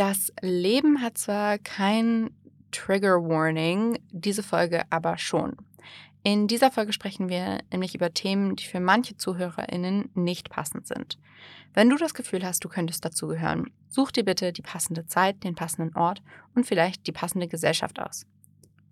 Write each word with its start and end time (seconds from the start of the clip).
Das 0.00 0.32
Leben 0.40 1.02
hat 1.02 1.18
zwar 1.18 1.58
kein 1.58 2.30
Trigger 2.72 3.22
Warning, 3.22 3.98
diese 4.10 4.42
Folge 4.42 4.84
aber 4.88 5.18
schon. 5.18 5.58
In 6.22 6.46
dieser 6.46 6.70
Folge 6.70 6.94
sprechen 6.94 7.28
wir 7.28 7.58
nämlich 7.70 7.94
über 7.94 8.14
Themen, 8.14 8.56
die 8.56 8.64
für 8.64 8.80
manche 8.80 9.18
ZuhörerInnen 9.18 10.08
nicht 10.14 10.48
passend 10.48 10.86
sind. 10.86 11.18
Wenn 11.74 11.90
du 11.90 11.98
das 11.98 12.14
Gefühl 12.14 12.46
hast, 12.46 12.64
du 12.64 12.70
könntest 12.70 13.04
dazugehören, 13.04 13.70
such 13.88 14.10
dir 14.10 14.24
bitte 14.24 14.54
die 14.54 14.62
passende 14.62 15.04
Zeit, 15.04 15.44
den 15.44 15.54
passenden 15.54 15.94
Ort 15.94 16.22
und 16.54 16.64
vielleicht 16.64 17.06
die 17.06 17.12
passende 17.12 17.46
Gesellschaft 17.46 18.00
aus. 18.00 18.24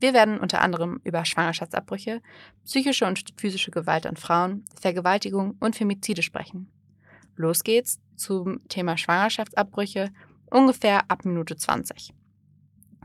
Wir 0.00 0.12
werden 0.12 0.38
unter 0.38 0.60
anderem 0.60 1.00
über 1.04 1.24
Schwangerschaftsabbrüche, 1.24 2.20
psychische 2.66 3.06
und 3.06 3.24
physische 3.38 3.70
Gewalt 3.70 4.04
an 4.06 4.16
Frauen, 4.16 4.66
Vergewaltigung 4.78 5.56
und 5.58 5.74
Femizide 5.74 6.22
sprechen. 6.22 6.70
Los 7.34 7.64
geht's 7.64 7.98
zum 8.14 8.60
Thema 8.68 8.98
Schwangerschaftsabbrüche 8.98 10.10
ungefähr 10.50 11.10
ab 11.10 11.24
Minute 11.24 11.56
20. 11.56 12.12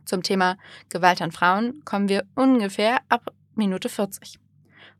Zum 0.06 0.24
Thema 0.24 0.58
Gewalt 0.90 1.22
an 1.22 1.32
Frauen 1.32 1.82
kommen 1.86 2.10
wir 2.10 2.26
ungefähr 2.36 3.00
ab 3.10 3.34
Minute 3.56 3.90
40. 3.90 4.40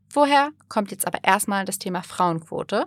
Vorher 0.08 0.50
kommt 0.68 0.90
jetzt 0.90 1.06
aber 1.06 1.18
erstmal 1.22 1.64
das 1.64 1.78
Thema 1.78 2.02
Frauenquote. 2.02 2.86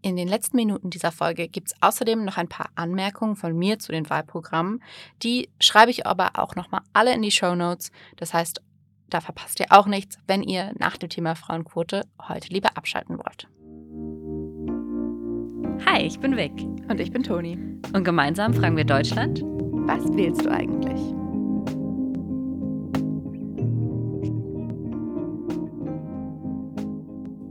In 0.00 0.16
den 0.16 0.28
letzten 0.28 0.56
Minuten 0.56 0.90
dieser 0.90 1.10
Folge 1.10 1.48
gibt 1.48 1.68
es 1.68 1.82
außerdem 1.82 2.24
noch 2.24 2.36
ein 2.36 2.48
paar 2.48 2.70
Anmerkungen 2.76 3.34
von 3.34 3.56
mir 3.56 3.78
zu 3.80 3.90
den 3.90 4.08
Wahlprogrammen. 4.08 4.82
Die 5.22 5.50
schreibe 5.60 5.90
ich 5.90 6.06
aber 6.06 6.38
auch 6.38 6.54
nochmal 6.54 6.82
alle 6.92 7.12
in 7.12 7.22
die 7.22 7.32
Show 7.32 7.54
Notes. 7.56 7.90
Das 8.16 8.32
heißt, 8.32 8.62
da 9.10 9.20
verpasst 9.20 9.58
ihr 9.58 9.66
auch 9.70 9.86
nichts, 9.86 10.18
wenn 10.26 10.42
ihr 10.42 10.72
nach 10.78 10.96
dem 10.96 11.08
Thema 11.08 11.34
Frauenquote 11.34 12.06
heute 12.28 12.48
lieber 12.48 12.76
abschalten 12.76 13.18
wollt. 13.18 13.48
Hi, 15.86 16.02
ich 16.02 16.18
bin 16.18 16.36
Vic. 16.36 16.52
Und 16.88 16.98
ich 16.98 17.12
bin 17.12 17.22
Toni. 17.22 17.54
Und 17.92 18.04
gemeinsam 18.04 18.52
fragen 18.52 18.76
wir 18.76 18.84
Deutschland: 18.84 19.42
Was 19.42 20.04
wählst 20.16 20.44
du 20.44 20.50
eigentlich? 20.50 21.00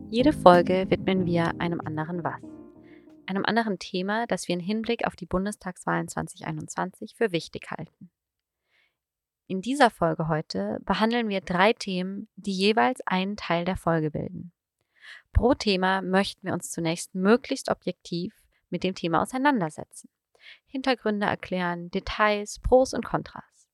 Jede 0.09 0.33
Folge 0.33 0.85
widmen 0.89 1.25
wir 1.25 1.59
einem 1.59 1.79
anderen 1.79 2.23
Was. 2.23 2.41
Einem 3.27 3.45
anderen 3.45 3.79
Thema, 3.79 4.25
das 4.27 4.47
wir 4.47 4.55
im 4.55 4.61
Hinblick 4.61 5.05
auf 5.05 5.15
die 5.15 5.25
Bundestagswahlen 5.25 6.07
2021 6.07 7.15
für 7.15 7.31
wichtig 7.31 7.71
halten. 7.71 8.09
In 9.47 9.61
dieser 9.61 9.89
Folge 9.89 10.27
heute 10.27 10.79
behandeln 10.85 11.29
wir 11.29 11.39
drei 11.39 11.71
Themen, 11.71 12.27
die 12.35 12.51
jeweils 12.51 12.99
einen 13.05 13.37
Teil 13.37 13.63
der 13.63 13.77
Folge 13.77 14.11
bilden. 14.11 14.51
Pro 15.33 15.53
Thema 15.53 16.01
möchten 16.01 16.45
wir 16.47 16.53
uns 16.53 16.71
zunächst 16.71 17.15
möglichst 17.15 17.69
objektiv 17.69 18.33
mit 18.69 18.83
dem 18.83 18.95
Thema 18.95 19.21
auseinandersetzen, 19.21 20.09
Hintergründe 20.65 21.25
erklären, 21.25 21.89
Details, 21.91 22.59
Pros 22.59 22.93
und 22.93 23.05
Kontras. 23.05 23.67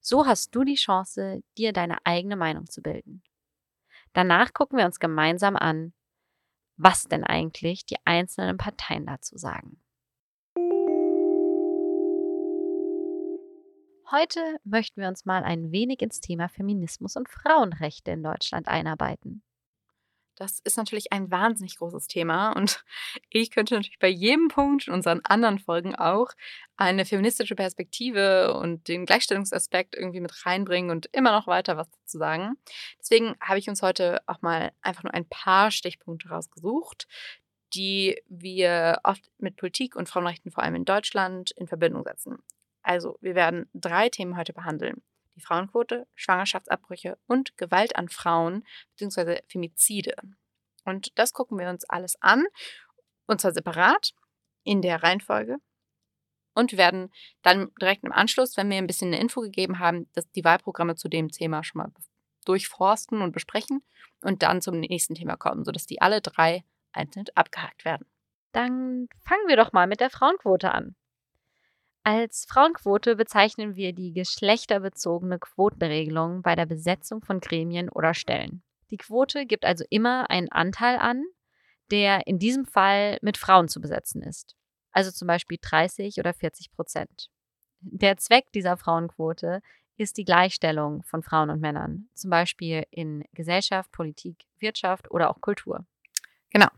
So 0.00 0.26
hast 0.26 0.54
du 0.54 0.64
die 0.64 0.76
Chance, 0.76 1.42
dir 1.58 1.72
deine 1.72 1.98
eigene 2.04 2.36
Meinung 2.36 2.66
zu 2.66 2.80
bilden. 2.80 3.22
Danach 4.12 4.52
gucken 4.52 4.78
wir 4.78 4.86
uns 4.86 5.00
gemeinsam 5.00 5.56
an, 5.56 5.92
was 6.76 7.04
denn 7.04 7.24
eigentlich 7.24 7.86
die 7.86 7.96
einzelnen 8.04 8.56
Parteien 8.56 9.06
dazu 9.06 9.36
sagen. 9.36 9.80
Heute 14.08 14.60
möchten 14.62 15.00
wir 15.00 15.08
uns 15.08 15.24
mal 15.24 15.42
ein 15.42 15.72
wenig 15.72 16.00
ins 16.00 16.20
Thema 16.20 16.48
Feminismus 16.48 17.16
und 17.16 17.28
Frauenrechte 17.28 18.12
in 18.12 18.22
Deutschland 18.22 18.68
einarbeiten. 18.68 19.42
Das 20.36 20.60
ist 20.60 20.76
natürlich 20.76 21.12
ein 21.12 21.30
wahnsinnig 21.30 21.78
großes 21.78 22.08
Thema 22.08 22.52
und 22.52 22.84
ich 23.30 23.50
könnte 23.50 23.74
natürlich 23.74 23.98
bei 23.98 24.08
jedem 24.08 24.48
Punkt 24.48 24.86
in 24.86 24.92
unseren 24.92 25.20
anderen 25.24 25.58
Folgen 25.58 25.94
auch 25.94 26.30
eine 26.76 27.06
feministische 27.06 27.54
Perspektive 27.54 28.54
und 28.54 28.86
den 28.86 29.06
Gleichstellungsaspekt 29.06 29.94
irgendwie 29.96 30.20
mit 30.20 30.44
reinbringen 30.44 30.90
und 30.90 31.06
immer 31.12 31.32
noch 31.32 31.46
weiter 31.46 31.78
was 31.78 31.90
dazu 31.90 32.18
sagen. 32.18 32.58
Deswegen 33.00 33.34
habe 33.40 33.58
ich 33.58 33.68
uns 33.68 33.80
heute 33.80 34.20
auch 34.26 34.42
mal 34.42 34.72
einfach 34.82 35.04
nur 35.04 35.14
ein 35.14 35.26
paar 35.26 35.70
Stichpunkte 35.70 36.28
rausgesucht, 36.28 37.08
die 37.74 38.20
wir 38.28 39.00
oft 39.04 39.30
mit 39.38 39.56
Politik 39.56 39.96
und 39.96 40.08
Frauenrechten 40.08 40.52
vor 40.52 40.62
allem 40.62 40.74
in 40.76 40.84
Deutschland 40.84 41.50
in 41.52 41.66
Verbindung 41.66 42.04
setzen. 42.04 42.38
Also, 42.82 43.18
wir 43.20 43.34
werden 43.34 43.68
drei 43.72 44.10
Themen 44.10 44.36
heute 44.36 44.52
behandeln 44.52 45.02
die 45.36 45.40
Frauenquote, 45.40 46.06
Schwangerschaftsabbrüche 46.14 47.18
und 47.26 47.56
Gewalt 47.56 47.96
an 47.96 48.08
Frauen 48.08 48.64
bzw. 48.96 49.40
Femizide. 49.48 50.16
Und 50.84 51.16
das 51.18 51.32
gucken 51.32 51.58
wir 51.58 51.68
uns 51.68 51.84
alles 51.84 52.20
an, 52.20 52.44
und 53.26 53.40
zwar 53.40 53.52
separat 53.52 54.14
in 54.64 54.82
der 54.82 55.02
Reihenfolge. 55.02 55.58
Und 56.54 56.72
wir 56.72 56.78
werden 56.78 57.12
dann 57.42 57.70
direkt 57.80 58.04
im 58.04 58.12
Anschluss, 58.12 58.56
wenn 58.56 58.70
wir 58.70 58.78
ein 58.78 58.86
bisschen 58.86 59.08
eine 59.08 59.20
Info 59.20 59.42
gegeben 59.42 59.78
haben, 59.78 60.08
dass 60.14 60.30
die 60.30 60.44
Wahlprogramme 60.44 60.96
zu 60.96 61.08
dem 61.08 61.28
Thema 61.28 61.62
schon 61.62 61.80
mal 61.80 61.92
durchforsten 62.46 63.20
und 63.20 63.32
besprechen 63.32 63.82
und 64.22 64.42
dann 64.42 64.62
zum 64.62 64.80
nächsten 64.80 65.14
Thema 65.14 65.36
kommen, 65.36 65.64
sodass 65.64 65.86
die 65.86 66.00
alle 66.00 66.22
drei 66.22 66.64
einzeln 66.92 67.26
abgehakt 67.34 67.84
werden. 67.84 68.06
Dann 68.52 69.08
fangen 69.22 69.48
wir 69.48 69.56
doch 69.56 69.72
mal 69.72 69.86
mit 69.86 70.00
der 70.00 70.08
Frauenquote 70.08 70.72
an. 70.72 70.96
Als 72.08 72.46
Frauenquote 72.48 73.16
bezeichnen 73.16 73.74
wir 73.74 73.92
die 73.92 74.12
geschlechterbezogene 74.12 75.40
Quotenregelung 75.40 76.40
bei 76.40 76.54
der 76.54 76.64
Besetzung 76.64 77.20
von 77.20 77.40
Gremien 77.40 77.88
oder 77.88 78.14
Stellen. 78.14 78.62
Die 78.92 78.96
Quote 78.96 79.44
gibt 79.44 79.64
also 79.64 79.84
immer 79.90 80.30
einen 80.30 80.48
Anteil 80.52 80.98
an, 81.00 81.24
der 81.90 82.28
in 82.28 82.38
diesem 82.38 82.64
Fall 82.64 83.18
mit 83.22 83.36
Frauen 83.36 83.66
zu 83.66 83.80
besetzen 83.80 84.22
ist. 84.22 84.54
Also 84.92 85.10
zum 85.10 85.26
Beispiel 85.26 85.58
30 85.60 86.20
oder 86.20 86.32
40 86.32 86.70
Prozent. 86.70 87.28
Der 87.80 88.16
Zweck 88.18 88.52
dieser 88.52 88.76
Frauenquote 88.76 89.60
ist 89.96 90.16
die 90.16 90.24
Gleichstellung 90.24 91.02
von 91.02 91.24
Frauen 91.24 91.50
und 91.50 91.60
Männern, 91.60 92.08
zum 92.14 92.30
Beispiel 92.30 92.84
in 92.92 93.24
Gesellschaft, 93.32 93.90
Politik, 93.90 94.44
Wirtschaft 94.60 95.10
oder 95.10 95.28
auch 95.28 95.40
Kultur. 95.40 95.84
Genau. 96.50 96.68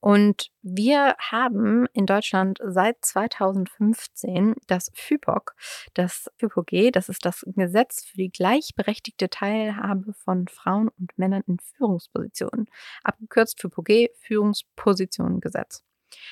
Und 0.00 0.50
wir 0.62 1.16
haben 1.18 1.86
in 1.92 2.06
Deutschland 2.06 2.58
seit 2.64 3.04
2015 3.04 4.54
das 4.68 4.92
FIPOG, 4.94 5.54
das 5.94 6.30
FIPOG, 6.36 6.92
das 6.92 7.08
ist 7.08 7.24
das 7.24 7.44
Gesetz 7.46 8.04
für 8.04 8.16
die 8.16 8.30
gleichberechtigte 8.30 9.28
Teilhabe 9.28 10.12
von 10.12 10.46
Frauen 10.46 10.88
und 10.98 11.18
Männern 11.18 11.42
in 11.48 11.58
Führungspositionen, 11.58 12.66
abgekürzt 13.02 13.60
FIPOG, 13.60 14.10
Führungspositionengesetz. 14.20 15.82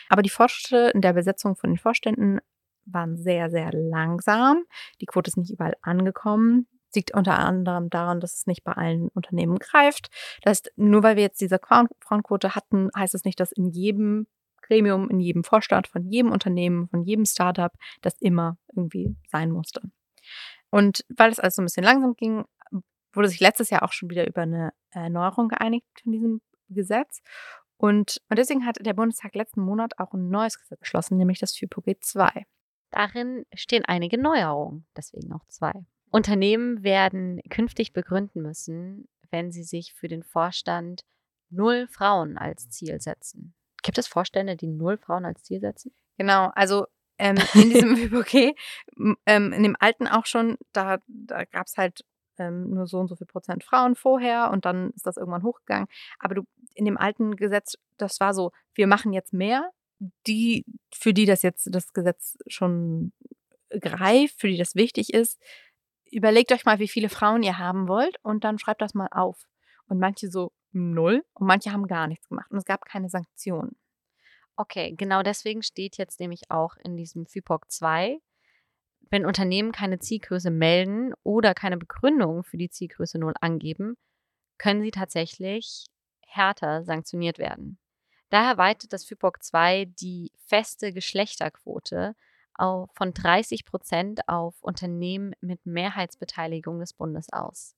Aber 0.08 0.22
die 0.22 0.30
Fortschritte 0.30 0.92
in 0.94 1.00
der 1.00 1.12
Besetzung 1.12 1.56
von 1.56 1.70
den 1.70 1.78
Vorständen 1.78 2.38
waren 2.84 3.16
sehr, 3.16 3.50
sehr 3.50 3.72
langsam. 3.72 4.64
Die 5.00 5.06
Quote 5.06 5.28
ist 5.28 5.36
nicht 5.36 5.50
überall 5.50 5.74
angekommen 5.82 6.68
liegt 6.96 7.14
unter 7.14 7.38
anderem 7.38 7.90
daran, 7.90 8.20
dass 8.20 8.34
es 8.34 8.46
nicht 8.46 8.64
bei 8.64 8.72
allen 8.72 9.08
Unternehmen 9.10 9.58
greift. 9.58 10.08
Das 10.42 10.50
heißt, 10.50 10.72
nur 10.76 11.04
weil 11.04 11.14
wir 11.14 11.22
jetzt 11.22 11.40
diese 11.40 11.60
Frauenquote 11.60 12.56
hatten, 12.56 12.90
heißt 12.96 13.14
es 13.14 13.24
nicht, 13.24 13.38
dass 13.38 13.52
in 13.52 13.66
jedem 13.66 14.26
Gremium, 14.62 15.08
in 15.08 15.20
jedem 15.20 15.44
Vorstand 15.44 15.86
von 15.86 16.04
jedem 16.04 16.32
Unternehmen, 16.32 16.88
von 16.88 17.04
jedem 17.04 17.24
Startup 17.24 17.72
das 18.02 18.16
immer 18.20 18.58
irgendwie 18.74 19.14
sein 19.30 19.52
musste. 19.52 19.82
Und 20.70 21.04
weil 21.08 21.30
es 21.30 21.38
alles 21.38 21.54
so 21.54 21.62
ein 21.62 21.66
bisschen 21.66 21.84
langsam 21.84 22.14
ging, 22.16 22.44
wurde 23.12 23.28
sich 23.28 23.40
letztes 23.40 23.70
Jahr 23.70 23.82
auch 23.82 23.92
schon 23.92 24.10
wieder 24.10 24.26
über 24.26 24.42
eine 24.42 24.72
Erneuerung 24.90 25.48
geeinigt 25.48 25.86
von 26.02 26.12
diesem 26.12 26.40
Gesetz. 26.68 27.22
Und, 27.78 28.20
und 28.28 28.38
deswegen 28.38 28.66
hat 28.66 28.78
der 28.80 28.94
Bundestag 28.94 29.34
letzten 29.34 29.60
Monat 29.60 29.98
auch 29.98 30.12
ein 30.12 30.28
neues 30.28 30.58
Gesetz 30.58 30.78
beschlossen, 30.78 31.16
nämlich 31.16 31.38
das 31.38 31.54
FIPOG 31.56 31.96
2. 32.00 32.46
Darin 32.90 33.44
stehen 33.54 33.84
einige 33.84 34.18
Neuerungen, 34.18 34.86
deswegen 34.96 35.32
auch 35.32 35.44
zwei. 35.48 35.84
Unternehmen 36.16 36.82
werden 36.82 37.42
künftig 37.50 37.92
begründen 37.92 38.40
müssen, 38.40 39.06
wenn 39.30 39.52
sie 39.52 39.64
sich 39.64 39.92
für 39.92 40.08
den 40.08 40.22
Vorstand 40.22 41.02
null 41.50 41.88
Frauen 41.88 42.38
als 42.38 42.70
Ziel 42.70 43.02
setzen. 43.02 43.54
Gibt 43.82 43.98
es 43.98 44.08
Vorstände, 44.08 44.56
die 44.56 44.66
null 44.66 44.96
Frauen 44.96 45.26
als 45.26 45.42
Ziel 45.42 45.60
setzen? 45.60 45.94
Genau, 46.16 46.50
also 46.54 46.86
ähm, 47.18 47.36
in 47.52 47.68
diesem 47.68 47.96
ÖPG, 48.14 48.54
ähm, 49.26 49.52
in 49.52 49.62
dem 49.62 49.76
alten 49.78 50.06
auch 50.06 50.24
schon, 50.24 50.56
da, 50.72 51.00
da 51.06 51.44
gab 51.44 51.66
es 51.66 51.76
halt 51.76 52.02
ähm, 52.38 52.70
nur 52.70 52.86
so 52.86 52.98
und 52.98 53.08
so 53.08 53.16
viel 53.16 53.26
Prozent 53.26 53.62
Frauen 53.62 53.94
vorher 53.94 54.50
und 54.50 54.64
dann 54.64 54.92
ist 54.92 55.04
das 55.04 55.18
irgendwann 55.18 55.42
hochgegangen. 55.42 55.86
Aber 56.18 56.34
du, 56.34 56.44
in 56.72 56.86
dem 56.86 56.96
alten 56.96 57.36
Gesetz, 57.36 57.74
das 57.98 58.20
war 58.20 58.32
so, 58.32 58.52
wir 58.74 58.86
machen 58.86 59.12
jetzt 59.12 59.34
mehr. 59.34 59.70
Die, 60.26 60.64
für 60.94 61.12
die 61.12 61.26
das 61.26 61.42
jetzt 61.42 61.68
das 61.70 61.92
Gesetz 61.92 62.38
schon 62.46 63.12
greift, 63.80 64.40
für 64.40 64.48
die 64.48 64.58
das 64.58 64.74
wichtig 64.74 65.12
ist, 65.12 65.38
überlegt 66.10 66.52
euch 66.52 66.64
mal, 66.64 66.78
wie 66.78 66.88
viele 66.88 67.08
Frauen 67.08 67.42
ihr 67.42 67.58
haben 67.58 67.88
wollt 67.88 68.16
und 68.22 68.44
dann 68.44 68.58
schreibt 68.58 68.82
das 68.82 68.94
mal 68.94 69.08
auf. 69.10 69.46
Und 69.88 69.98
manche 69.98 70.30
so 70.30 70.52
null 70.72 71.24
und 71.34 71.46
manche 71.46 71.72
haben 71.72 71.86
gar 71.86 72.06
nichts 72.06 72.28
gemacht 72.28 72.50
und 72.50 72.58
es 72.58 72.64
gab 72.64 72.84
keine 72.84 73.08
Sanktionen. 73.08 73.76
Okay, 74.56 74.94
genau 74.96 75.22
deswegen 75.22 75.62
steht 75.62 75.98
jetzt 75.98 76.18
nämlich 76.18 76.50
auch 76.50 76.76
in 76.82 76.96
diesem 76.96 77.26
FIPOC 77.26 77.70
2, 77.70 78.18
wenn 79.10 79.26
Unternehmen 79.26 79.70
keine 79.70 79.98
Zielgröße 79.98 80.50
melden 80.50 81.12
oder 81.22 81.54
keine 81.54 81.76
Begründung 81.76 82.42
für 82.42 82.56
die 82.56 82.70
Zielgröße 82.70 83.18
0 83.18 83.34
angeben, 83.40 83.96
können 84.58 84.82
sie 84.82 84.90
tatsächlich 84.90 85.86
härter 86.26 86.84
sanktioniert 86.84 87.38
werden. 87.38 87.78
Daher 88.30 88.56
weitet 88.56 88.92
das 88.92 89.04
FIPOC 89.04 89.42
2 89.42 89.84
die 90.00 90.32
feste 90.46 90.92
Geschlechterquote 90.92 92.16
auf, 92.58 92.90
von 92.94 93.12
30 93.12 93.64
Prozent 93.64 94.28
auf 94.28 94.54
Unternehmen 94.62 95.34
mit 95.40 95.64
Mehrheitsbeteiligung 95.66 96.78
des 96.80 96.92
Bundes 96.92 97.32
aus. 97.32 97.74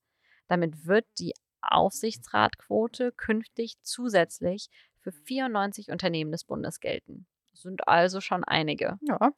Damit 0.47 0.87
wird 0.87 1.07
die 1.19 1.35
Aufsichtsratquote 1.61 3.13
künftig 3.13 3.77
zusätzlich 3.83 4.69
für 5.01 5.13
94 5.13 5.91
Unternehmen 5.91 6.33
des 6.33 6.45
Bundes 6.45 6.81
gelten. 6.81 7.27
Das 7.51 7.63
sind 7.63 7.89
also 7.89 8.21
schon 8.21 8.45
einige. 8.45 8.99
Ja. 9.03 9.33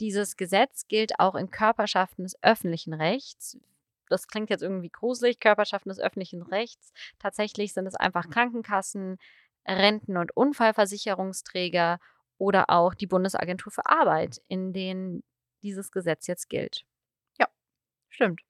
Dieses 0.00 0.36
Gesetz 0.36 0.86
gilt 0.88 1.18
auch 1.18 1.34
in 1.34 1.50
Körperschaften 1.50 2.24
des 2.24 2.40
öffentlichen 2.42 2.92
Rechts. 2.92 3.58
Das 4.08 4.28
klingt 4.28 4.50
jetzt 4.50 4.62
irgendwie 4.62 4.90
gruselig, 4.90 5.40
Körperschaften 5.40 5.88
des 5.88 5.98
öffentlichen 5.98 6.42
Rechts. 6.42 6.92
Tatsächlich 7.18 7.72
sind 7.72 7.86
es 7.86 7.94
einfach 7.94 8.28
Krankenkassen, 8.30 9.18
Renten- 9.66 10.16
und 10.16 10.36
Unfallversicherungsträger 10.36 11.98
oder 12.38 12.70
auch 12.70 12.94
die 12.94 13.06
Bundesagentur 13.06 13.72
für 13.72 13.86
Arbeit, 13.86 14.40
in 14.48 14.72
denen 14.72 15.22
dieses 15.62 15.90
Gesetz 15.90 16.26
jetzt 16.26 16.48
gilt. 16.48 16.84
Ja, 17.38 17.48
stimmt. 18.08 18.42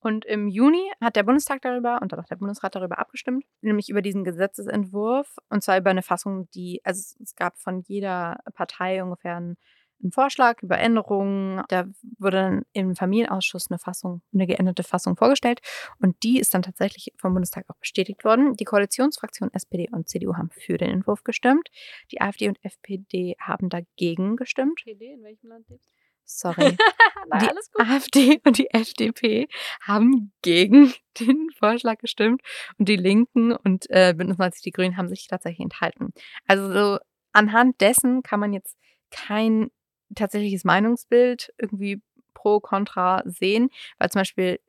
Und 0.00 0.24
im 0.24 0.48
Juni 0.48 0.90
hat 1.02 1.14
der 1.16 1.24
Bundestag 1.24 1.60
darüber 1.60 2.00
und 2.00 2.10
dann 2.12 2.20
auch 2.20 2.26
der 2.26 2.36
Bundesrat 2.36 2.74
darüber 2.74 2.98
abgestimmt, 2.98 3.44
nämlich 3.60 3.90
über 3.90 4.00
diesen 4.00 4.24
Gesetzesentwurf 4.24 5.36
und 5.50 5.62
zwar 5.62 5.76
über 5.76 5.90
eine 5.90 6.02
Fassung, 6.02 6.50
die, 6.52 6.80
also 6.84 7.16
es 7.22 7.34
gab 7.36 7.58
von 7.58 7.80
jeder 7.82 8.38
Partei 8.54 9.02
ungefähr 9.02 9.36
einen, 9.36 9.58
einen 10.02 10.12
Vorschlag 10.12 10.62
über 10.62 10.78
Änderungen. 10.78 11.62
Da 11.68 11.86
wurde 12.18 12.36
dann 12.36 12.62
im 12.72 12.96
Familienausschuss 12.96 13.70
eine 13.70 13.78
Fassung, 13.78 14.22
eine 14.32 14.46
geänderte 14.46 14.82
Fassung 14.82 15.16
vorgestellt 15.16 15.60
und 16.00 16.22
die 16.22 16.38
ist 16.38 16.54
dann 16.54 16.62
tatsächlich 16.62 17.12
vom 17.16 17.32
Bundestag 17.32 17.64
auch 17.68 17.76
bestätigt 17.76 18.24
worden. 18.24 18.56
Die 18.56 18.64
Koalitionsfraktionen 18.64 19.54
SPD 19.54 19.88
und 19.92 20.08
CDU 20.08 20.34
haben 20.36 20.50
für 20.50 20.78
den 20.78 20.90
Entwurf 20.90 21.24
gestimmt. 21.24 21.68
Die 22.10 22.20
AfD 22.20 22.48
und 22.48 22.58
FPD 22.64 23.36
haben 23.40 23.68
dagegen 23.68 24.36
gestimmt. 24.36 24.80
PD, 24.84 25.12
in 25.12 25.22
welchem 25.22 25.48
Land 25.48 25.68
lebst 25.68 25.90
Sorry. 26.30 26.76
Nein, 27.28 27.40
die 27.40 27.48
alles 27.48 27.70
gut. 27.72 27.86
AfD 27.86 28.40
und 28.44 28.56
die 28.56 28.70
FDP 28.70 29.48
haben 29.82 30.32
gegen 30.42 30.92
den 31.20 31.50
Vorschlag 31.58 31.98
gestimmt 31.98 32.42
und 32.78 32.88
die 32.88 32.96
Linken 32.96 33.52
und 33.52 33.90
äh, 33.90 34.14
Bündnis 34.16 34.38
90 34.38 34.62
Die 34.62 34.70
Grünen 34.70 34.96
haben 34.96 35.08
sich 35.08 35.26
tatsächlich 35.26 35.60
enthalten. 35.60 36.12
Also 36.46 36.72
so 36.72 36.98
anhand 37.32 37.80
dessen 37.80 38.22
kann 38.22 38.40
man 38.40 38.52
jetzt 38.52 38.76
kein 39.10 39.70
tatsächliches 40.14 40.64
Meinungsbild 40.64 41.52
irgendwie 41.58 42.02
pro, 42.34 42.60
contra 42.60 43.22
sehen, 43.24 43.70
weil 43.98 44.10
zum 44.10 44.20
Beispiel 44.20 44.60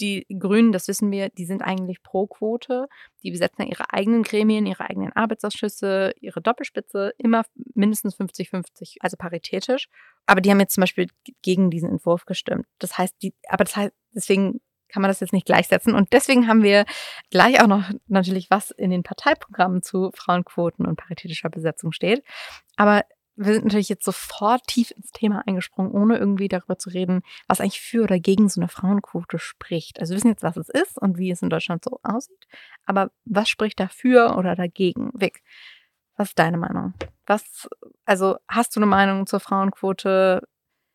die 0.00 0.26
Grünen, 0.38 0.72
das 0.72 0.88
wissen 0.88 1.10
wir, 1.10 1.28
die 1.28 1.44
sind 1.44 1.62
eigentlich 1.62 2.02
pro 2.02 2.26
Quote. 2.26 2.88
Die 3.22 3.30
besetzen 3.30 3.66
ihre 3.66 3.92
eigenen 3.92 4.22
Gremien, 4.22 4.66
ihre 4.66 4.88
eigenen 4.88 5.12
Arbeitsausschüsse, 5.12 6.14
ihre 6.20 6.40
Doppelspitze, 6.40 7.12
immer 7.18 7.44
mindestens 7.74 8.18
50-50, 8.18 8.96
also 9.00 9.16
paritätisch. 9.16 9.88
Aber 10.26 10.40
die 10.40 10.50
haben 10.50 10.60
jetzt 10.60 10.74
zum 10.74 10.82
Beispiel 10.82 11.08
gegen 11.42 11.70
diesen 11.70 11.90
Entwurf 11.90 12.24
gestimmt. 12.24 12.66
Das 12.78 12.96
heißt, 12.96 13.14
die, 13.22 13.34
aber 13.48 13.64
das 13.64 13.76
heißt, 13.76 13.92
deswegen 14.14 14.60
kann 14.88 15.02
man 15.02 15.10
das 15.10 15.20
jetzt 15.20 15.32
nicht 15.32 15.46
gleichsetzen. 15.46 15.94
Und 15.94 16.12
deswegen 16.12 16.48
haben 16.48 16.62
wir 16.62 16.84
gleich 17.30 17.62
auch 17.62 17.68
noch 17.68 17.90
natürlich, 18.08 18.50
was 18.50 18.70
in 18.70 18.90
den 18.90 19.02
Parteiprogrammen 19.02 19.82
zu 19.82 20.10
Frauenquoten 20.14 20.84
und 20.86 20.96
paritätischer 20.96 21.48
Besetzung 21.48 21.92
steht. 21.92 22.24
Aber 22.76 23.04
wir 23.42 23.54
sind 23.54 23.64
natürlich 23.64 23.88
jetzt 23.88 24.04
sofort 24.04 24.66
tief 24.66 24.90
ins 24.90 25.12
Thema 25.12 25.42
eingesprungen, 25.46 25.92
ohne 25.92 26.18
irgendwie 26.18 26.48
darüber 26.48 26.78
zu 26.78 26.90
reden, 26.90 27.22
was 27.48 27.60
eigentlich 27.60 27.80
für 27.80 28.02
oder 28.02 28.18
gegen 28.18 28.48
so 28.50 28.60
eine 28.60 28.68
Frauenquote 28.68 29.38
spricht. 29.38 29.98
Also 29.98 30.12
wir 30.12 30.16
wissen 30.16 30.28
jetzt, 30.28 30.42
was 30.42 30.58
es 30.58 30.68
ist 30.68 30.98
und 30.98 31.16
wie 31.16 31.30
es 31.30 31.40
in 31.40 31.48
Deutschland 31.48 31.82
so 31.82 32.00
aussieht. 32.02 32.46
Aber 32.84 33.10
was 33.24 33.48
spricht 33.48 33.80
dafür 33.80 34.36
oder 34.36 34.56
dagegen? 34.56 35.10
Vic, 35.14 35.42
was 36.16 36.28
ist 36.28 36.38
deine 36.38 36.58
Meinung? 36.58 36.92
Was, 37.26 37.66
also 38.04 38.36
hast 38.46 38.76
du 38.76 38.80
eine 38.80 38.86
Meinung 38.86 39.26
zur 39.26 39.40
Frauenquote? 39.40 40.46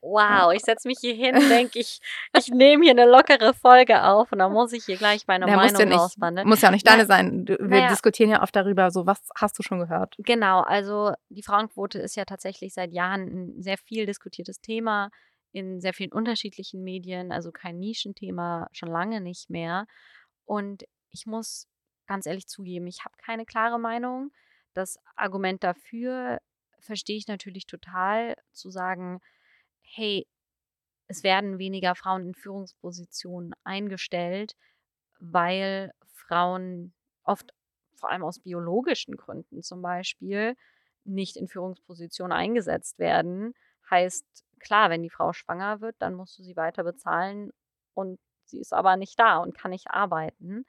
Wow, 0.07 0.53
ich 0.53 0.61
setze 0.61 0.87
mich 0.87 0.99
hier 0.99 1.15
hin, 1.15 1.33
denke 1.49 1.79
ich, 1.79 1.99
ich 2.37 2.47
nehme 2.49 2.83
hier 2.83 2.91
eine 2.91 3.05
lockere 3.09 3.53
Folge 3.55 4.03
auf 4.03 4.31
und 4.31 4.39
dann 4.39 4.51
muss 4.51 4.71
ich 4.71 4.85
hier 4.85 4.97
gleich 4.97 5.25
meine 5.27 5.47
Ja, 5.47 5.57
muss 5.57 5.73
Meinung 5.73 5.91
ja 5.91 5.97
rauswandern. 5.97 6.47
Muss 6.47 6.61
ja 6.61 6.69
auch 6.69 6.73
nicht 6.73 6.85
Na- 6.85 6.91
deine 6.91 7.05
sein. 7.05 7.45
Du- 7.45 7.57
Wir 7.57 7.67
naja. 7.67 7.87
diskutieren 7.89 8.29
ja 8.29 8.43
oft 8.43 8.55
darüber, 8.55 8.91
so 8.91 9.05
was 9.07 9.19
hast 9.35 9.57
du 9.57 9.63
schon 9.63 9.79
gehört? 9.79 10.15
Genau, 10.19 10.61
also 10.61 11.13
die 11.29 11.41
Frauenquote 11.41 11.97
ist 11.99 12.15
ja 12.15 12.25
tatsächlich 12.25 12.73
seit 12.73 12.91
Jahren 12.93 13.21
ein 13.57 13.61
sehr 13.63 13.77
viel 13.77 14.05
diskutiertes 14.05 14.61
Thema 14.61 15.09
in 15.51 15.79
sehr 15.81 15.93
vielen 15.93 16.11
unterschiedlichen 16.11 16.83
Medien, 16.83 17.31
also 17.31 17.51
kein 17.51 17.79
Nischenthema, 17.79 18.67
schon 18.73 18.89
lange 18.89 19.21
nicht 19.21 19.49
mehr. 19.49 19.87
Und 20.43 20.83
ich 21.11 21.25
muss 21.25 21.67
ganz 22.07 22.25
ehrlich 22.27 22.45
zugeben, 22.47 22.85
ich 22.87 23.05
habe 23.05 23.15
keine 23.25 23.45
klare 23.45 23.79
Meinung. 23.79 24.31
Das 24.73 24.97
Argument 25.15 25.63
dafür 25.63 26.39
verstehe 26.79 27.17
ich 27.17 27.27
natürlich 27.27 27.65
total, 27.65 28.35
zu 28.51 28.69
sagen, 28.69 29.21
hey, 29.85 30.27
es 31.07 31.23
werden 31.23 31.59
weniger 31.59 31.95
Frauen 31.95 32.27
in 32.27 32.35
Führungspositionen 32.35 33.53
eingestellt, 33.63 34.55
weil 35.19 35.91
Frauen 36.13 36.93
oft, 37.23 37.53
vor 37.95 38.09
allem 38.11 38.23
aus 38.23 38.39
biologischen 38.39 39.15
Gründen 39.17 39.61
zum 39.63 39.81
Beispiel, 39.81 40.55
nicht 41.03 41.37
in 41.37 41.47
Führungspositionen 41.47 42.33
eingesetzt 42.35 42.99
werden. 42.99 43.53
Heißt, 43.89 44.25
klar, 44.59 44.89
wenn 44.89 45.03
die 45.03 45.09
Frau 45.11 45.33
schwanger 45.33 45.81
wird, 45.81 45.95
dann 45.99 46.15
musst 46.15 46.37
du 46.39 46.43
sie 46.43 46.55
weiter 46.55 46.83
bezahlen 46.83 47.51
und 47.93 48.19
sie 48.45 48.59
ist 48.59 48.73
aber 48.73 48.97
nicht 48.97 49.19
da 49.19 49.37
und 49.37 49.55
kann 49.57 49.71
nicht 49.71 49.91
arbeiten. 49.91 50.65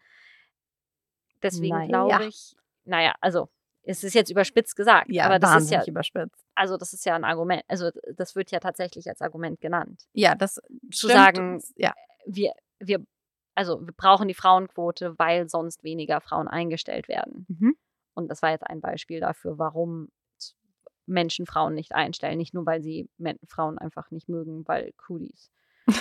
Deswegen 1.43 1.79
Naja. 1.79 2.19
glaube 2.19 2.27
ich, 2.27 2.57
naja, 2.85 3.15
also 3.21 3.49
es 3.87 4.05
ist 4.05 4.15
jetzt 4.15 4.31
überspitzt 4.31 4.77
gesagt, 4.77 5.09
Ja, 5.09 5.27
aber 5.27 5.39
das 5.39 5.63
ist 5.65 5.71
ja, 5.71 5.85
überspitzt. 5.87 6.45
also 6.55 6.77
das 6.77 6.93
ist 6.93 7.07
ja 7.07 7.15
ein 7.15 7.25
Argument, 7.25 7.63
also 7.69 7.91
das 8.15 8.35
wird 8.35 8.51
ja 8.51 8.61
tatsächlich 8.61 9.09
als 9.09 9.21
Argument 9.23 9.61
genannt. 9.61 10.07
Ja, 10.13 10.35
das 10.35 10.55
Zu 10.91 11.09
stimmt. 11.09 11.13
sagen, 11.13 11.63
ja, 11.77 11.95
Wir, 12.27 12.53
wir, 12.81 13.05
also 13.55 13.81
wir 13.87 13.95
brauchen 13.97 14.29
die 14.29 14.35
Frauenquote, 14.35 15.19
weil 15.19 15.49
sonst 15.49 15.85
weniger 15.85 16.21
Frauen 16.21 16.49
eingestellt 16.49 17.09
werden. 17.09 17.47
Mhm. 17.49 17.77
Und 18.15 18.29
das 18.29 18.43
war 18.43 18.51
jetzt 18.51 18.67
ein 18.67 18.81
Beispiel 18.81 19.21
dafür, 19.21 19.59
warum 19.59 20.09
Menschen 21.07 21.47
Frauen 21.47 21.75
nicht 21.75 21.95
einstellen. 21.95 22.39
Nicht 22.39 22.53
nur, 22.55 22.67
weil 22.67 22.83
sie 22.83 23.09
Frauen 23.49 23.79
einfach 23.79 24.11
nicht 24.11 24.29
mögen, 24.29 24.67
weil 24.67 24.93
Cooties. 25.07 25.51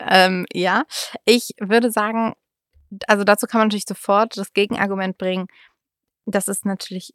ähm, 0.00 0.46
ja, 0.52 0.84
ich 1.24 1.50
würde 1.58 1.90
sagen, 1.90 2.34
also 3.08 3.24
dazu 3.24 3.46
kann 3.46 3.58
man 3.60 3.68
natürlich 3.68 3.86
sofort 3.86 4.36
das 4.36 4.52
Gegenargument 4.52 5.18
bringen. 5.18 5.48
Das 6.26 6.48
ist 6.48 6.66
natürlich 6.66 7.14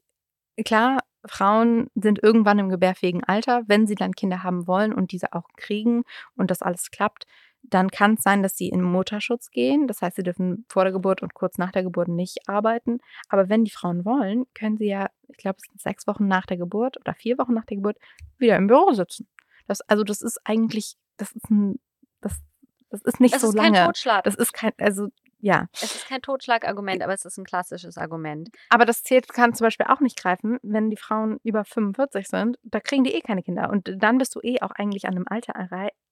klar, 0.63 0.99
Frauen 1.25 1.87
sind 1.95 2.21
irgendwann 2.23 2.59
im 2.59 2.69
gebärfähigen 2.69 3.23
Alter. 3.23 3.63
Wenn 3.67 3.85
sie 3.85 3.95
dann 3.95 4.13
Kinder 4.13 4.43
haben 4.43 4.67
wollen 4.67 4.93
und 4.93 5.11
diese 5.11 5.33
auch 5.33 5.47
kriegen 5.55 6.03
und 6.35 6.49
das 6.49 6.61
alles 6.61 6.89
klappt, 6.91 7.25
dann 7.63 7.91
kann 7.91 8.15
es 8.15 8.23
sein, 8.23 8.41
dass 8.41 8.57
sie 8.57 8.69
in 8.69 8.81
Mutterschutz 8.81 9.51
gehen. 9.51 9.87
Das 9.87 10.01
heißt, 10.01 10.15
sie 10.15 10.23
dürfen 10.23 10.65
vor 10.67 10.83
der 10.83 10.93
Geburt 10.93 11.21
und 11.21 11.35
kurz 11.35 11.59
nach 11.59 11.71
der 11.71 11.83
Geburt 11.83 12.07
nicht 12.07 12.49
arbeiten. 12.49 12.99
Aber 13.29 13.49
wenn 13.49 13.65
die 13.65 13.71
Frauen 13.71 14.03
wollen, 14.03 14.45
können 14.55 14.77
sie 14.77 14.87
ja, 14.87 15.09
ich 15.27 15.37
glaube, 15.37 15.57
es 15.61 15.69
sind 15.69 15.79
sechs 15.79 16.07
Wochen 16.07 16.27
nach 16.27 16.47
der 16.47 16.57
Geburt 16.57 16.97
oder 16.97 17.13
vier 17.13 17.37
Wochen 17.37 17.53
nach 17.53 17.65
der 17.65 17.77
Geburt 17.77 17.97
wieder 18.39 18.57
im 18.57 18.65
Büro 18.67 18.91
sitzen. 18.93 19.27
Das, 19.67 19.81
also 19.81 20.03
das 20.03 20.21
ist 20.23 20.39
eigentlich, 20.43 20.95
das 21.17 21.31
ist 21.33 21.49
ein, 21.51 21.79
das, 22.19 22.41
das 22.89 23.01
ist 23.03 23.19
nicht 23.19 23.35
Es 23.35 23.41
so 23.41 23.49
ist 23.49 23.55
kein 23.57 23.73
lange. 23.73 23.85
Totschlag. 23.85 24.23
Das 24.23 24.35
ist 24.35 24.53
kein, 24.53 24.71
also 24.79 25.09
ja. 25.41 25.67
es 25.73 25.95
ist 25.95 26.07
kein 26.07 26.21
Totschlagargument, 26.21 27.01
aber 27.03 27.13
es 27.13 27.25
ist 27.25 27.37
ein 27.37 27.43
klassisches 27.45 27.97
Argument. 27.97 28.49
Aber 28.69 28.85
das 28.85 29.03
zählt, 29.03 29.27
kann 29.27 29.53
zum 29.53 29.65
Beispiel 29.65 29.87
auch 29.87 29.99
nicht 29.99 30.17
greifen, 30.17 30.57
wenn 30.63 30.89
die 30.89 30.97
Frauen 30.97 31.39
über 31.43 31.65
45 31.65 32.27
sind. 32.27 32.57
Da 32.63 32.79
kriegen 32.79 33.03
die 33.03 33.13
eh 33.13 33.21
keine 33.21 33.43
Kinder. 33.43 33.69
Und 33.69 33.91
dann 33.97 34.17
bist 34.17 34.33
du 34.35 34.39
eh 34.41 34.61
auch 34.61 34.71
eigentlich 34.71 35.05
an 35.05 35.15
einem 35.15 35.25
Alter 35.27 35.53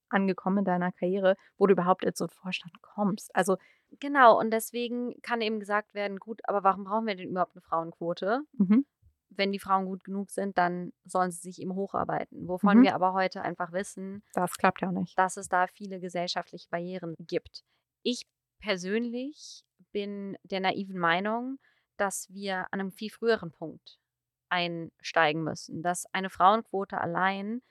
angekommen 0.09 0.59
in 0.59 0.65
deiner 0.65 0.91
Karriere, 0.91 1.36
wo 1.57 1.67
du 1.67 1.74
überhaupt 1.74 2.03
in 2.03 2.13
so 2.15 2.25
einen 2.25 2.29
Vorstand 2.29 2.74
kommst. 2.81 3.33
Also, 3.36 3.57
Genau, 4.00 4.38
und 4.39 4.51
deswegen 4.51 5.19
kann 5.24 5.41
eben 5.41 5.59
gesagt 5.59 5.95
werden, 5.95 6.17
gut, 6.19 6.41
aber 6.43 6.63
warum 6.63 6.83
brauchen 6.83 7.07
wir 7.07 7.15
denn 7.15 7.29
überhaupt 7.29 7.55
eine 7.55 7.62
Frauenquote? 7.62 8.41
mhm. 8.53 8.86
Wenn 9.31 9.51
die 9.51 9.59
Frauen 9.59 9.86
gut 9.86 10.03
genug 10.03 10.29
sind, 10.31 10.57
dann 10.59 10.91
sollen 11.05 11.31
sie 11.31 11.39
sich 11.39 11.59
eben 11.62 11.74
hocharbeiten. 11.74 12.48
Wovon 12.48 12.77
Mhm. 12.79 12.83
wir 12.83 12.93
aber 12.95 13.13
heute 13.13 13.41
einfach 13.41 13.71
wissen, 13.71 14.21
das 14.33 14.57
klappt 14.57 14.81
ja 14.81 14.91
nicht. 14.91 15.17
dass 15.17 15.38
es 15.38 15.50
da 15.50 15.65
viele 15.67 16.00
gesellschaftliche 16.00 16.67
Barrieren 16.69 17.15
gibt. 17.19 17.63
Ich 18.03 18.27
persönlich 18.59 19.63
bin 19.91 20.37
der 20.43 20.59
naiven 20.59 20.99
Meinung, 20.99 21.59
dass 21.97 22.27
wir 22.31 22.67
an 22.71 22.79
einem 22.79 22.91
viel 22.91 23.09
früheren 23.09 23.51
Punkt 23.51 23.99
einsteigen 24.49 25.43
müssen, 25.43 25.81
dass 25.83 26.05
eine 26.13 26.29
Frauenquote 26.29 26.99
allein 26.99 27.61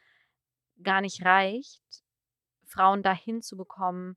gar 0.83 1.01
nicht 1.01 1.25
reicht, 1.25 1.83
Frauen 2.65 3.03
dahin 3.03 3.43
zu 3.43 3.57
bekommen, 3.57 4.17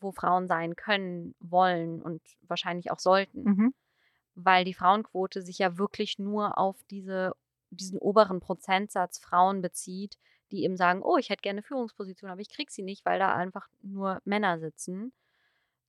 wo 0.00 0.12
Frauen 0.12 0.46
sein 0.48 0.76
können, 0.76 1.34
wollen 1.40 2.02
und 2.02 2.22
wahrscheinlich 2.42 2.90
auch 2.90 2.98
sollten 2.98 3.44
Mhm. 3.44 3.74
weil 4.34 4.64
die 4.64 4.74
Frauenquote 4.74 5.42
sich 5.42 5.58
ja 5.58 5.78
wirklich 5.78 6.18
nur 6.18 6.58
auf 6.58 6.76
diese, 6.90 7.32
diesen 7.70 7.98
oberen 7.98 8.40
Prozentsatz 8.40 9.18
Frauen 9.18 9.62
bezieht, 9.62 10.18
die 10.50 10.62
eben 10.64 10.76
sagen, 10.76 11.02
oh, 11.02 11.16
ich 11.16 11.30
hätte 11.30 11.42
gerne 11.42 11.62
Führungsposition, 11.62 12.30
aber 12.30 12.40
ich 12.40 12.50
krieg 12.50 12.70
sie 12.70 12.82
nicht, 12.82 13.04
weil 13.06 13.18
da 13.18 13.34
einfach 13.34 13.68
nur 13.82 14.20
Männer 14.24 14.58
sitzen, 14.58 15.12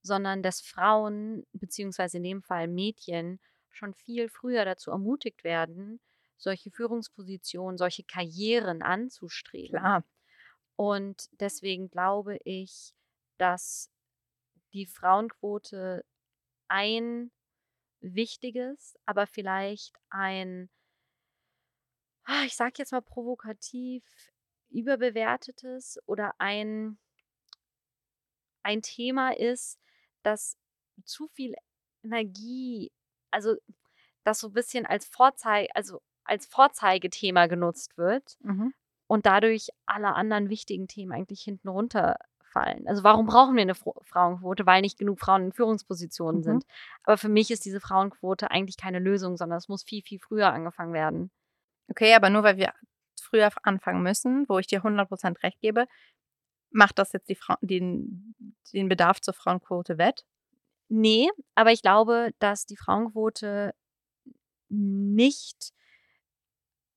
sondern 0.08 0.42
dass 0.42 0.60
Frauen, 0.60 1.46
beziehungsweise 1.52 2.16
in 2.16 2.24
dem 2.24 2.42
Fall 2.42 2.66
Mädchen, 2.66 3.38
schon 3.70 3.94
viel 3.94 4.28
früher 4.28 4.64
dazu 4.64 4.90
ermutigt 4.90 5.44
werden, 5.44 6.00
solche 6.36 6.72
Führungspositionen, 6.72 7.78
solche 7.78 8.02
Karrieren 8.02 8.82
anzustreben. 8.82 9.78
Klar. 9.78 10.04
Und 10.76 11.28
deswegen 11.40 11.90
glaube 11.90 12.38
ich, 12.44 12.94
dass 13.36 13.90
die 14.72 14.86
Frauenquote 14.86 16.04
ein 16.68 17.30
wichtiges, 18.00 18.96
aber 19.06 19.26
vielleicht 19.26 19.96
ein, 20.10 20.70
ah, 22.24 22.44
ich 22.44 22.54
sage 22.54 22.74
jetzt 22.78 22.92
mal 22.92 23.02
provokativ, 23.02 24.04
überbewertetes 24.70 25.98
oder 26.06 26.34
ein, 26.38 26.98
ein 28.62 28.82
Thema 28.82 29.30
ist, 29.30 29.80
das 30.30 30.56
zu 31.04 31.28
viel 31.28 31.54
Energie, 32.04 32.90
also 33.30 33.56
das 34.24 34.40
so 34.40 34.48
ein 34.48 34.52
bisschen 34.52 34.86
als 34.86 35.06
Vorzeige, 35.06 35.74
also 35.74 36.00
als 36.24 36.46
Vorzeigethema 36.46 37.46
genutzt 37.46 37.96
wird 37.96 38.36
Mhm. 38.40 38.74
und 39.06 39.26
dadurch 39.26 39.68
alle 39.86 40.14
anderen 40.14 40.50
wichtigen 40.50 40.86
Themen 40.88 41.12
eigentlich 41.12 41.40
hinten 41.42 41.68
runterfallen. 41.68 42.86
Also 42.86 43.04
warum 43.04 43.26
brauchen 43.26 43.54
wir 43.56 43.62
eine 43.62 43.74
Frauenquote? 43.74 44.66
Weil 44.66 44.82
nicht 44.82 44.98
genug 44.98 45.20
Frauen 45.20 45.44
in 45.44 45.52
Führungspositionen 45.52 46.40
Mhm. 46.40 46.44
sind. 46.44 46.64
Aber 47.04 47.16
für 47.16 47.28
mich 47.30 47.50
ist 47.50 47.64
diese 47.64 47.80
Frauenquote 47.80 48.50
eigentlich 48.50 48.76
keine 48.76 48.98
Lösung, 48.98 49.36
sondern 49.36 49.58
es 49.58 49.68
muss 49.68 49.82
viel, 49.82 50.02
viel 50.02 50.18
früher 50.20 50.52
angefangen 50.52 50.92
werden. 50.92 51.30
Okay, 51.90 52.14
aber 52.14 52.28
nur 52.28 52.42
weil 52.42 52.58
wir 52.58 52.74
früher 53.20 53.50
anfangen 53.62 54.02
müssen, 54.02 54.46
wo 54.48 54.58
ich 54.58 54.66
dir 54.66 54.82
100% 54.82 55.42
recht 55.42 55.60
gebe, 55.60 55.86
macht 56.70 56.98
das 56.98 57.12
jetzt 57.12 57.30
Frau 57.38 57.54
den, 57.60 58.34
den 58.72 58.88
Bedarf 58.88 59.20
zur 59.20 59.34
Frauenquote 59.34 59.98
wett? 59.98 60.24
Nee, 60.88 61.28
aber 61.54 61.72
ich 61.72 61.82
glaube, 61.82 62.30
dass 62.38 62.66
die 62.66 62.76
Frauenquote 62.76 63.74
nicht 64.68 65.72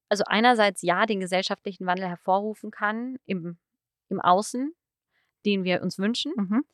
also 0.10 0.26
einerseits 0.28 0.82
ja 0.82 1.06
den 1.06 1.22
gesellschaftlichen 1.22 1.86
Wandel 1.86 2.08
hervorrufen 2.10 2.70
kann 2.70 3.18
im, 3.26 3.58
im 4.10 4.20
Außen, 4.20 4.74
den 5.46 5.64
wir 5.64 5.82
uns 5.82 5.98
wünschen, 6.00 6.34
Mhm. 6.36 6.66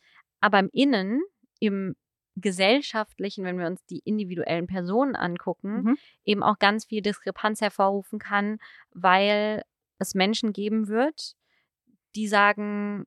aber 0.41 0.57
im 0.59 0.69
Innen, 0.73 1.21
im 1.59 1.95
gesellschaftlichen, 2.35 3.43
wenn 3.45 3.59
wir 3.59 3.67
uns 3.67 3.85
die 3.85 3.99
individuellen 3.99 4.65
Personen 4.65 5.15
angucken, 5.15 5.83
Mhm. 5.83 5.97
eben 6.23 6.41
auch 6.43 6.57
ganz 6.57 6.85
viel 6.85 7.01
Diskrepanz 7.03 7.61
hervorrufen 7.61 8.17
kann, 8.17 8.57
weil 8.91 9.63
es 9.99 10.15
Menschen 10.15 10.51
geben 10.51 10.87
wird, 10.87 11.35
die 12.15 12.27
sagen, 12.27 13.05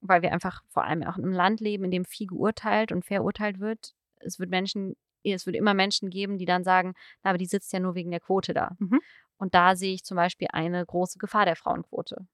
weil 0.00 0.22
wir 0.22 0.32
einfach 0.32 0.62
vor 0.68 0.84
allem 0.84 1.02
auch 1.02 1.16
in 1.16 1.24
einem 1.24 1.32
Land 1.32 1.60
leben, 1.60 1.84
in 1.84 1.90
dem 1.90 2.04
viel 2.04 2.26
geurteilt 2.26 2.92
und 2.92 3.04
verurteilt 3.04 3.58
wird, 3.60 3.94
es 4.20 4.38
wird 4.38 4.50
Menschen, 4.50 4.96
es 5.24 5.46
wird 5.46 5.56
immer 5.56 5.74
Menschen 5.74 6.10
geben, 6.10 6.38
die 6.38 6.44
dann 6.44 6.64
sagen, 6.64 6.94
na, 7.22 7.30
aber 7.30 7.38
die 7.38 7.46
sitzt 7.46 7.72
ja 7.72 7.80
nur 7.80 7.94
wegen 7.94 8.10
der 8.10 8.20
Quote 8.20 8.54
da. 8.54 8.76
Mhm. 8.78 9.00
Und 9.36 9.54
da 9.54 9.76
sehe 9.76 9.94
ich 9.94 10.04
zum 10.04 10.16
Beispiel 10.16 10.48
eine 10.52 10.84
große 10.84 11.18
Gefahr 11.18 11.44
der 11.44 11.56
Frauenquote. 11.56 12.26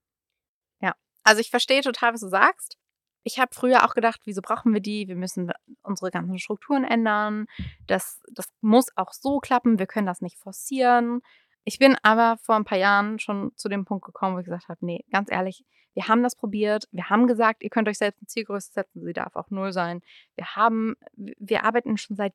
Also 1.25 1.41
ich 1.41 1.49
verstehe 1.49 1.81
total, 1.81 2.13
was 2.13 2.21
du 2.21 2.29
sagst. 2.29 2.77
Ich 3.23 3.39
habe 3.39 3.53
früher 3.53 3.83
auch 3.83 3.95
gedacht, 3.95 4.21
wieso 4.25 4.41
brauchen 4.41 4.71
wir 4.73 4.79
die? 4.79 5.07
Wir 5.07 5.15
müssen 5.15 5.51
unsere 5.81 6.11
ganzen 6.11 6.37
Strukturen 6.37 6.83
ändern. 6.83 7.47
Das, 7.87 8.21
das 8.31 8.45
muss 8.61 8.95
auch 8.95 9.11
so 9.11 9.39
klappen. 9.39 9.79
Wir 9.79 9.87
können 9.87 10.05
das 10.05 10.21
nicht 10.21 10.37
forcieren. 10.37 11.21
Ich 11.63 11.79
bin 11.79 11.97
aber 12.03 12.37
vor 12.43 12.55
ein 12.55 12.63
paar 12.63 12.77
Jahren 12.77 13.17
schon 13.17 13.51
zu 13.55 13.69
dem 13.69 13.85
Punkt 13.85 14.05
gekommen, 14.05 14.35
wo 14.35 14.39
ich 14.39 14.45
gesagt 14.45 14.69
habe, 14.69 14.85
nee, 14.85 15.03
ganz 15.11 15.31
ehrlich, 15.31 15.65
wir 15.95 16.07
haben 16.07 16.21
das 16.23 16.35
probiert. 16.35 16.87
Wir 16.91 17.09
haben 17.09 17.25
gesagt, 17.25 17.63
ihr 17.63 17.69
könnt 17.69 17.87
euch 17.87 17.97
selbst 17.97 18.19
eine 18.19 18.27
Zielgröße 18.27 18.71
setzen. 18.71 19.03
Sie 19.03 19.13
darf 19.13 19.35
auch 19.35 19.49
null 19.49 19.71
sein. 19.71 20.01
Wir 20.35 20.55
haben, 20.55 20.95
wir 21.15 21.63
arbeiten 21.63 21.97
schon 21.97 22.17
seit, 22.17 22.33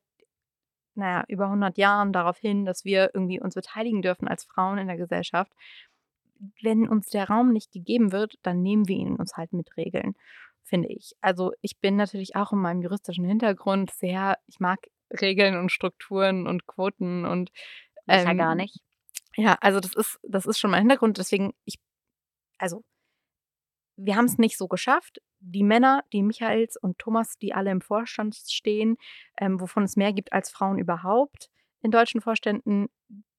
naja, 0.95 1.23
über 1.27 1.45
100 1.45 1.77
Jahren 1.77 2.11
darauf 2.11 2.37
hin, 2.37 2.65
dass 2.65 2.83
wir 2.83 3.11
irgendwie 3.13 3.39
uns 3.39 3.53
beteiligen 3.53 4.01
dürfen 4.01 4.27
als 4.27 4.43
Frauen 4.45 4.79
in 4.79 4.87
der 4.87 4.97
Gesellschaft. 4.97 5.53
Wenn 6.61 6.87
uns 6.87 7.07
der 7.07 7.29
Raum 7.29 7.53
nicht 7.53 7.71
gegeben 7.71 8.11
wird, 8.11 8.39
dann 8.41 8.63
nehmen 8.63 8.87
wir 8.87 8.97
ihn 8.97 9.15
uns 9.15 9.37
halt 9.37 9.53
mit 9.53 9.77
Regeln, 9.77 10.15
finde 10.63 10.89
ich. 10.89 11.13
Also 11.21 11.53
ich 11.61 11.79
bin 11.79 11.95
natürlich 11.95 12.35
auch 12.35 12.51
in 12.51 12.59
meinem 12.59 12.81
juristischen 12.81 13.25
Hintergrund 13.25 13.91
sehr, 13.91 14.39
ich 14.47 14.59
mag 14.59 14.79
Regeln 15.21 15.55
und 15.55 15.71
Strukturen 15.71 16.47
und 16.47 16.65
Quoten 16.65 17.25
und 17.25 17.51
Ich 18.07 18.23
ja 18.23 18.33
gar 18.33 18.53
ähm, 18.53 18.57
nicht. 18.57 18.79
ja, 19.35 19.55
also 19.61 19.79
das 19.79 19.93
ist, 19.93 20.19
das 20.23 20.47
ist 20.47 20.57
schon 20.57 20.71
mein 20.71 20.81
Hintergrund. 20.81 21.19
Deswegen, 21.19 21.53
ich, 21.65 21.75
also, 22.57 22.83
wir 24.03 24.15
haben 24.15 24.25
es 24.25 24.37
nicht 24.37 24.57
so 24.57 24.67
geschafft. 24.67 25.21
Die 25.39 25.63
Männer, 25.63 26.03
die 26.13 26.23
Michaels 26.23 26.77
und 26.77 26.97
Thomas, 26.99 27.37
die 27.37 27.53
alle 27.53 27.71
im 27.71 27.81
Vorstand 27.81 28.35
stehen, 28.35 28.97
ähm, 29.39 29.59
wovon 29.59 29.83
es 29.83 29.95
mehr 29.95 30.13
gibt 30.13 30.33
als 30.33 30.49
Frauen 30.49 30.77
überhaupt 30.77 31.49
in 31.81 31.91
deutschen 31.91 32.21
Vorständen, 32.21 32.87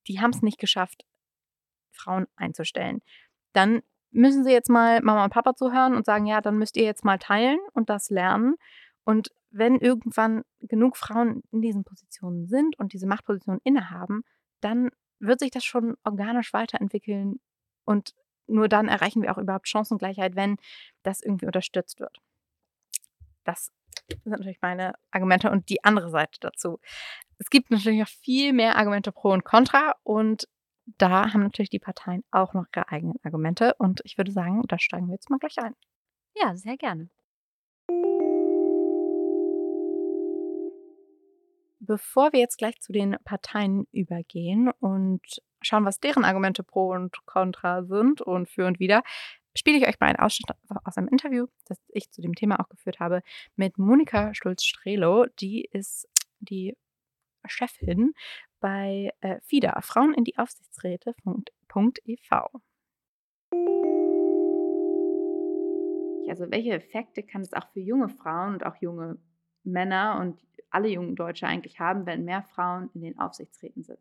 die 0.08 0.20
haben 0.20 0.30
es 0.30 0.42
nicht 0.42 0.58
geschafft, 0.58 1.04
Frauen 1.92 2.26
einzustellen. 2.36 3.00
Dann 3.52 3.82
müssen 4.10 4.44
sie 4.44 4.50
jetzt 4.50 4.68
mal 4.68 5.00
Mama 5.00 5.24
und 5.24 5.32
Papa 5.32 5.54
zuhören 5.54 5.94
und 5.94 6.04
sagen, 6.04 6.26
ja, 6.26 6.40
dann 6.40 6.58
müsst 6.58 6.76
ihr 6.76 6.84
jetzt 6.84 7.04
mal 7.04 7.18
teilen 7.18 7.58
und 7.72 7.88
das 7.88 8.10
lernen. 8.10 8.56
Und 9.04 9.30
wenn 9.50 9.76
irgendwann 9.76 10.42
genug 10.60 10.96
Frauen 10.96 11.42
in 11.50 11.60
diesen 11.60 11.84
Positionen 11.84 12.46
sind 12.46 12.78
und 12.78 12.92
diese 12.92 13.06
Machtpositionen 13.06 13.60
innehaben, 13.64 14.22
dann 14.60 14.90
wird 15.18 15.40
sich 15.40 15.50
das 15.50 15.64
schon 15.64 15.96
organisch 16.04 16.52
weiterentwickeln 16.52 17.40
und 17.84 18.14
nur 18.46 18.68
dann 18.68 18.88
erreichen 18.88 19.22
wir 19.22 19.32
auch 19.32 19.38
überhaupt 19.38 19.68
Chancengleichheit, 19.68 20.36
wenn 20.36 20.56
das 21.02 21.22
irgendwie 21.22 21.46
unterstützt 21.46 22.00
wird. 22.00 22.18
Das 23.44 23.72
sind 24.08 24.26
natürlich 24.26 24.60
meine 24.60 24.94
Argumente 25.10 25.50
und 25.50 25.68
die 25.68 25.84
andere 25.84 26.10
Seite 26.10 26.38
dazu. 26.40 26.80
Es 27.38 27.50
gibt 27.50 27.70
natürlich 27.70 28.00
noch 28.00 28.08
viel 28.08 28.52
mehr 28.52 28.76
Argumente 28.76 29.12
pro 29.12 29.30
und 29.30 29.44
contra 29.44 29.94
und 30.02 30.48
da 30.98 31.32
haben 31.32 31.42
natürlich 31.42 31.70
die 31.70 31.78
Parteien 31.78 32.24
auch 32.30 32.54
noch 32.54 32.66
ihre 32.74 32.88
eigenen 32.88 33.18
Argumente 33.22 33.74
und 33.78 34.00
ich 34.04 34.18
würde 34.18 34.32
sagen, 34.32 34.62
da 34.68 34.78
steigen 34.78 35.06
wir 35.06 35.14
jetzt 35.14 35.30
mal 35.30 35.38
gleich 35.38 35.58
ein. 35.58 35.74
Ja, 36.34 36.56
sehr 36.56 36.76
gerne. 36.76 37.08
Bevor 41.84 42.32
wir 42.32 42.38
jetzt 42.38 42.58
gleich 42.58 42.80
zu 42.80 42.92
den 42.92 43.16
Parteien 43.24 43.88
übergehen 43.90 44.70
und 44.78 45.20
schauen, 45.62 45.84
was 45.84 45.98
deren 45.98 46.24
Argumente 46.24 46.62
pro 46.62 46.92
und 46.92 47.26
contra 47.26 47.82
sind 47.82 48.20
und 48.20 48.48
für 48.48 48.66
und 48.66 48.78
wider, 48.78 49.02
spiele 49.56 49.78
ich 49.78 49.88
euch 49.88 49.98
mal 49.98 50.06
einen 50.06 50.20
Ausschnitt 50.20 50.56
aus 50.84 50.96
einem 50.96 51.08
Interview, 51.08 51.48
das 51.66 51.78
ich 51.88 52.12
zu 52.12 52.22
dem 52.22 52.36
Thema 52.36 52.60
auch 52.60 52.68
geführt 52.68 53.00
habe, 53.00 53.20
mit 53.56 53.78
Monika 53.78 54.32
Stulz-Strelo. 54.32 55.26
Die 55.40 55.68
ist 55.72 56.08
die 56.38 56.76
Chefin 57.46 58.12
bei 58.60 59.10
äh, 59.20 59.40
FIDA, 59.40 59.80
Frauen 59.80 60.14
in 60.14 60.22
die 60.22 60.38
Aufsichtsräte.ev. 60.38 61.42
Also 66.28 66.48
welche 66.48 66.74
Effekte 66.74 67.24
kann 67.24 67.42
es 67.42 67.52
auch 67.52 67.66
für 67.72 67.80
junge 67.80 68.08
Frauen 68.08 68.54
und 68.54 68.64
auch 68.64 68.76
junge 68.76 69.18
Männer 69.64 70.18
und 70.20 70.38
alle 70.70 70.88
jungen 70.88 71.16
Deutsche 71.16 71.46
eigentlich 71.46 71.80
haben, 71.80 72.06
wenn 72.06 72.24
mehr 72.24 72.42
Frauen 72.42 72.90
in 72.94 73.02
den 73.02 73.18
Aufsichtsräten 73.18 73.82
sind? 73.82 73.98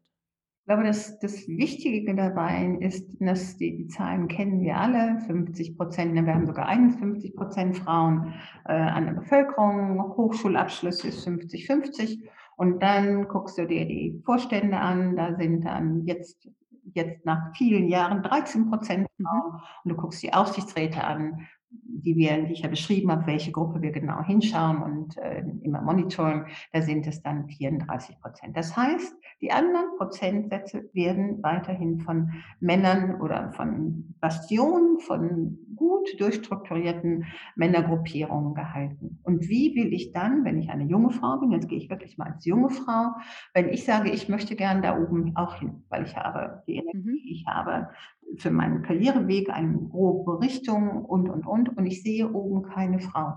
Ich 0.62 0.66
glaube, 0.68 0.84
das, 0.84 1.20
das 1.20 1.48
Wichtige 1.48 2.16
dabei 2.16 2.78
ist, 2.80 3.18
dass 3.20 3.58
die, 3.58 3.78
die 3.78 3.88
Zahlen 3.88 4.28
kennen 4.28 4.62
wir 4.62 4.78
alle, 4.78 5.20
50 5.26 5.76
Prozent, 5.76 6.14
wir 6.14 6.34
haben 6.34 6.46
sogar 6.46 6.68
51 6.68 7.36
Prozent 7.36 7.78
Frauen 7.78 8.34
äh, 8.66 8.74
an 8.74 9.06
der 9.08 9.14
Bevölkerung, 9.14 10.16
Hochschulabschluss 10.16 11.04
ist 11.04 11.28
50-50 11.28 12.22
und 12.62 12.80
dann 12.84 13.28
guckst 13.28 13.58
du 13.58 13.66
dir 13.66 13.86
die 13.86 14.22
Vorstände 14.24 14.78
an, 14.78 15.16
da 15.16 15.36
sind 15.36 15.66
dann 15.66 16.06
jetzt, 16.06 16.48
jetzt 16.94 17.26
nach 17.26 17.56
vielen 17.56 17.88
Jahren 17.88 18.22
13 18.22 18.70
Prozent 18.70 19.08
Frauen. 19.20 19.64
Und 19.84 19.90
du 19.90 19.96
guckst 19.96 20.22
die 20.22 20.32
Aufsichtsräte 20.32 21.04
an, 21.04 21.48
die, 21.72 22.16
wir, 22.16 22.44
die 22.44 22.54
ich 22.54 22.62
ja 22.62 22.70
beschrieben 22.70 23.12
habe, 23.12 23.28
welche 23.28 23.52
Gruppe 23.52 23.82
wir 23.82 23.92
genau 23.92 24.24
hinschauen 24.24 24.82
und 24.82 25.18
äh, 25.18 25.44
immer 25.64 25.82
monitoren, 25.82 26.46
da 26.74 26.82
sind 26.82 27.08
es 27.08 27.22
dann 27.22 27.48
34 27.48 28.20
Prozent. 28.20 28.58
Das 28.58 28.76
heißt, 28.76 29.16
die 29.42 29.52
anderen 29.52 29.98
Prozentsätze 29.98 30.90
werden 30.94 31.42
weiterhin 31.44 32.00
von 32.00 32.32
Männern 32.60 33.22
oder 33.22 33.52
von 33.54 34.16
Bastionen, 34.20 35.00
von 35.00 35.58
gut 35.76 36.10
durchstrukturierten 36.20 37.26
Männergruppierungen 37.56 38.54
gehalten. 38.54 39.20
Und 39.24 39.48
wie 39.50 39.76
will 39.76 39.94
ich 39.94 40.12
dann, 40.12 40.46
wenn 40.46 40.60
ich 40.60 40.70
eine 40.70 40.84
junge 40.86 41.12
Frau 41.12 41.38
bin, 41.40 41.52
jetzt 41.52 41.68
gehe 41.70 41.78
ich 41.78 41.90
wirklich 41.90 42.18
mal 42.18 42.32
als 42.34 42.46
junge 42.46 42.70
Frau, 42.70 43.14
wenn 43.54 43.70
ich 43.70 43.86
sage, 43.86 44.12
ich 44.12 44.30
möchte 44.30 44.56
gern 44.56 44.82
da 44.82 44.98
oben 44.98 45.36
auch 45.36 45.56
hin, 45.56 45.84
weil 45.90 46.04
ich 46.06 46.16
habe 46.16 46.64
die 46.68 46.76
Energie, 46.76 46.92
Mhm. 47.02 47.20
ich 47.26 47.46
habe 47.48 47.90
für 48.38 48.52
meinen 48.52 48.84
Karriereweg 48.84 49.50
eine 49.50 49.78
grobe 49.90 50.40
Richtung 50.42 51.06
und, 51.06 51.30
und, 51.30 51.46
und, 51.46 51.78
und 51.78 51.86
ich 51.86 52.04
sehe 52.04 52.32
oben 52.32 52.64
keine 52.64 53.00
Frau. 53.00 53.34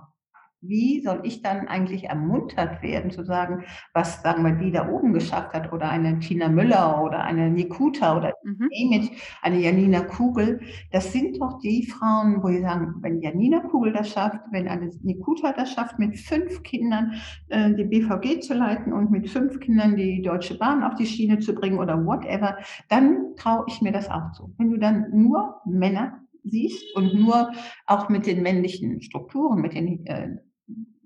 Wie 0.66 1.02
soll 1.02 1.20
ich 1.24 1.42
dann 1.42 1.68
eigentlich 1.68 2.04
ermuntert 2.04 2.82
werden 2.82 3.10
zu 3.10 3.24
sagen, 3.24 3.64
was, 3.92 4.22
sagen 4.22 4.44
wir, 4.44 4.52
die 4.52 4.72
da 4.72 4.88
oben 4.88 5.12
geschafft 5.12 5.52
hat 5.54 5.72
oder 5.72 5.88
eine 5.90 6.18
Tina 6.20 6.48
Müller 6.48 7.02
oder 7.02 7.22
eine 7.24 7.50
Nikuta 7.50 8.16
oder 8.16 8.32
Mhm. 8.42 8.68
eine 9.42 9.58
Janina 9.58 10.00
Kugel. 10.00 10.60
Das 10.92 11.12
sind 11.12 11.40
doch 11.40 11.58
die 11.60 11.86
Frauen, 11.86 12.42
wo 12.42 12.48
wir 12.48 12.60
sagen, 12.60 12.94
wenn 13.00 13.20
Janina 13.20 13.60
Kugel 13.60 13.92
das 13.92 14.10
schafft, 14.10 14.40
wenn 14.50 14.68
eine 14.68 14.90
Nikuta 15.02 15.52
das 15.52 15.72
schafft, 15.72 15.98
mit 15.98 16.18
fünf 16.18 16.62
Kindern 16.62 17.14
äh, 17.48 17.72
die 17.74 17.84
BVG 17.84 18.40
zu 18.40 18.54
leiten 18.54 18.92
und 18.92 19.10
mit 19.10 19.28
fünf 19.30 19.60
Kindern 19.60 19.96
die 19.96 20.22
Deutsche 20.22 20.58
Bahn 20.58 20.82
auf 20.82 20.94
die 20.96 21.06
Schiene 21.06 21.38
zu 21.38 21.54
bringen 21.54 21.78
oder 21.78 22.04
whatever, 22.04 22.56
dann 22.88 23.34
traue 23.36 23.64
ich 23.68 23.80
mir 23.80 23.92
das 23.92 24.10
auch 24.10 24.32
zu. 24.32 24.54
Wenn 24.58 24.70
du 24.70 24.78
dann 24.78 25.06
nur 25.10 25.60
Männer 25.64 26.20
siehst 26.44 26.94
und 26.96 27.14
nur 27.14 27.52
auch 27.86 28.08
mit 28.08 28.26
den 28.26 28.42
männlichen 28.42 29.00
Strukturen, 29.00 29.60
mit 29.62 29.74
den 29.74 30.04
äh, 30.06 30.36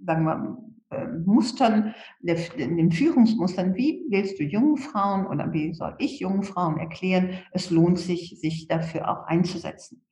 sagen 0.04 0.24
wir, 0.24 0.58
äh, 0.90 1.06
Mustern, 1.24 1.94
den 2.22 2.92
Führungsmustern, 2.92 3.74
wie 3.74 4.06
willst 4.08 4.38
du 4.38 4.44
jungen 4.44 4.78
Frauen 4.78 5.26
oder 5.26 5.52
wie 5.52 5.74
soll 5.74 5.94
ich 5.98 6.20
jungen 6.20 6.42
Frauen 6.42 6.78
erklären, 6.78 7.38
es 7.52 7.70
lohnt 7.70 7.98
sich, 7.98 8.40
sich 8.40 8.68
dafür 8.68 9.10
auch 9.10 9.26
einzusetzen? 9.26 10.02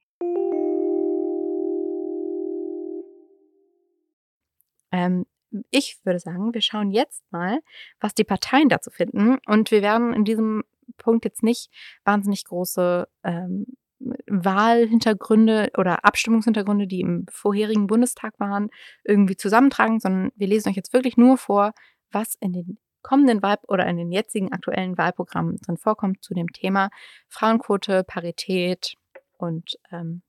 Ähm, 4.93 5.25
ich 5.71 5.99
würde 6.05 6.19
sagen, 6.19 6.53
wir 6.53 6.61
schauen 6.61 6.91
jetzt 6.91 7.25
mal, 7.31 7.61
was 8.01 8.15
die 8.15 8.25
Parteien 8.25 8.69
dazu 8.69 8.91
finden. 8.91 9.39
Und 9.47 9.71
wir 9.71 9.83
werden 9.83 10.13
in 10.13 10.25
diesem 10.25 10.63
Punkt 10.99 11.25
jetzt 11.25 11.43
nicht 11.43 11.71
wahnsinnig 12.05 12.45
große 12.45 13.09
ähm, 13.25 13.67
Wahlhintergründe 13.99 15.71
oder 15.77 16.05
Abstimmungshintergründe, 16.05 16.87
die 16.87 17.01
im 17.01 17.27
vorherigen 17.31 17.87
Bundestag 17.87 18.39
waren, 18.39 18.69
irgendwie 19.05 19.37
zusammentragen, 19.37 20.01
sondern 20.01 20.33
wir 20.37 20.47
lesen 20.47 20.69
euch 20.69 20.77
jetzt 20.77 20.93
wirklich 20.93 21.17
nur 21.17 21.39
vor, 21.39 21.73
was 22.11 22.35
in 22.41 22.53
den 22.53 22.79
kommenden 23.03 23.43
Wahl 23.43 23.59
oder 23.69 23.87
in 23.87 23.97
den 23.97 24.11
jetzigen 24.11 24.53
aktuellen 24.53 24.99
Wahlprogrammen 24.99 25.59
drin 25.59 25.77
vorkommt 25.77 26.25
zu 26.25 26.35
dem 26.35 26.49
Thema 26.53 26.91
Frauenquote, 27.29 28.03
Parität 28.05 28.95
und 29.39 29.79
ähm, 29.93 30.23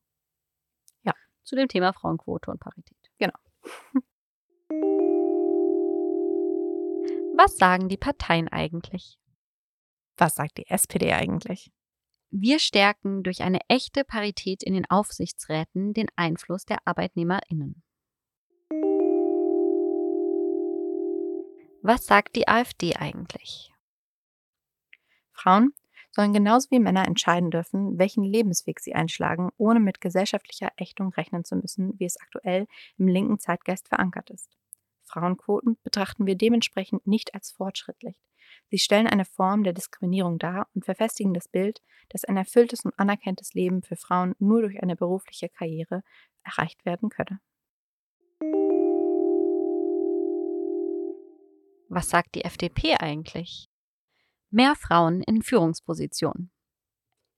ja. 1.02 1.12
Zu 1.42 1.56
dem 1.56 1.68
Thema 1.68 1.92
Frauenquote 1.92 2.50
und 2.50 2.60
Parität. 2.60 2.96
Genau. 3.18 3.38
Was 7.36 7.56
sagen 7.56 7.88
die 7.88 7.96
Parteien 7.96 8.48
eigentlich? 8.48 9.18
Was 10.16 10.34
sagt 10.34 10.58
die 10.58 10.68
SPD 10.68 11.12
eigentlich? 11.12 11.72
Wir 12.30 12.58
stärken 12.58 13.22
durch 13.22 13.42
eine 13.42 13.60
echte 13.68 14.04
Parität 14.04 14.62
in 14.62 14.74
den 14.74 14.84
Aufsichtsräten 14.90 15.94
den 15.94 16.08
Einfluss 16.14 16.66
der 16.66 16.86
Arbeitnehmerinnen. 16.86 17.82
Was 21.80 22.04
sagt 22.04 22.36
die 22.36 22.46
AfD 22.46 22.96
eigentlich? 22.96 23.72
Frauen 25.32 25.72
sollen 26.10 26.34
genauso 26.34 26.70
wie 26.70 26.80
Männer 26.80 27.06
entscheiden 27.06 27.50
dürfen, 27.50 27.98
welchen 27.98 28.24
Lebensweg 28.24 28.80
sie 28.80 28.94
einschlagen, 28.94 29.48
ohne 29.56 29.80
mit 29.80 30.02
gesellschaftlicher 30.02 30.70
Ächtung 30.76 31.14
rechnen 31.14 31.44
zu 31.44 31.56
müssen, 31.56 31.98
wie 31.98 32.04
es 32.04 32.20
aktuell 32.20 32.66
im 32.98 33.08
linken 33.08 33.38
Zeitgeist 33.38 33.88
verankert 33.88 34.28
ist. 34.28 34.50
Frauenquoten 35.04 35.78
betrachten 35.82 36.26
wir 36.26 36.36
dementsprechend 36.36 37.06
nicht 37.06 37.34
als 37.34 37.52
fortschrittlich. 37.52 38.20
Sie 38.70 38.78
stellen 38.78 39.06
eine 39.06 39.24
Form 39.24 39.64
der 39.64 39.72
Diskriminierung 39.72 40.38
dar 40.38 40.68
und 40.74 40.84
verfestigen 40.84 41.32
das 41.32 41.48
Bild, 41.48 41.80
dass 42.10 42.24
ein 42.24 42.36
erfülltes 42.36 42.84
und 42.84 42.98
anerkanntes 42.98 43.54
Leben 43.54 43.82
für 43.82 43.96
Frauen 43.96 44.34
nur 44.38 44.60
durch 44.60 44.82
eine 44.82 44.96
berufliche 44.96 45.48
Karriere 45.48 46.02
erreicht 46.42 46.84
werden 46.84 47.08
könne. 47.08 47.40
Was 51.88 52.10
sagt 52.10 52.34
die 52.34 52.44
FDP 52.44 52.96
eigentlich? 52.96 53.68
Mehr 54.50 54.74
Frauen 54.74 55.22
in 55.22 55.42
Führungspositionen. 55.42 56.50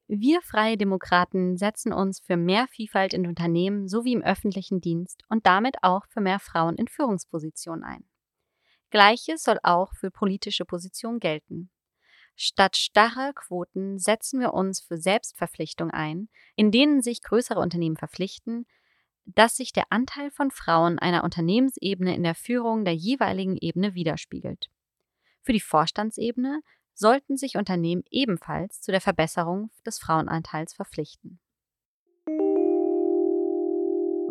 Wir 0.09 0.43
Freie 0.43 0.77
Demokraten 0.77 1.57
setzen 1.57 1.93
uns 1.93 2.19
für 2.19 2.37
mehr 2.37 2.67
Vielfalt 2.67 3.15
in 3.15 3.29
Unternehmen 3.29 3.87
sowie 3.87 4.13
im 4.13 4.23
öffentlichen 4.23 4.81
Dienst 4.81 5.23
und 5.29 5.47
damit 5.47 5.77
auch 5.83 6.05
für 6.09 6.21
mehr 6.21 6.41
Frauen 6.41 6.75
in 6.75 6.89
Führungspositionen 6.89 7.85
ein. 7.85 8.10
Gleiches 8.90 9.42
soll 9.44 9.59
auch 9.62 9.94
für 9.94 10.11
politische 10.11 10.64
Positionen 10.64 11.20
gelten. 11.20 11.70
Statt 12.37 12.76
starrer 12.76 13.32
Quoten 13.35 13.99
setzen 13.99 14.40
wir 14.40 14.54
uns 14.54 14.80
für 14.80 14.97
Selbstverpflichtungen 14.97 15.92
ein, 15.92 16.28
in 16.56 16.70
denen 16.70 17.02
sich 17.02 17.23
größere 17.23 17.61
Unternehmen 17.61 17.96
verpflichten, 17.96 18.66
dass 19.26 19.57
sich 19.57 19.72
der 19.72 19.85
Anteil 19.90 20.31
von 20.31 20.50
Frauen 20.50 20.98
einer 20.98 21.22
Unternehmensebene 21.22 22.14
in 22.14 22.22
der 22.22 22.35
Führung 22.35 22.85
der 22.85 22.94
jeweiligen 22.94 23.57
Ebene 23.57 23.94
widerspiegelt. 23.94 24.70
Für 25.42 25.53
die 25.53 25.61
Vorstandsebene 25.61 26.62
sollten 26.94 27.37
sich 27.37 27.57
Unternehmen 27.57 28.05
ebenfalls 28.11 28.81
zu 28.81 28.90
der 28.90 29.00
Verbesserung 29.00 29.70
des 29.87 29.98
Frauenanteils 29.98 30.74
verpflichten. 30.74 31.40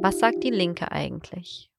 Was 0.01 0.19
sagt 0.19 0.43
die 0.43 0.51
Linke 0.51 0.91
eigentlich? 0.91 1.71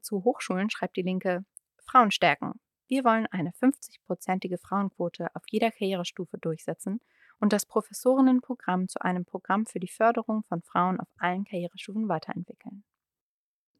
Zu 0.00 0.24
Hochschulen 0.24 0.70
schreibt 0.70 0.96
die 0.96 1.02
Linke 1.02 1.44
Frauen 1.84 2.10
stärken. 2.10 2.60
Wir 2.86 3.04
wollen 3.04 3.26
eine 3.26 3.50
50-prozentige 3.50 4.58
Frauenquote 4.58 5.28
auf 5.34 5.42
jeder 5.50 5.70
Karrierestufe 5.70 6.38
durchsetzen 6.38 7.00
und 7.40 7.52
das 7.52 7.66
Professorinnenprogramm 7.66 8.88
zu 8.88 9.00
einem 9.00 9.24
Programm 9.24 9.66
für 9.66 9.80
die 9.80 9.88
Förderung 9.88 10.44
von 10.44 10.62
Frauen 10.62 11.00
auf 11.00 11.08
allen 11.18 11.44
Karrierestufen 11.44 12.08
weiterentwickeln. 12.08 12.84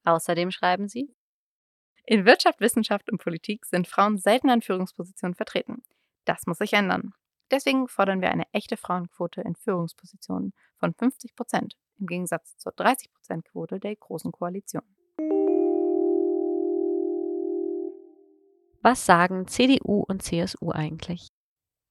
Außerdem 0.05 0.51
schreiben 0.51 0.89
sie, 0.89 1.15
in 2.07 2.27
Wirtschaft, 2.27 2.61
Wissenschaft 2.61 3.11
und 3.11 3.19
Politik 3.19 3.65
sind 3.65 3.89
Frauen 3.89 4.19
selten 4.19 4.51
an 4.51 4.61
Führungspositionen 4.61 5.35
vertreten. 5.35 5.83
Das 6.27 6.47
muss 6.47 6.59
sich 6.59 6.75
ändern. 6.75 7.15
Deswegen 7.51 7.89
fordern 7.89 8.21
wir 8.21 8.31
eine 8.31 8.45
echte 8.53 8.77
Frauenquote 8.77 9.41
in 9.41 9.55
Führungspositionen 9.55 10.53
von 10.77 10.93
50 10.93 11.35
Prozent 11.35 11.77
im 11.99 12.07
Gegensatz 12.07 12.57
zur 12.59 12.73
30 12.73 13.11
Prozent 13.13 13.45
Quote 13.47 13.81
der 13.81 13.97
Großen 13.97 14.33
Koalition. 14.33 14.83
Was 18.87 19.07
sagen 19.07 19.47
CDU 19.47 20.05
und 20.07 20.23
CSU 20.23 20.71
eigentlich? 20.71 21.29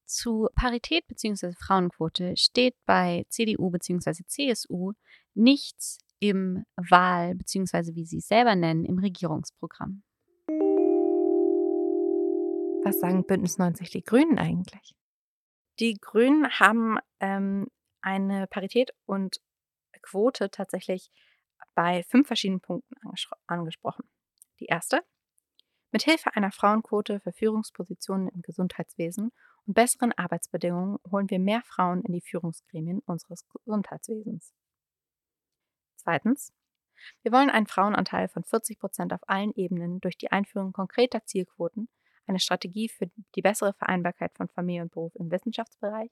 Zu 0.06 0.48
Parität 0.54 1.08
bzw. 1.08 1.54
Frauenquote 1.54 2.38
steht 2.38 2.76
bei 2.86 3.26
CDU 3.30 3.72
bzw. 3.72 4.22
CSU 4.28 4.94
nichts 5.34 5.98
im 6.20 6.66
Wahl- 6.76 7.34
bzw. 7.34 7.96
wie 7.96 8.06
sie 8.06 8.20
es 8.20 8.28
selber 8.28 8.56
nennen, 8.56 8.86
im 8.86 9.00
Regierungsprogramm. 9.00 10.04
Was 12.84 13.00
sagen 13.00 13.26
Bündnis 13.26 13.58
90 13.58 13.90
die 13.90 14.04
Grünen 14.04 14.38
eigentlich? 14.38 14.94
Die 15.80 15.98
Grünen 16.00 16.48
haben 16.60 17.00
ähm, 17.20 17.66
eine 18.02 18.46
Parität 18.46 18.92
und 19.08 19.38
Quote 20.04 20.52
tatsächlich 20.52 21.10
bei 21.74 22.04
fünf 22.04 22.28
verschiedenen 22.28 22.62
Punkten 22.62 22.94
angesprochen. 23.48 24.08
Die 24.60 24.66
erste, 24.66 25.02
Mithilfe 25.94 26.36
einer 26.36 26.52
Frauenquote 26.52 27.20
für 27.20 27.32
Führungspositionen 27.32 28.28
im 28.30 28.42
Gesundheitswesen 28.42 29.32
und 29.68 29.74
besseren 29.76 30.12
Arbeitsbedingungen 30.12 30.98
holen 31.12 31.30
wir 31.30 31.38
mehr 31.38 31.62
Frauen 31.62 32.02
in 32.02 32.14
die 32.14 32.22
Führungsgremien 32.22 33.00
unseres 33.06 33.48
Gesundheitswesens. 33.48 34.54
Zweitens. 35.98 36.52
Wir 37.22 37.32
wollen 37.32 37.52
einen 37.52 37.68
Frauenanteil 37.68 38.28
von 38.28 38.44
40 38.44 38.80
Prozent 38.80 39.14
auf 39.14 39.22
allen 39.28 39.54
Ebenen 39.54 40.00
durch 40.00 40.18
die 40.18 40.32
Einführung 40.32 40.74
konkreter 40.74 41.26
Zielquoten, 41.26 41.90
eine 42.26 42.40
Strategie 42.40 42.90
für 42.90 43.12
die 43.36 43.42
bessere 43.42 43.74
Vereinbarkeit 43.74 44.34
von 44.36 44.48
Familie 44.48 44.82
und 44.82 44.92
Beruf 44.92 45.14
im 45.16 45.30
Wissenschaftsbereich, 45.30 46.10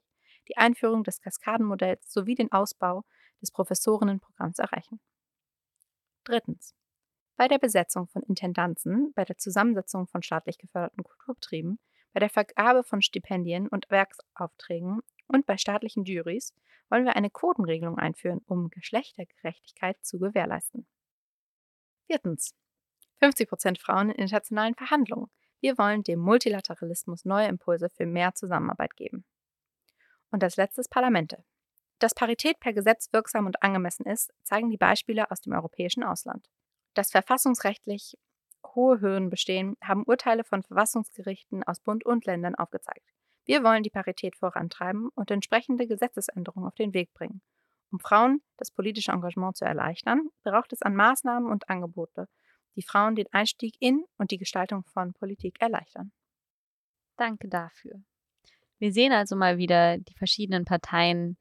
die 0.48 0.56
Einführung 0.58 1.02
des 1.02 1.20
Kaskadenmodells 1.20 2.12
sowie 2.12 2.36
den 2.36 2.52
Ausbau 2.52 3.04
des 3.40 3.50
Professorinnenprogramms 3.50 4.58
erreichen. 4.58 5.00
Drittens. 6.24 6.76
Bei 7.42 7.48
der 7.48 7.58
Besetzung 7.58 8.06
von 8.06 8.22
Intendanzen, 8.22 9.12
bei 9.14 9.24
der 9.24 9.36
Zusammensetzung 9.36 10.06
von 10.06 10.22
staatlich 10.22 10.58
geförderten 10.58 11.02
Kulturbetrieben, 11.02 11.80
bei 12.12 12.20
der 12.20 12.30
Vergabe 12.30 12.84
von 12.84 13.02
Stipendien 13.02 13.66
und 13.66 13.90
Werksaufträgen 13.90 15.00
und 15.26 15.44
bei 15.44 15.56
staatlichen 15.56 16.04
Juries 16.04 16.54
wollen 16.88 17.04
wir 17.04 17.16
eine 17.16 17.30
Quotenregelung 17.30 17.98
einführen, 17.98 18.42
um 18.46 18.70
Geschlechtergerechtigkeit 18.70 19.96
zu 20.02 20.20
gewährleisten. 20.20 20.86
Viertens. 22.06 22.54
50% 23.20 23.80
Frauen 23.80 24.10
in 24.10 24.18
internationalen 24.18 24.76
Verhandlungen. 24.76 25.28
Wir 25.58 25.76
wollen 25.78 26.04
dem 26.04 26.20
Multilateralismus 26.20 27.24
neue 27.24 27.48
Impulse 27.48 27.90
für 27.90 28.06
mehr 28.06 28.36
Zusammenarbeit 28.36 28.94
geben. 28.94 29.24
Und 30.30 30.44
als 30.44 30.54
letztes 30.54 30.88
Parlamente. 30.88 31.44
Dass 31.98 32.14
Parität 32.14 32.60
per 32.60 32.72
Gesetz 32.72 33.12
wirksam 33.12 33.46
und 33.46 33.64
angemessen 33.64 34.06
ist, 34.06 34.32
zeigen 34.44 34.70
die 34.70 34.78
Beispiele 34.78 35.28
aus 35.32 35.40
dem 35.40 35.54
europäischen 35.54 36.04
Ausland. 36.04 36.48
Dass 36.94 37.10
verfassungsrechtlich 37.10 38.16
hohe 38.74 39.00
Hürden 39.00 39.30
bestehen, 39.30 39.76
haben 39.82 40.04
Urteile 40.04 40.44
von 40.44 40.62
Verfassungsgerichten 40.62 41.62
aus 41.64 41.80
Bund 41.80 42.04
und 42.04 42.24
Ländern 42.26 42.54
aufgezeigt. 42.54 43.06
Wir 43.44 43.64
wollen 43.64 43.82
die 43.82 43.90
Parität 43.90 44.36
vorantreiben 44.36 45.08
und 45.14 45.30
entsprechende 45.30 45.86
Gesetzesänderungen 45.86 46.68
auf 46.68 46.74
den 46.74 46.94
Weg 46.94 47.12
bringen. 47.12 47.42
Um 47.90 47.98
Frauen 47.98 48.42
das 48.56 48.70
politische 48.70 49.12
Engagement 49.12 49.56
zu 49.56 49.64
erleichtern, 49.64 50.28
braucht 50.44 50.72
es 50.72 50.82
an 50.82 50.94
Maßnahmen 50.94 51.50
und 51.50 51.68
Angebote 51.68 52.28
die 52.76 52.82
Frauen 52.82 53.14
den 53.14 53.26
Einstieg 53.32 53.74
in 53.80 54.04
und 54.16 54.30
die 54.30 54.38
Gestaltung 54.38 54.84
von 54.84 55.12
Politik 55.12 55.60
erleichtern. 55.60 56.12
Danke 57.16 57.48
dafür. 57.48 58.02
Wir 58.78 58.92
sehen 58.92 59.12
also 59.12 59.36
mal 59.36 59.58
wieder, 59.58 59.98
die 59.98 60.14
verschiedenen 60.14 60.64
Parteien 60.64 61.36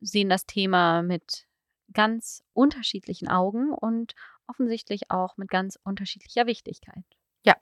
sehen 0.00 0.28
das 0.28 0.46
Thema 0.46 1.02
mit 1.02 1.46
ganz 1.92 2.42
unterschiedlichen 2.52 3.28
Augen 3.28 3.72
und 3.72 4.14
offensichtlich 4.46 5.10
auch 5.10 5.36
mit 5.36 5.48
ganz 5.48 5.78
unterschiedlicher 5.84 6.46
Wichtigkeit. 6.46 7.04
Ja, 7.42 7.56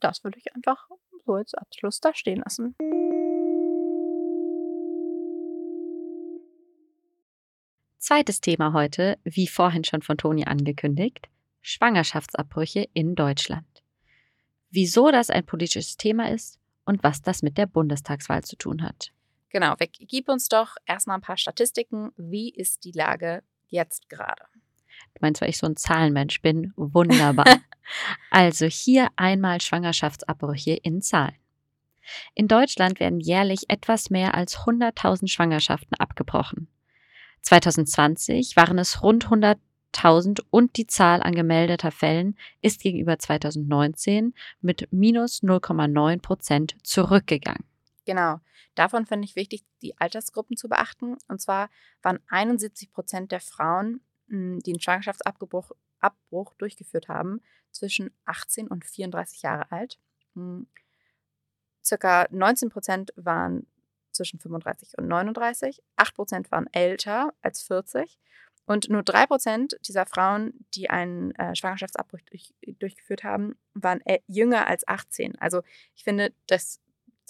das 0.00 0.24
würde 0.24 0.38
ich 0.38 0.54
einfach 0.54 0.88
so 1.24 1.34
als 1.34 1.54
Abschluss 1.54 2.00
da 2.00 2.14
stehen 2.14 2.42
lassen. 2.44 2.74
Zweites 7.98 8.40
Thema 8.40 8.72
heute, 8.72 9.18
wie 9.24 9.46
vorhin 9.46 9.84
schon 9.84 10.02
von 10.02 10.16
Toni 10.16 10.44
angekündigt, 10.44 11.28
Schwangerschaftsabbrüche 11.60 12.88
in 12.94 13.14
Deutschland. 13.14 13.66
Wieso 14.70 15.10
das 15.10 15.30
ein 15.30 15.44
politisches 15.44 15.96
Thema 15.96 16.30
ist 16.30 16.58
und 16.84 17.02
was 17.02 17.22
das 17.22 17.42
mit 17.42 17.58
der 17.58 17.66
Bundestagswahl 17.66 18.42
zu 18.42 18.56
tun 18.56 18.82
hat. 18.82 19.12
Genau, 19.50 19.74
Vic, 19.78 19.96
gib 20.08 20.28
uns 20.28 20.48
doch 20.48 20.76
erstmal 20.86 21.18
ein 21.18 21.22
paar 21.22 21.36
Statistiken. 21.36 22.12
Wie 22.16 22.50
ist 22.50 22.84
die 22.84 22.92
Lage 22.92 23.42
jetzt 23.68 24.08
gerade? 24.08 24.44
Du 25.14 25.18
meinst, 25.20 25.40
weil 25.40 25.50
ich 25.50 25.58
so 25.58 25.66
ein 25.66 25.76
Zahlenmensch 25.76 26.40
bin? 26.40 26.72
Wunderbar. 26.76 27.58
also 28.30 28.66
hier 28.66 29.08
einmal 29.16 29.60
Schwangerschaftsabbrüche 29.60 30.74
in 30.74 31.02
Zahlen. 31.02 31.34
In 32.34 32.48
Deutschland 32.48 33.00
werden 33.00 33.20
jährlich 33.20 33.64
etwas 33.68 34.10
mehr 34.10 34.34
als 34.34 34.58
100.000 34.58 35.28
Schwangerschaften 35.28 35.94
abgebrochen. 35.98 36.68
2020 37.42 38.56
waren 38.56 38.78
es 38.78 39.02
rund 39.02 39.26
100.000 39.26 40.42
und 40.50 40.76
die 40.76 40.86
Zahl 40.86 41.22
an 41.22 41.34
gemeldeter 41.34 41.90
Fällen 41.90 42.36
ist 42.62 42.80
gegenüber 42.82 43.18
2019 43.18 44.34
mit 44.60 44.88
minus 44.92 45.42
0,9 45.42 46.20
Prozent 46.20 46.76
zurückgegangen. 46.82 47.69
Genau. 48.10 48.40
Davon 48.74 49.06
finde 49.06 49.24
ich 49.24 49.36
wichtig, 49.36 49.64
die 49.82 49.96
Altersgruppen 50.00 50.56
zu 50.56 50.68
beachten. 50.68 51.16
Und 51.28 51.40
zwar 51.40 51.70
waren 52.02 52.18
71 52.26 52.90
Prozent 52.90 53.30
der 53.30 53.38
Frauen, 53.38 54.00
hm, 54.26 54.58
die 54.58 54.72
einen 54.72 54.80
Schwangerschaftsabbruch 54.80 55.70
Abbruch 56.00 56.54
durchgeführt 56.54 57.06
haben, 57.06 57.40
zwischen 57.70 58.10
18 58.24 58.66
und 58.66 58.84
34 58.84 59.42
Jahre 59.42 59.70
alt. 59.70 60.00
Hm, 60.34 60.66
circa 61.84 62.26
19 62.32 62.70
Prozent 62.70 63.12
waren 63.14 63.68
zwischen 64.10 64.40
35 64.40 64.98
und 64.98 65.06
39, 65.06 65.80
8 65.94 66.14
Prozent 66.16 66.50
waren 66.50 66.66
älter 66.72 67.32
als 67.42 67.62
40 67.62 68.18
und 68.64 68.90
nur 68.90 69.04
3 69.04 69.26
Prozent 69.26 69.78
dieser 69.86 70.04
Frauen, 70.04 70.66
die 70.74 70.90
einen 70.90 71.32
äh, 71.36 71.54
Schwangerschaftsabbruch 71.54 72.18
durch, 72.28 72.54
durchgeführt 72.80 73.22
haben, 73.22 73.56
waren 73.74 74.00
äh, 74.04 74.18
jünger 74.26 74.66
als 74.66 74.88
18. 74.88 75.38
Also 75.38 75.62
ich 75.94 76.02
finde, 76.02 76.34
das 76.48 76.80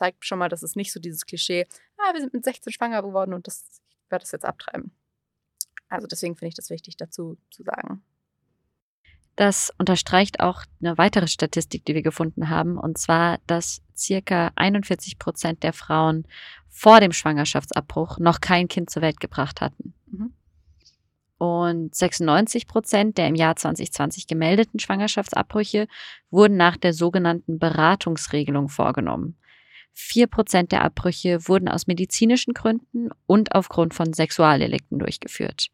zeigt 0.01 0.25
schon 0.25 0.39
mal, 0.39 0.49
dass 0.49 0.63
es 0.63 0.77
nicht 0.77 0.93
so 0.93 0.99
dieses 0.99 1.27
Klischee, 1.27 1.67
ah, 1.99 2.15
wir 2.15 2.21
sind 2.21 2.33
mit 2.33 2.43
16 2.43 2.73
schwanger 2.73 3.03
geworden 3.03 3.35
und 3.35 3.47
das 3.47 3.83
ich 4.07 4.11
werde 4.11 4.23
das 4.23 4.33
jetzt 4.33 4.47
abtreiben. 4.47 4.91
Also 5.89 6.07
deswegen 6.07 6.37
finde 6.37 6.49
ich 6.49 6.55
das 6.55 6.71
wichtig 6.71 6.97
dazu 6.97 7.37
zu 7.51 7.63
sagen. 7.63 8.03
Das 9.37 9.73
unterstreicht 9.79 10.41
auch 10.41 10.65
eine 10.81 10.99
weitere 10.99 11.29
Statistik, 11.29 11.85
die 11.85 11.95
wir 11.95 12.03
gefunden 12.03 12.49
haben, 12.49 12.79
und 12.79 12.99
zwar, 12.99 13.39
dass 13.47 13.83
circa 13.97 14.51
41 14.57 15.19
Prozent 15.19 15.63
der 15.63 15.73
Frauen 15.73 16.27
vor 16.69 17.01
dem 17.01 17.13
Schwangerschaftsabbruch 17.13 18.19
noch 18.19 18.41
kein 18.41 18.69
Kind 18.69 18.91
zur 18.91 19.03
Welt 19.03 19.21
gebracht 19.21 19.61
hatten. 19.61 19.95
Mhm. 20.07 20.33
Und 21.39 21.95
96 21.95 22.67
Prozent 22.67 23.17
der 23.17 23.29
im 23.29 23.35
Jahr 23.35 23.55
2020 23.55 24.27
gemeldeten 24.27 24.81
Schwangerschaftsabbrüche 24.81 25.89
wurden 26.31 26.57
nach 26.57 26.77
der 26.77 26.95
sogenannten 26.95 27.59
Beratungsregelung 27.59 28.69
vorgenommen. 28.69 29.37
Vier 30.03 30.27
Prozent 30.27 30.73
der 30.73 30.83
Abbrüche 30.83 31.47
wurden 31.47 31.69
aus 31.69 31.87
medizinischen 31.87 32.55
Gründen 32.55 33.11
und 33.27 33.55
aufgrund 33.55 33.95
von 33.95 34.13
Sexualdelikten 34.13 34.99
durchgeführt. 34.99 35.69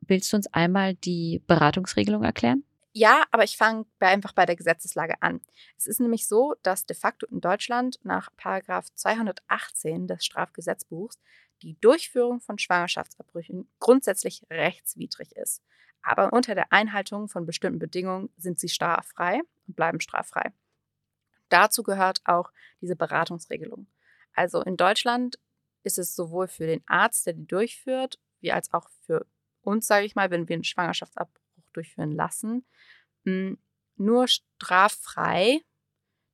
Willst 0.00 0.32
du 0.32 0.36
uns 0.36 0.52
einmal 0.52 0.94
die 0.94 1.40
Beratungsregelung 1.46 2.24
erklären? 2.24 2.64
Ja, 2.92 3.22
aber 3.30 3.44
ich 3.44 3.56
fange 3.56 3.86
einfach 4.00 4.32
bei 4.32 4.44
der 4.44 4.56
Gesetzeslage 4.56 5.22
an. 5.22 5.40
Es 5.78 5.86
ist 5.86 6.00
nämlich 6.00 6.26
so, 6.26 6.54
dass 6.64 6.84
de 6.84 6.96
facto 6.96 7.24
in 7.26 7.40
Deutschland 7.40 7.98
nach 8.02 8.28
Paragraph 8.36 8.92
218 8.94 10.08
des 10.08 10.24
Strafgesetzbuchs 10.24 11.18
die 11.62 11.78
Durchführung 11.80 12.40
von 12.40 12.58
Schwangerschaftsabbrüchen 12.58 13.70
grundsätzlich 13.78 14.42
rechtswidrig 14.50 15.32
ist. 15.36 15.62
Aber 16.02 16.32
unter 16.32 16.54
der 16.54 16.72
Einhaltung 16.72 17.28
von 17.28 17.46
bestimmten 17.46 17.78
Bedingungen 17.78 18.28
sind 18.36 18.58
sie 18.58 18.68
straffrei 18.68 19.40
und 19.66 19.76
bleiben 19.76 20.00
straffrei. 20.00 20.52
Dazu 21.50 21.82
gehört 21.82 22.20
auch 22.24 22.50
diese 22.80 22.96
Beratungsregelung. 22.96 23.86
Also 24.32 24.62
in 24.62 24.76
Deutschland 24.76 25.38
ist 25.82 25.98
es 25.98 26.16
sowohl 26.16 26.48
für 26.48 26.66
den 26.66 26.82
Arzt, 26.86 27.26
der 27.26 27.34
die 27.34 27.46
durchführt, 27.46 28.18
wie 28.40 28.52
als 28.52 28.72
auch 28.72 28.88
für 29.02 29.26
uns, 29.62 29.86
sage 29.86 30.06
ich 30.06 30.14
mal, 30.14 30.30
wenn 30.30 30.48
wir 30.48 30.54
einen 30.54 30.64
Schwangerschaftsabbruch 30.64 31.40
durchführen 31.72 32.12
lassen, 32.12 32.64
hm, 33.24 33.58
nur 33.96 34.28
straffrei 34.28 35.60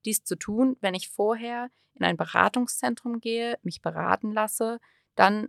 dies 0.04 0.22
zu 0.22 0.36
tun, 0.36 0.76
wenn 0.80 0.94
ich 0.94 1.08
vorher 1.08 1.70
in 1.94 2.04
ein 2.04 2.16
Beratungszentrum 2.16 3.20
gehe, 3.20 3.58
mich 3.62 3.82
beraten 3.82 4.32
lasse, 4.32 4.80
dann 5.16 5.48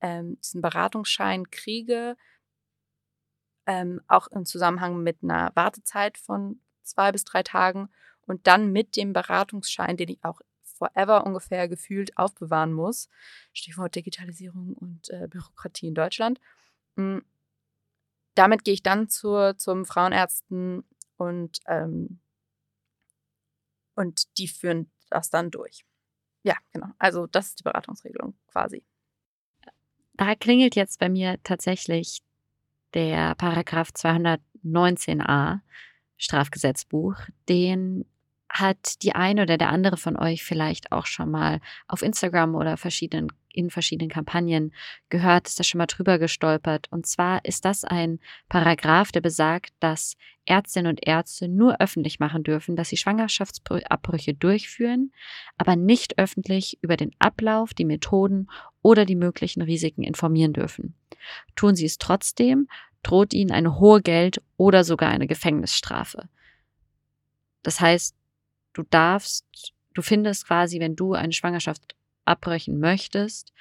ähm, 0.00 0.38
diesen 0.40 0.60
Beratungsschein 0.60 1.50
kriege, 1.50 2.16
ähm, 3.66 4.00
auch 4.08 4.28
im 4.28 4.44
Zusammenhang 4.44 5.02
mit 5.02 5.22
einer 5.22 5.52
Wartezeit 5.54 6.18
von 6.18 6.60
zwei 6.82 7.12
bis 7.12 7.24
drei 7.24 7.42
Tagen 7.42 7.88
und 8.28 8.46
dann 8.46 8.72
mit 8.72 8.96
dem 8.96 9.12
Beratungsschein, 9.12 9.96
den 9.96 10.10
ich 10.10 10.24
auch 10.24 10.40
forever 10.62 11.26
ungefähr 11.26 11.68
gefühlt 11.68 12.16
aufbewahren 12.16 12.72
muss, 12.72 13.08
Stichwort 13.52 13.94
Digitalisierung 13.94 14.74
und 14.74 15.10
äh, 15.10 15.26
Bürokratie 15.28 15.88
in 15.88 15.94
Deutschland, 15.94 16.40
hm, 16.96 17.24
damit 18.34 18.64
gehe 18.64 18.74
ich 18.74 18.82
dann 18.82 19.08
zur, 19.08 19.56
zum 19.58 19.84
Frauenärzten 19.84 20.84
und, 21.16 21.58
ähm, 21.66 22.20
und 23.96 24.38
die 24.38 24.46
führen 24.46 24.90
das 25.10 25.30
dann 25.30 25.50
durch. 25.50 25.84
Ja, 26.44 26.54
genau. 26.72 26.88
Also 26.98 27.26
das 27.26 27.48
ist 27.48 27.58
die 27.58 27.64
Beratungsregelung 27.64 28.38
quasi. 28.46 28.84
Da 30.14 30.34
klingelt 30.36 30.76
jetzt 30.76 31.00
bei 31.00 31.08
mir 31.08 31.40
tatsächlich 31.42 32.22
der 32.94 33.34
Paragraph 33.34 33.90
219a 33.90 35.60
Strafgesetzbuch, 36.16 37.16
den 37.48 38.04
hat 38.48 39.02
die 39.02 39.14
eine 39.14 39.42
oder 39.42 39.58
der 39.58 39.68
andere 39.70 39.96
von 39.96 40.16
euch 40.16 40.42
vielleicht 40.42 40.92
auch 40.92 41.06
schon 41.06 41.30
mal 41.30 41.60
auf 41.86 42.02
Instagram 42.02 42.54
oder 42.54 42.76
verschiedenen, 42.76 43.30
in 43.52 43.70
verschiedenen 43.70 44.10
Kampagnen 44.10 44.72
gehört, 45.10 45.48
ist 45.48 45.58
da 45.58 45.64
schon 45.64 45.78
mal 45.78 45.86
drüber 45.86 46.18
gestolpert. 46.18 46.86
Und 46.90 47.06
zwar 47.06 47.44
ist 47.44 47.64
das 47.64 47.84
ein 47.84 48.20
Paragraph, 48.48 49.12
der 49.12 49.20
besagt, 49.20 49.72
dass 49.80 50.16
Ärztinnen 50.46 50.90
und 50.90 51.06
Ärzte 51.06 51.46
nur 51.46 51.80
öffentlich 51.80 52.20
machen 52.20 52.42
dürfen, 52.42 52.74
dass 52.74 52.88
sie 52.88 52.96
Schwangerschaftsabbrüche 52.96 54.32
durchführen, 54.32 55.12
aber 55.58 55.76
nicht 55.76 56.18
öffentlich 56.18 56.78
über 56.80 56.96
den 56.96 57.10
Ablauf, 57.18 57.74
die 57.74 57.84
Methoden 57.84 58.48
oder 58.80 59.04
die 59.04 59.16
möglichen 59.16 59.60
Risiken 59.60 60.02
informieren 60.02 60.54
dürfen. 60.54 60.94
Tun 61.54 61.76
sie 61.76 61.84
es 61.84 61.98
trotzdem, 61.98 62.68
droht 63.02 63.34
ihnen 63.34 63.52
eine 63.52 63.78
hohe 63.78 64.00
Geld- 64.00 64.40
oder 64.56 64.84
sogar 64.84 65.10
eine 65.10 65.26
Gefängnisstrafe. 65.26 66.28
Das 67.62 67.80
heißt, 67.80 68.14
du 68.78 68.84
darfst, 68.84 69.44
du 69.94 70.02
findest 70.02 70.46
quasi, 70.46 70.78
wenn 70.78 70.94
du 70.94 71.14
eine 71.14 71.32
Schwangerschaft 71.32 71.96
abbrechen 72.24 72.78
möchtest 72.78 73.52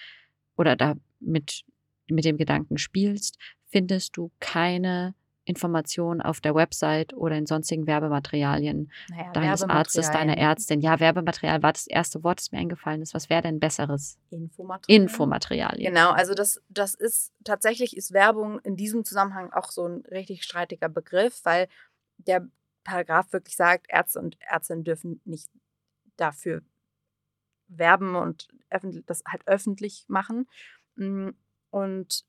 oder 0.56 0.76
da 0.76 0.96
mit, 1.20 1.64
mit 2.08 2.26
dem 2.26 2.38
Gedanken 2.38 2.78
spielst, 2.78 3.38
findest 3.70 4.16
du 4.16 4.32
keine 4.40 5.16
Informationen 5.46 6.22
auf 6.22 6.42
der 6.42 6.54
Website 6.54 7.14
oder 7.14 7.38
in 7.38 7.46
sonstigen 7.46 7.88
Werbematerialien 7.88 8.92
naja, 9.10 9.32
deines 9.32 9.64
Arztes, 9.64 10.12
deiner 10.12 10.38
Ärztin. 10.38 10.82
Ja, 10.82 11.00
Werbematerial 11.00 11.64
war 11.64 11.72
das 11.72 11.88
erste 11.88 12.22
Wort, 12.24 12.40
das 12.40 12.52
mir 12.52 12.60
eingefallen 12.60 13.02
ist. 13.02 13.14
Was 13.14 13.30
wäre 13.30 13.44
denn 13.44 13.60
besseres? 13.60 14.20
Infomaterial. 14.30 15.02
Infomaterialien. 15.02 15.94
Genau, 15.94 16.12
also 16.12 16.34
das, 16.34 16.62
das 16.68 16.96
ist 16.96 17.32
tatsächlich 17.46 17.96
ist 17.96 18.12
Werbung 18.12 18.60
in 18.60 18.76
diesem 18.76 19.06
Zusammenhang 19.06 19.54
auch 19.54 19.72
so 19.72 19.88
ein 19.88 20.04
richtig 20.12 20.44
streitiger 20.44 20.90
Begriff, 20.90 21.40
weil 21.46 21.70
der 22.18 22.46
Paragraph 22.88 23.34
wirklich 23.34 23.58
sagt, 23.58 23.88
Ärzte 23.90 24.20
und 24.20 24.38
Ärztinnen 24.40 24.86
dürfen 24.86 25.20
nicht 25.26 25.52
dafür 26.16 26.62
werben 27.68 28.16
und 28.16 28.48
das 29.06 29.24
halt 29.28 29.46
öffentlich 29.46 30.06
machen. 30.08 30.48
Mm, 30.96 31.32
und 31.70 32.24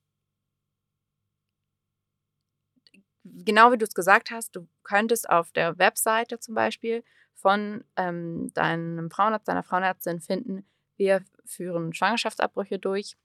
genau 3.22 3.70
wie 3.70 3.78
du 3.78 3.84
es 3.84 3.94
gesagt 3.94 4.32
hast, 4.32 4.56
du 4.56 4.68
könntest 4.82 5.30
auf 5.30 5.52
der 5.52 5.78
Webseite 5.78 6.40
zum 6.40 6.56
Beispiel 6.56 7.04
von 7.34 7.84
ähm, 7.94 8.52
deinem 8.54 9.12
Frauenarzt, 9.12 9.46
deiner 9.46 9.62
Frauenärztin 9.62 10.20
finden, 10.20 10.66
wir 10.96 11.24
führen 11.44 11.94
Schwangerschaftsabbrüche 11.94 12.80
durch. 12.80 13.16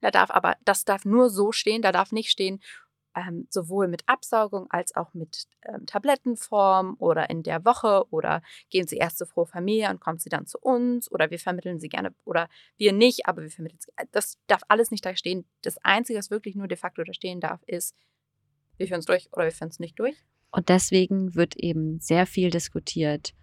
Da 0.00 0.10
darf 0.10 0.30
aber, 0.30 0.56
das 0.64 0.86
darf 0.86 1.04
nur 1.04 1.28
so 1.28 1.52
stehen, 1.52 1.82
da 1.82 1.92
darf 1.92 2.10
nicht 2.10 2.30
stehen, 2.30 2.62
ähm, 3.14 3.46
sowohl 3.50 3.88
mit 3.88 4.02
Absaugung 4.06 4.66
als 4.70 4.94
auch 4.96 5.14
mit 5.14 5.46
ähm, 5.62 5.86
Tablettenform 5.86 6.96
oder 6.98 7.30
in 7.30 7.42
der 7.42 7.64
Woche 7.64 8.04
oder 8.10 8.42
gehen 8.70 8.86
Sie 8.86 8.96
erst 8.96 9.18
zur 9.18 9.26
Frohe 9.26 9.46
Familie 9.46 9.90
und 9.90 10.00
kommen 10.00 10.18
Sie 10.18 10.28
dann 10.28 10.46
zu 10.46 10.58
uns 10.58 11.10
oder 11.10 11.30
wir 11.30 11.38
vermitteln 11.38 11.78
Sie 11.78 11.88
gerne 11.88 12.14
oder 12.24 12.48
wir 12.76 12.92
nicht, 12.92 13.26
aber 13.26 13.42
wir 13.42 13.50
vermitteln 13.50 13.80
Sie. 13.80 13.92
Das 14.12 14.38
darf 14.46 14.62
alles 14.68 14.90
nicht 14.90 15.04
da 15.04 15.16
stehen. 15.16 15.46
Das 15.62 15.78
Einzige, 15.78 16.18
was 16.18 16.30
wirklich 16.30 16.54
nur 16.56 16.68
de 16.68 16.76
facto 16.76 17.02
da 17.04 17.12
stehen 17.12 17.40
darf, 17.40 17.62
ist, 17.66 17.94
wir 18.76 18.86
führen 18.88 19.00
es 19.00 19.06
durch 19.06 19.28
oder 19.32 19.44
wir 19.44 19.52
führen 19.52 19.68
es 19.68 19.78
nicht 19.78 19.98
durch. 19.98 20.16
Und 20.50 20.68
deswegen 20.68 21.34
wird 21.34 21.56
eben 21.56 22.00
sehr 22.00 22.26
viel 22.26 22.50
diskutiert, 22.50 23.34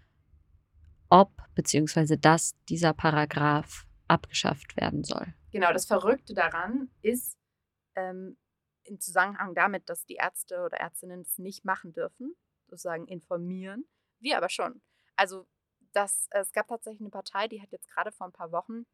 ob 1.10 1.30
bzw. 1.54 2.16
dass 2.16 2.54
dieser 2.68 2.94
Paragraph 2.94 3.86
abgeschafft 4.08 4.76
werden 4.76 5.04
soll. 5.04 5.34
Genau, 5.50 5.72
das 5.72 5.84
Verrückte 5.84 6.32
daran 6.32 6.88
ist, 7.02 7.36
ähm, 7.94 8.36
im 8.84 9.00
Zusammenhang 9.00 9.54
damit, 9.54 9.88
dass 9.88 10.04
die 10.04 10.16
Ärzte 10.16 10.62
oder 10.64 10.78
Ärztinnen 10.78 11.22
es 11.22 11.38
nicht 11.38 11.64
machen 11.64 11.92
dürfen, 11.92 12.34
sozusagen 12.66 13.06
informieren, 13.06 13.86
wir 14.20 14.36
aber 14.36 14.48
schon. 14.48 14.82
Also 15.16 15.46
das, 15.92 16.26
es 16.30 16.52
gab 16.52 16.68
tatsächlich 16.68 17.00
eine 17.00 17.10
Partei, 17.10 17.48
die 17.48 17.60
hat 17.60 17.72
jetzt 17.72 17.88
gerade 17.88 18.12
vor 18.12 18.26
ein 18.26 18.32
paar 18.32 18.52
Wochen 18.52 18.86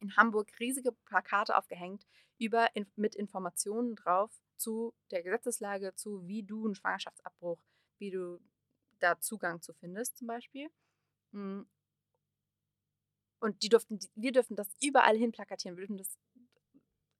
in 0.00 0.16
Hamburg 0.16 0.50
riesige 0.58 0.92
Plakate 0.92 1.56
aufgehängt 1.56 2.06
über, 2.38 2.68
mit 2.96 3.14
Informationen 3.14 3.94
drauf 3.94 4.32
zu 4.56 4.94
der 5.10 5.22
Gesetzeslage, 5.22 5.94
zu 5.94 6.26
wie 6.26 6.42
du 6.42 6.64
einen 6.64 6.74
Schwangerschaftsabbruch, 6.74 7.60
wie 7.98 8.10
du 8.10 8.40
da 8.98 9.20
Zugang 9.20 9.62
zu 9.62 9.72
findest 9.74 10.16
zum 10.16 10.26
Beispiel. 10.26 10.70
Hm. 11.32 11.68
Und 13.40 13.62
die 13.62 13.68
durften, 13.68 13.98
wir 14.14 14.32
dürfen 14.32 14.56
das 14.56 14.74
überall 14.80 15.16
hin 15.16 15.32
plakatieren, 15.32 15.76
wir 15.76 15.82
dürfen 15.82 15.98
das 15.98 16.18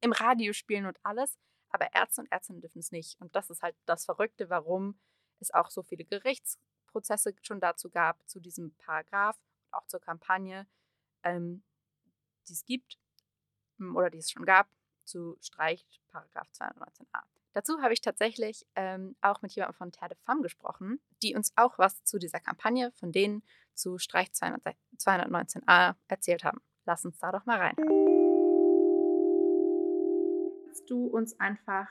im 0.00 0.12
Radio 0.12 0.52
spielen 0.52 0.86
und 0.86 0.98
alles, 1.02 1.38
aber 1.74 1.92
Ärzte 1.92 2.20
und 2.20 2.30
Ärztinnen 2.30 2.60
dürfen 2.60 2.78
es 2.78 2.92
nicht. 2.92 3.20
Und 3.20 3.34
das 3.34 3.50
ist 3.50 3.62
halt 3.62 3.74
das 3.84 4.04
Verrückte, 4.04 4.48
warum 4.48 4.96
es 5.40 5.52
auch 5.52 5.70
so 5.70 5.82
viele 5.82 6.04
Gerichtsprozesse 6.04 7.34
schon 7.42 7.58
dazu 7.60 7.90
gab, 7.90 8.16
zu 8.28 8.38
diesem 8.38 8.74
Paragraph, 8.76 9.36
auch 9.72 9.84
zur 9.88 10.00
Kampagne, 10.00 10.68
ähm, 11.24 11.64
die 12.46 12.52
es 12.52 12.64
gibt 12.64 12.96
hm, 13.78 13.96
oder 13.96 14.08
die 14.08 14.18
es 14.18 14.30
schon 14.30 14.44
gab, 14.44 14.68
zu 15.04 15.36
Streicht 15.40 16.00
Paragraph 16.06 16.48
219a. 16.52 17.22
Dazu 17.54 17.82
habe 17.82 17.92
ich 17.92 18.00
tatsächlich 18.00 18.64
ähm, 18.76 19.16
auch 19.20 19.42
mit 19.42 19.52
jemandem 19.52 19.76
von 19.76 19.90
Terre 19.90 20.10
de 20.10 20.18
Femme 20.24 20.42
gesprochen, 20.42 21.00
die 21.22 21.34
uns 21.34 21.52
auch 21.56 21.76
was 21.76 22.04
zu 22.04 22.18
dieser 22.18 22.38
Kampagne 22.38 22.92
von 22.92 23.10
denen 23.10 23.42
zu 23.74 23.98
Streich 23.98 24.28
219a 24.28 25.96
erzählt 26.06 26.44
haben. 26.44 26.60
Lass 26.84 27.04
uns 27.04 27.18
da 27.18 27.32
doch 27.32 27.46
mal 27.46 27.58
rein. 27.58 27.74
Du 30.86 31.06
uns 31.06 31.38
einfach 31.40 31.88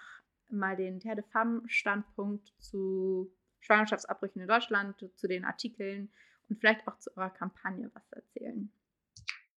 mal 0.49 0.75
den 0.75 0.99
Terre 0.99 1.17
de 1.17 1.25
Femme 1.31 1.63
Standpunkt 1.67 2.53
zu 2.59 3.31
Schwangerschaftsabbrüchen 3.59 4.41
in 4.41 4.47
Deutschland, 4.47 4.95
zu 5.15 5.27
den 5.27 5.45
Artikeln 5.45 6.11
und 6.49 6.59
vielleicht 6.59 6.87
auch 6.87 6.97
zu 6.99 7.15
eurer 7.15 7.29
Kampagne 7.29 7.89
was 7.93 8.11
erzählen? 8.11 8.71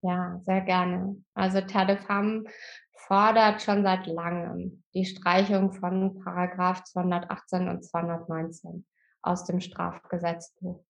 Ja, 0.03 0.38
sehr 0.44 0.61
gerne. 0.61 1.22
Also 1.35 1.61
Terre 1.61 1.87
de 1.87 1.96
Femme 1.96 2.44
fordert 2.92 3.62
schon 3.62 3.83
seit 3.83 4.07
langem 4.07 4.83
die 4.94 5.05
Streichung 5.05 5.72
von 5.72 6.20
Paragraph 6.22 6.85
218 6.85 7.68
und 7.68 7.85
219 7.85 8.87
aus 9.22 9.44
dem 9.44 9.61
Strafgesetzbuch. 9.61 10.85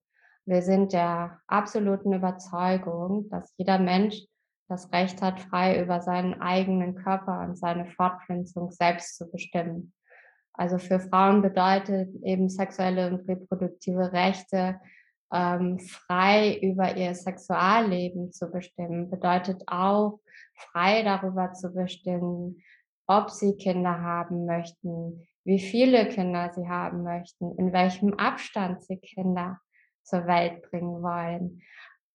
Wir 0.44 0.62
sind 0.62 0.92
der 0.92 1.40
absoluten 1.46 2.12
Überzeugung, 2.12 3.28
dass 3.30 3.52
jeder 3.56 3.78
Mensch 3.78 4.26
das 4.68 4.92
Recht 4.92 5.22
hat, 5.22 5.40
frei 5.40 5.82
über 5.82 6.00
seinen 6.00 6.40
eigenen 6.40 6.94
Körper 6.94 7.40
und 7.40 7.56
seine 7.56 7.86
Fortpflanzung 7.86 8.70
selbst 8.70 9.16
zu 9.16 9.30
bestimmen. 9.30 9.92
Also 10.54 10.78
für 10.78 11.00
Frauen 11.00 11.42
bedeutet 11.42 12.14
eben 12.24 12.48
sexuelle 12.48 13.08
und 13.08 13.28
reproduktive 13.28 14.12
Rechte 14.12 14.80
ähm, 15.32 15.78
frei 15.78 16.58
über 16.62 16.96
ihr 16.96 17.14
Sexualleben 17.14 18.32
zu 18.32 18.50
bestimmen, 18.50 19.10
bedeutet 19.10 19.62
auch 19.66 20.20
frei 20.54 21.02
darüber 21.02 21.52
zu 21.52 21.72
bestimmen, 21.72 22.62
ob 23.06 23.30
sie 23.30 23.56
Kinder 23.56 24.00
haben 24.00 24.46
möchten, 24.46 25.28
wie 25.44 25.58
viele 25.58 26.08
Kinder 26.08 26.52
sie 26.54 26.68
haben 26.68 27.02
möchten, 27.02 27.56
in 27.58 27.72
welchem 27.72 28.14
Abstand 28.14 28.82
sie 28.84 28.98
Kinder 28.98 29.60
zur 30.02 30.26
Welt 30.26 30.62
bringen 30.70 31.02
wollen, 31.02 31.62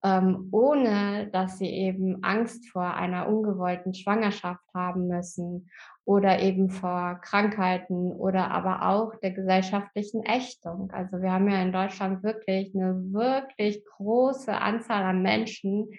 ähm, 0.03 0.49
ohne 0.51 1.29
dass 1.31 1.59
sie 1.59 1.69
eben 1.69 2.23
Angst 2.23 2.69
vor 2.69 2.95
einer 2.95 3.27
ungewollten 3.27 3.93
Schwangerschaft 3.93 4.65
haben 4.73 5.07
müssen 5.07 5.69
oder 6.05 6.39
eben 6.39 6.69
vor 6.69 7.19
Krankheiten 7.21 8.11
oder 8.11 8.49
aber 8.49 8.87
auch 8.89 9.15
der 9.19 9.31
gesellschaftlichen 9.31 10.23
Ächtung. 10.23 10.89
Also 10.91 11.21
wir 11.21 11.31
haben 11.31 11.49
ja 11.49 11.61
in 11.61 11.71
Deutschland 11.71 12.23
wirklich 12.23 12.73
eine 12.73 12.95
wirklich 13.13 13.85
große 13.97 14.51
Anzahl 14.51 15.03
an 15.03 15.21
Menschen, 15.21 15.89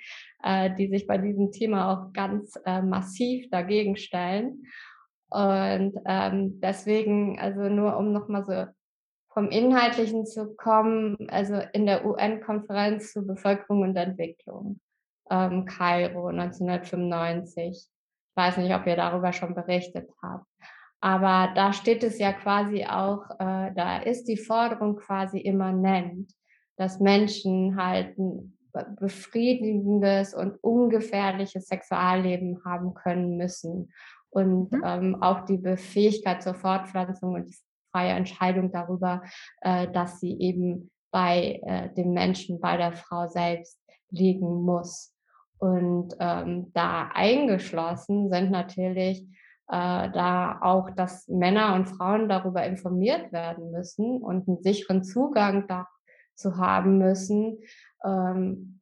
äh, 0.43 0.75
die 0.75 0.89
sich 0.89 1.07
bei 1.07 1.19
diesem 1.19 1.53
Thema 1.53 1.93
auch 1.93 2.13
ganz 2.13 2.59
äh, 2.67 2.83
massiv 2.83 3.49
dagegen 3.51 3.97
stellen. 3.97 4.65
Und 5.31 5.95
ähm, 6.05 6.61
deswegen, 6.61 7.39
also 7.39 7.63
nur 7.69 7.97
um 7.97 8.13
nochmal 8.13 8.45
so 8.45 8.67
vom 9.35 9.49
Inhaltlichen 9.49 10.27
zu 10.27 10.55
kommen, 10.57 11.17
also 11.31 11.61
in 11.73 11.87
der 11.87 12.05
UN-Konferenz 12.05 13.13
zur 13.13 13.27
Bevölkerung 13.27 13.83
und 13.83 13.97
Entwicklung, 13.97 14.81
ähm, 15.31 15.65
Kairo 15.65 16.29
1995. 16.29 17.69
Ich 17.69 18.37
weiß 18.37 18.59
nicht, 18.59 18.75
ob 18.75 18.87
ihr 18.87 18.97
darüber 18.97 19.33
schon 19.33 19.55
berichtet 19.55 20.11
habt. 20.23 20.47
Aber 21.01 21.53
da 21.55 21.73
steht 21.73 22.05
es 22.05 22.19
ja 22.19 22.33
quasi 22.33 22.85
auch, 22.85 23.29
äh, 23.39 23.73
da 23.75 23.99
ist 23.99 24.25
die 24.29 24.37
Forderung 24.37 24.97
quasi 24.97 25.39
immanent, 25.39 26.33
dass 26.77 27.01
Menschen 27.01 27.77
halt 27.77 28.17
ein 28.19 28.57
befriedigendes 29.01 30.35
und 30.35 30.57
ungefährliches 30.63 31.67
Sexualleben 31.67 32.63
haben 32.65 32.95
können 32.95 33.37
müssen 33.37 33.93
und 34.31 34.73
mhm. 34.73 34.83
ähm, 34.85 35.23
auch 35.23 35.45
die 35.45 35.61
Fähigkeit 35.77 36.43
zur 36.43 36.55
Fortpflanzung 36.55 37.35
und 37.35 37.49
die 37.49 37.57
freie 37.93 38.13
Entscheidung 38.13 38.73
darüber, 38.73 39.23
äh, 39.61 39.89
dass 39.93 40.19
sie 40.19 40.39
eben 40.41 40.91
bei 41.13 41.61
äh, 41.63 41.95
dem 41.95 42.13
Menschen, 42.13 42.61
bei 42.61 42.77
der 42.77 42.93
Frau 42.93 43.29
selbst 43.29 43.79
liegen 44.11 44.63
muss. 44.63 45.15
Und 45.59 46.17
ähm, 46.19 46.73
da 46.73 47.11
eingeschlossen 47.15 48.31
sind 48.31 48.51
natürlich 48.51 49.23
äh, 49.69 50.11
da 50.11 50.59
auch, 50.61 50.91
dass 50.91 51.29
Männer 51.29 51.75
und 51.75 51.87
Frauen 51.87 52.29
darüber 52.29 52.65
informiert 52.65 53.33
werden 53.33 53.71
müssen 53.71 54.21
und 54.21 54.49
einen 54.49 54.63
sicheren 54.63 55.05
Zugang 55.05 55.69
dazu 55.69 56.57
haben 56.57 56.99
müssen, 56.99 57.59
ähm, 58.05 58.81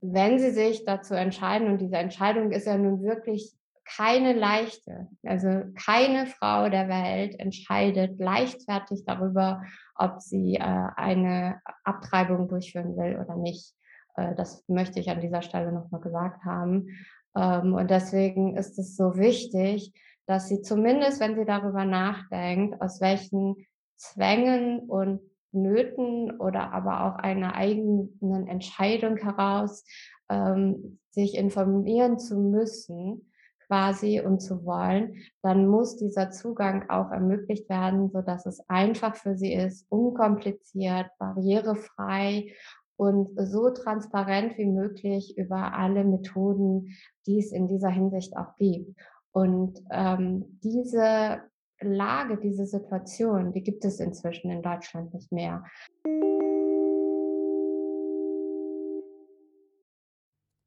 wenn 0.00 0.38
sie 0.38 0.50
sich 0.50 0.84
dazu 0.84 1.14
entscheiden. 1.14 1.68
Und 1.68 1.80
diese 1.80 1.96
Entscheidung 1.96 2.52
ist 2.52 2.66
ja 2.66 2.78
nun 2.78 3.02
wirklich 3.02 3.57
keine 3.96 4.34
leichte. 4.34 5.08
Also 5.24 5.64
keine 5.86 6.26
Frau 6.26 6.68
der 6.68 6.88
Welt 6.88 7.38
entscheidet 7.40 8.18
leichtfertig 8.18 9.04
darüber, 9.06 9.62
ob 9.94 10.20
sie 10.20 10.56
äh, 10.56 10.88
eine 10.96 11.60
Abtreibung 11.84 12.48
durchführen 12.48 12.96
will 12.96 13.18
oder 13.18 13.36
nicht. 13.36 13.74
Äh, 14.16 14.34
das 14.34 14.64
möchte 14.68 15.00
ich 15.00 15.10
an 15.10 15.20
dieser 15.20 15.42
Stelle 15.42 15.72
nochmal 15.72 16.00
gesagt 16.00 16.44
haben. 16.44 16.88
Ähm, 17.34 17.74
und 17.74 17.90
deswegen 17.90 18.56
ist 18.56 18.78
es 18.78 18.96
so 18.96 19.16
wichtig, 19.16 19.92
dass 20.26 20.48
sie 20.48 20.60
zumindest, 20.60 21.20
wenn 21.20 21.36
sie 21.36 21.46
darüber 21.46 21.84
nachdenkt, 21.84 22.80
aus 22.82 23.00
welchen 23.00 23.66
Zwängen 23.96 24.80
und 24.80 25.20
Nöten 25.50 26.38
oder 26.38 26.72
aber 26.72 27.04
auch 27.04 27.16
einer 27.16 27.54
eigenen 27.54 28.46
Entscheidung 28.46 29.16
heraus 29.16 29.84
ähm, 30.28 30.98
sich 31.10 31.34
informieren 31.34 32.18
zu 32.18 32.38
müssen, 32.38 33.32
quasi 33.68 34.20
und 34.20 34.40
zu 34.40 34.64
wollen, 34.64 35.14
dann 35.42 35.66
muss 35.66 35.96
dieser 35.96 36.30
Zugang 36.30 36.88
auch 36.88 37.10
ermöglicht 37.10 37.68
werden, 37.68 38.10
so 38.10 38.22
dass 38.22 38.46
es 38.46 38.60
einfach 38.68 39.14
für 39.14 39.36
sie 39.36 39.52
ist, 39.52 39.86
unkompliziert, 39.90 41.06
barrierefrei 41.18 42.52
und 42.96 43.28
so 43.36 43.70
transparent 43.70 44.58
wie 44.58 44.66
möglich 44.66 45.36
über 45.36 45.74
alle 45.74 46.04
Methoden, 46.04 46.96
die 47.26 47.38
es 47.38 47.52
in 47.52 47.68
dieser 47.68 47.90
Hinsicht 47.90 48.36
auch 48.36 48.56
gibt. 48.56 48.98
Und 49.30 49.80
ähm, 49.90 50.58
diese 50.64 51.42
Lage, 51.80 52.38
diese 52.38 52.66
Situation, 52.66 53.52
die 53.52 53.62
gibt 53.62 53.84
es 53.84 54.00
inzwischen 54.00 54.50
in 54.50 54.62
Deutschland 54.62 55.14
nicht 55.14 55.30
mehr. 55.30 55.62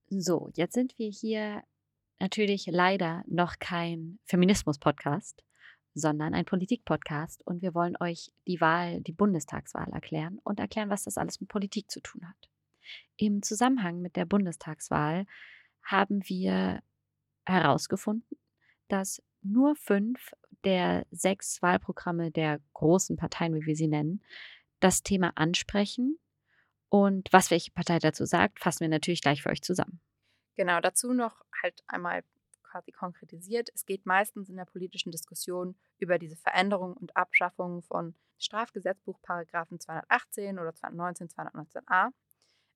So, 0.10 0.50
jetzt 0.54 0.74
sind 0.74 0.98
wir 0.98 1.10
hier 1.10 1.64
natürlich 2.22 2.68
leider 2.68 3.24
noch 3.28 3.60
kein 3.60 4.20
Feminismus-Podcast, 4.26 5.44
sondern 5.94 6.34
ein 6.34 6.46
Politik-Podcast. 6.46 7.46
Und 7.46 7.62
wir 7.62 7.74
wollen 7.74 7.98
euch 8.00 8.32
die 8.48 8.62
Wahl, 8.62 9.02
die 9.02 9.12
Bundestagswahl 9.12 9.92
erklären 9.92 10.40
und 10.44 10.60
erklären, 10.60 10.90
was 10.90 11.04
das 11.04 11.18
alles 11.18 11.42
mit 11.42 11.50
Politik 11.50 11.90
zu 11.92 12.00
tun 12.00 12.28
hat. 12.28 12.50
Im 13.18 13.42
Zusammenhang 13.42 14.02
mit 14.02 14.16
der 14.16 14.26
Bundestagswahl 14.26 15.26
haben 15.84 16.22
wir 16.30 16.82
herausgefunden, 17.46 18.38
dass 18.88 19.22
nur 19.42 19.76
fünf 19.76 20.32
der 20.64 21.08
sechs 21.10 21.62
Wahlprogramme 21.62 22.32
der 22.32 22.62
großen 22.74 23.18
Parteien, 23.18 23.56
wie 23.56 23.66
wir 23.66 23.76
sie 23.76 23.88
nennen, 23.88 24.24
das 24.80 25.02
Thema 25.02 25.32
ansprechen. 25.36 26.20
Und 26.90 27.32
was 27.32 27.50
welche 27.52 27.72
Partei 27.72 28.00
dazu 28.00 28.26
sagt, 28.26 28.60
fassen 28.60 28.82
wir 28.82 28.90
natürlich 28.90 29.22
gleich 29.22 29.42
für 29.42 29.50
euch 29.50 29.62
zusammen. 29.62 30.02
Genau, 30.56 30.80
dazu 30.82 31.14
noch 31.14 31.42
halt 31.62 31.84
einmal 31.88 32.24
quasi 32.64 32.92
konkretisiert. 32.92 33.70
Es 33.74 33.86
geht 33.86 34.06
meistens 34.06 34.50
in 34.50 34.56
der 34.56 34.66
politischen 34.66 35.12
Diskussion 35.12 35.76
über 35.98 36.18
diese 36.18 36.38
Veränderung 36.38 36.96
und 36.96 37.16
Abschaffung 37.16 37.82
von 37.82 38.16
Strafgesetzbuchparagraphen 38.38 39.80
218 39.80 40.58
oder 40.58 40.74
219, 40.74 41.30
219a. 41.30 42.10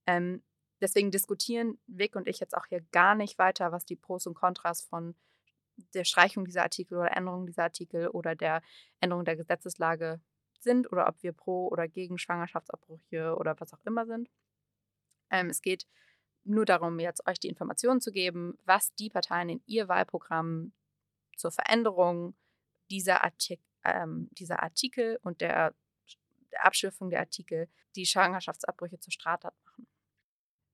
Ähm, 0.05 0.43
deswegen 0.81 1.11
diskutieren 1.11 1.79
Vic 1.87 2.15
und 2.15 2.27
ich 2.27 2.39
jetzt 2.39 2.55
auch 2.55 2.65
hier 2.67 2.81
gar 2.91 3.15
nicht 3.15 3.37
weiter, 3.39 3.71
was 3.71 3.85
die 3.85 3.95
Pros 3.95 4.27
und 4.27 4.35
Kontras 4.35 4.81
von 4.81 5.15
der 5.93 6.03
Streichung 6.03 6.45
dieser 6.45 6.63
Artikel 6.63 6.97
oder 6.97 7.15
Änderung 7.15 7.45
dieser 7.45 7.63
Artikel 7.63 8.07
oder 8.09 8.35
der 8.35 8.61
Änderung 8.99 9.25
der 9.25 9.35
Gesetzeslage 9.35 10.21
sind 10.59 10.91
oder 10.91 11.07
ob 11.07 11.21
wir 11.21 11.33
pro 11.33 11.67
oder 11.67 11.87
gegen 11.87 12.17
Schwangerschaftsabbrüche 12.17 13.35
oder 13.35 13.59
was 13.59 13.73
auch 13.73 13.83
immer 13.85 14.05
sind. 14.05 14.29
Ähm, 15.29 15.49
es 15.49 15.61
geht 15.61 15.85
nur 16.45 16.65
darum, 16.65 16.99
jetzt 16.99 17.27
euch 17.27 17.39
die 17.39 17.49
Informationen 17.49 18.01
zu 18.01 18.11
geben, 18.11 18.57
was 18.65 18.93
die 18.95 19.09
Parteien 19.09 19.49
in 19.49 19.61
ihr 19.65 19.87
Wahlprogramm 19.87 20.73
zur 21.35 21.51
Veränderung 21.51 22.35
dieser, 22.89 23.23
Artik 23.23 23.59
ähm, 23.83 24.29
dieser 24.31 24.63
Artikel 24.63 25.19
und 25.21 25.41
der, 25.41 25.73
der 26.51 26.65
Abschöpfung 26.65 27.09
der 27.09 27.19
Artikel, 27.19 27.67
die 27.95 28.05
Schwangerschaftsabbrüche 28.05 28.99
zur 28.99 29.11
Straftat 29.11 29.53
machen. 29.65 29.87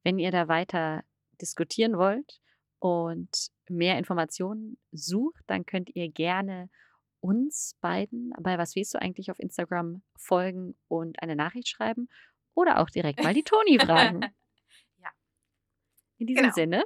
Wenn 0.03 0.19
ihr 0.19 0.31
da 0.31 0.47
weiter 0.47 1.03
diskutieren 1.39 1.97
wollt 1.97 2.41
und 2.79 3.51
mehr 3.69 3.97
Informationen 3.97 4.77
sucht, 4.91 5.43
dann 5.47 5.65
könnt 5.65 5.95
ihr 5.95 6.09
gerne 6.09 6.69
uns 7.19 7.77
beiden 7.81 8.33
bei 8.39 8.57
Was 8.57 8.75
willst 8.75 8.93
du 8.93 9.01
eigentlich 9.01 9.29
auf 9.29 9.39
Instagram 9.39 10.01
folgen 10.17 10.75
und 10.87 11.21
eine 11.21 11.35
Nachricht 11.35 11.67
schreiben 11.67 12.09
oder 12.53 12.79
auch 12.79 12.89
direkt 12.89 13.23
mal 13.23 13.33
die 13.33 13.43
Toni 13.43 13.79
fragen. 13.79 14.25
In 16.21 16.27
diesem 16.27 16.43
Genau. 16.43 16.53
Sinne, 16.53 16.83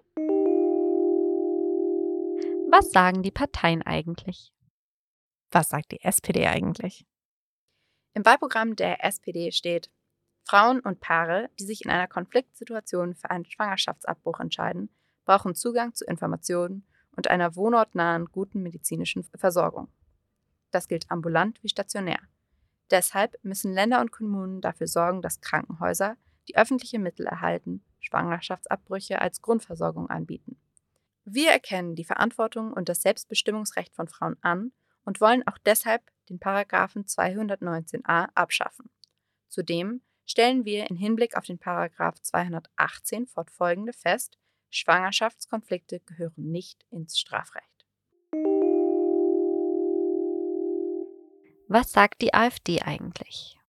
Was 2.71 2.91
sagen 2.91 3.21
die 3.21 3.32
Parteien 3.32 3.82
eigentlich? 3.82 4.54
Was 5.52 5.67
sagt 5.67 5.91
die 5.91 6.02
SPD 6.02 6.48
eigentlich? 6.48 7.06
Im 8.13 8.24
Wahlprogramm 8.24 8.78
der 8.78 9.04
SPD 9.04 9.52
steht, 9.52 9.91
Frauen 10.45 10.80
und 10.80 11.02
Paare, 11.02 11.50
die 11.60 11.65
sich 11.65 11.84
in 11.84 11.91
einer 11.91 12.08
Konfliktsituation 12.08 13.13
für 13.13 13.30
einen 13.30 13.43
Schwangerschaftsabbruch 13.43 14.39
entscheiden, 14.39 14.89
brauchen 15.26 15.54
Zugang 15.54 15.93
zu 15.93 16.06
Informationen 16.06 16.88
und 17.17 17.30
einer 17.30 17.58
wohnortnahen 17.58 18.28
guten 18.28 18.63
medizinischen 18.63 19.26
Versorgung. 19.36 19.89
Das 20.71 20.88
gilt 20.88 21.12
ambulant 21.12 21.62
wie 21.62 21.67
stationär. 21.67 22.19
Deshalb 22.89 23.38
müssen 23.43 23.74
Länder 23.74 24.00
und 24.00 24.13
Kommunen 24.13 24.62
dafür 24.62 24.88
sorgen, 24.88 25.21
dass 25.21 25.41
Krankenhäuser, 25.41 26.15
die 26.48 26.56
öffentliche 26.56 27.00
Mittel 27.00 27.26
erhalten, 27.26 27.84
Schwangerschaftsabbrüche 28.06 29.22
als 29.22 29.41
Grundversorgung 29.41 30.10
anbieten. 30.10 30.58
Wir 31.26 31.52
erkennen 31.52 31.96
die 31.96 32.04
Verantwortung 32.04 32.72
und 32.72 32.88
das 32.88 33.02
Selbstbestimmungsrecht 33.02 33.94
von 33.96 34.08
Frauen 34.08 34.38
an 34.41 34.72
und 35.04 35.22
wollen 35.22 35.46
auch 35.48 35.58
deshalb 35.58 36.04
den 36.30 36.39
Paragraphen 36.39 37.06
219a 37.06 38.30
abschaffen. 38.36 38.89
Zudem 39.48 40.02
stellen 40.26 40.65
wir 40.65 40.89
in 40.89 40.96
Hinblick 40.96 41.36
auf 41.36 41.46
den 41.46 41.60
Paragraph 41.60 42.20
218 42.22 43.28
fortfolgende 43.28 43.94
fest, 43.94 44.38
Schwangerschaftskonflikte 44.70 46.00
gehören 46.02 46.52
nicht 46.52 46.86
ins 46.89 47.18
Strafrecht. 47.18 47.76
was 51.68 51.91
sagt 51.91 52.22
die 52.22 52.34
AfD 52.34 52.82
eigentlich? 52.82 53.60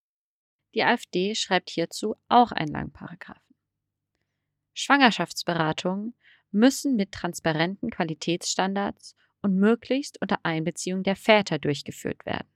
Die 0.75 0.85
AfD 0.85 1.35
schreibt 1.35 1.70
hierzu 1.70 2.14
auch 2.29 2.53
einen 2.53 2.72
langen 2.72 2.92
Paragraphen. 2.92 3.45
Schwangerschaftsberatungen 4.78 6.14
müssen 6.50 6.96
mit 6.96 7.10
transparenten 7.10 7.90
Qualitätsstandards 7.90 9.16
und 9.40 9.56
möglichst 9.56 10.20
unter 10.20 10.38
Einbeziehung 10.42 11.02
der 11.02 11.16
Väter 11.16 11.58
durchgeführt 11.58 12.26
werden. 12.26 12.48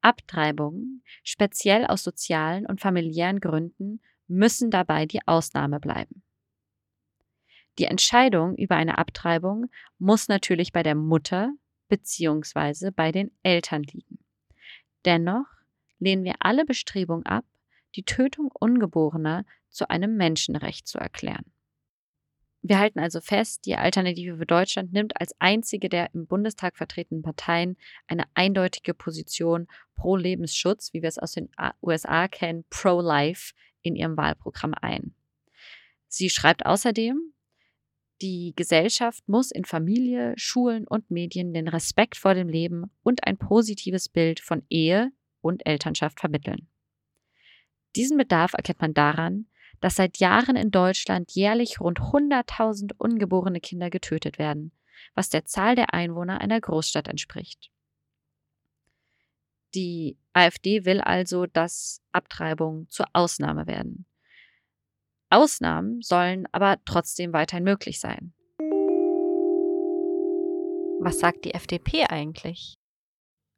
Abtreibungen, 0.00 1.04
speziell 1.22 1.86
aus 1.86 2.02
sozialen 2.02 2.66
und 2.66 2.80
familiären 2.80 3.38
Gründen, 3.38 4.02
müssen 4.26 4.70
dabei 4.70 5.06
die 5.06 5.26
Ausnahme 5.26 5.78
bleiben. 5.78 6.24
Die 7.78 7.84
Entscheidung 7.84 8.56
über 8.56 8.74
eine 8.74 8.98
Abtreibung 8.98 9.70
muss 9.98 10.26
natürlich 10.26 10.72
bei 10.72 10.82
der 10.82 10.96
Mutter 10.96 11.52
bzw. 11.88 12.90
bei 12.90 13.12
den 13.12 13.30
Eltern 13.44 13.84
liegen. 13.84 14.18
Dennoch 15.04 15.46
lehnen 16.00 16.24
wir 16.24 16.34
alle 16.40 16.64
Bestrebungen 16.64 17.24
ab, 17.24 17.44
die 17.94 18.02
Tötung 18.02 18.50
Ungeborener 18.52 19.44
zu 19.72 19.90
einem 19.90 20.16
Menschenrecht 20.16 20.86
zu 20.86 20.98
erklären. 20.98 21.52
Wir 22.64 22.78
halten 22.78 23.00
also 23.00 23.20
fest, 23.20 23.66
die 23.66 23.74
Alternative 23.74 24.36
für 24.36 24.46
Deutschland 24.46 24.92
nimmt 24.92 25.20
als 25.20 25.34
einzige 25.40 25.88
der 25.88 26.14
im 26.14 26.28
Bundestag 26.28 26.76
vertretenen 26.76 27.22
Parteien 27.22 27.76
eine 28.06 28.24
eindeutige 28.34 28.94
Position 28.94 29.66
pro 29.96 30.16
Lebensschutz, 30.16 30.92
wie 30.92 31.02
wir 31.02 31.08
es 31.08 31.18
aus 31.18 31.32
den 31.32 31.48
USA 31.82 32.28
kennen, 32.28 32.64
pro-life, 32.70 33.52
in 33.82 33.96
ihrem 33.96 34.16
Wahlprogramm 34.16 34.74
ein. 34.80 35.12
Sie 36.06 36.30
schreibt 36.30 36.64
außerdem, 36.64 37.32
die 38.20 38.52
Gesellschaft 38.54 39.28
muss 39.28 39.50
in 39.50 39.64
Familie, 39.64 40.34
Schulen 40.36 40.86
und 40.86 41.10
Medien 41.10 41.52
den 41.52 41.66
Respekt 41.66 42.16
vor 42.16 42.34
dem 42.34 42.48
Leben 42.48 42.84
und 43.02 43.26
ein 43.26 43.36
positives 43.36 44.08
Bild 44.08 44.38
von 44.38 44.62
Ehe 44.68 45.10
und 45.40 45.66
Elternschaft 45.66 46.20
vermitteln. 46.20 46.68
Diesen 47.96 48.16
Bedarf 48.16 48.52
erkennt 48.54 48.80
man 48.80 48.94
daran, 48.94 49.46
dass 49.82 49.96
seit 49.96 50.18
Jahren 50.18 50.54
in 50.54 50.70
Deutschland 50.70 51.32
jährlich 51.32 51.80
rund 51.80 51.98
100.000 51.98 52.92
ungeborene 52.98 53.60
Kinder 53.60 53.90
getötet 53.90 54.38
werden, 54.38 54.70
was 55.14 55.28
der 55.28 55.44
Zahl 55.44 55.74
der 55.74 55.92
Einwohner 55.92 56.40
einer 56.40 56.60
Großstadt 56.60 57.08
entspricht. 57.08 57.70
Die 59.74 60.16
AfD 60.32 60.84
will 60.84 61.00
also, 61.00 61.46
dass 61.46 62.00
Abtreibungen 62.12 62.88
zur 62.90 63.06
Ausnahme 63.12 63.66
werden. 63.66 64.06
Ausnahmen 65.30 66.00
sollen 66.00 66.46
aber 66.52 66.76
trotzdem 66.84 67.32
weiterhin 67.32 67.64
möglich 67.64 67.98
sein. 67.98 68.34
Was 71.00 71.18
sagt 71.18 71.44
die 71.44 71.54
FDP 71.54 72.04
eigentlich? 72.04 72.78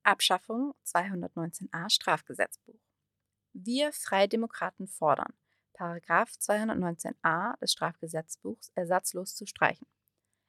Abschaffung 0.05 0.73
219a 0.87 1.91
Strafgesetzbuch. 1.91 2.81
Wir 3.53 3.93
Freidemokraten 3.93 4.87
fordern, 4.87 5.35
Paragraph 5.75 6.31
219a 6.31 7.59
des 7.61 7.73
Strafgesetzbuchs 7.73 8.73
ersatzlos 8.75 9.35
zu 9.35 9.45
streichen. 9.45 9.87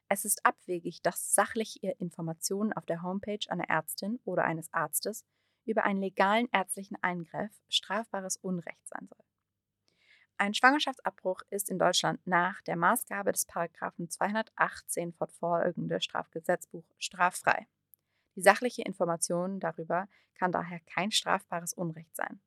Es 0.07 0.23
ist 0.23 0.45
abwegig, 0.45 1.01
dass 1.01 1.33
sachliche 1.33 1.91
Informationen 1.99 2.71
auf 2.73 2.85
der 2.85 3.01
Homepage 3.01 3.39
einer 3.49 3.69
Ärztin 3.69 4.19
oder 4.23 4.45
eines 4.45 4.71
Arztes 4.73 5.25
über 5.65 5.83
einen 5.83 5.99
legalen 5.99 6.47
ärztlichen 6.51 6.97
Eingriff 7.01 7.51
strafbares 7.69 8.37
Unrecht 8.37 8.87
sein 8.87 9.07
soll. 9.07 9.25
Ein 10.37 10.53
Schwangerschaftsabbruch 10.53 11.41
ist 11.49 11.69
in 11.69 11.79
Deutschland 11.79 12.25
nach 12.27 12.61
der 12.63 12.75
Maßgabe 12.75 13.31
des 13.31 13.45
Paragraphen 13.45 14.09
218 14.09 15.13
fortfolgende 15.13 16.01
Strafgesetzbuch 16.01 16.85
straffrei. 16.97 17.67
Die 18.35 18.41
sachliche 18.41 18.81
Information 18.81 19.59
darüber 19.59 20.07
kann 20.35 20.51
daher 20.51 20.81
kein 20.81 21.11
strafbares 21.11 21.73
Unrecht 21.73 22.15
sein. 22.15 22.41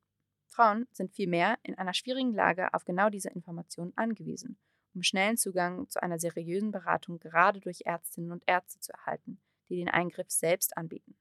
Frauen 0.49 0.87
sind 0.91 1.13
vielmehr 1.13 1.57
in 1.63 1.77
einer 1.77 1.93
schwierigen 1.93 2.33
Lage 2.33 2.73
auf 2.73 2.83
genau 2.83 3.09
diese 3.09 3.29
Informationen 3.29 3.93
angewiesen, 3.95 4.57
um 4.93 5.03
schnellen 5.03 5.37
Zugang 5.37 5.87
zu 5.89 6.01
einer 6.01 6.19
seriösen 6.19 6.71
Beratung 6.71 7.19
gerade 7.19 7.59
durch 7.59 7.81
Ärztinnen 7.85 8.31
und 8.31 8.43
Ärzte 8.47 8.79
zu 8.79 8.91
erhalten, 8.91 9.39
die 9.69 9.77
den 9.77 9.89
Eingriff 9.89 10.29
selbst 10.31 10.75
anbieten. 10.75 11.15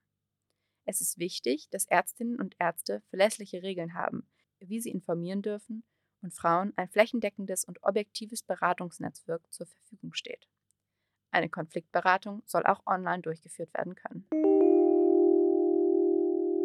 Es 0.84 1.02
ist 1.02 1.18
wichtig, 1.18 1.68
dass 1.70 1.84
Ärztinnen 1.84 2.40
und 2.40 2.56
Ärzte 2.58 3.02
verlässliche 3.10 3.62
Regeln 3.62 3.92
haben, 3.92 4.26
wie 4.58 4.80
sie 4.80 4.90
informieren 4.90 5.42
dürfen 5.42 5.84
und 6.22 6.32
Frauen 6.32 6.72
ein 6.76 6.88
flächendeckendes 6.88 7.64
und 7.64 7.82
objektives 7.82 8.42
Beratungsnetzwerk 8.42 9.42
zur 9.52 9.66
Verfügung 9.66 10.14
steht. 10.14 10.48
Eine 11.30 11.50
Konfliktberatung 11.50 12.42
soll 12.46 12.64
auch 12.64 12.86
online 12.86 13.20
durchgeführt 13.20 13.72
werden 13.74 13.94
können. 13.94 14.26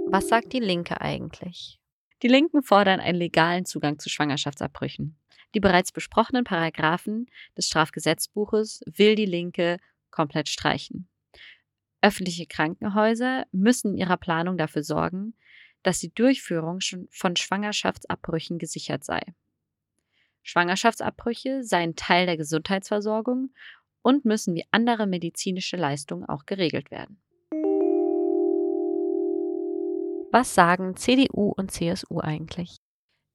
Was 0.10 0.30
sagt 0.30 0.54
die 0.54 0.60
Linke 0.60 1.02
eigentlich? 1.02 1.83
Die 2.24 2.30
Linken 2.30 2.64
fordern 2.64 3.02
einen 3.02 3.18
legalen 3.18 3.66
Zugang 3.66 4.00
zu 4.00 4.10
Schwangerschaftsabbrüchen. 4.10 5.20
Die 5.54 5.60
bereits 5.60 5.92
besprochenen 5.92 6.46
Paragraphen 6.46 7.28
des 7.58 7.68
Strafgesetzbuches 7.68 8.82
will 8.86 9.16
die 9.16 9.26
Linke 9.26 9.78
komplett 10.10 10.48
streichen. 10.48 11.10
Öffentliche 12.02 12.46
Krankenhäuser 12.46 13.46
müssen 13.52 13.92
in 13.92 13.98
ihrer 13.98 14.18
Planung 14.18 14.58
dafür 14.58 14.84
sorgen, 14.84 15.36
dass 15.84 16.00
die 16.00 16.14
Durchführung 16.14 16.80
von 17.12 17.36
Schwangerschaftsabbrüchen 17.36 18.58
gesichert 18.58 19.04
sei. 19.04 19.22
Schwangerschaftsabbrüche 20.44 21.64
seien 21.64 21.96
Teil 21.98 22.26
der 22.26 22.38
Gesundheitsversorgung 22.38 23.54
und 24.02 24.26
müssen 24.26 24.56
wie 24.56 24.66
andere 24.72 25.08
medizinische 25.08 25.76
Leistungen 25.76 26.26
auch 26.26 26.46
geregelt 26.46 26.90
werden. 26.92 27.23
Was 30.34 30.56
sagen 30.56 30.96
CDU 30.96 31.54
und 31.56 31.70
CSU 31.70 32.20
eigentlich? 32.20 32.78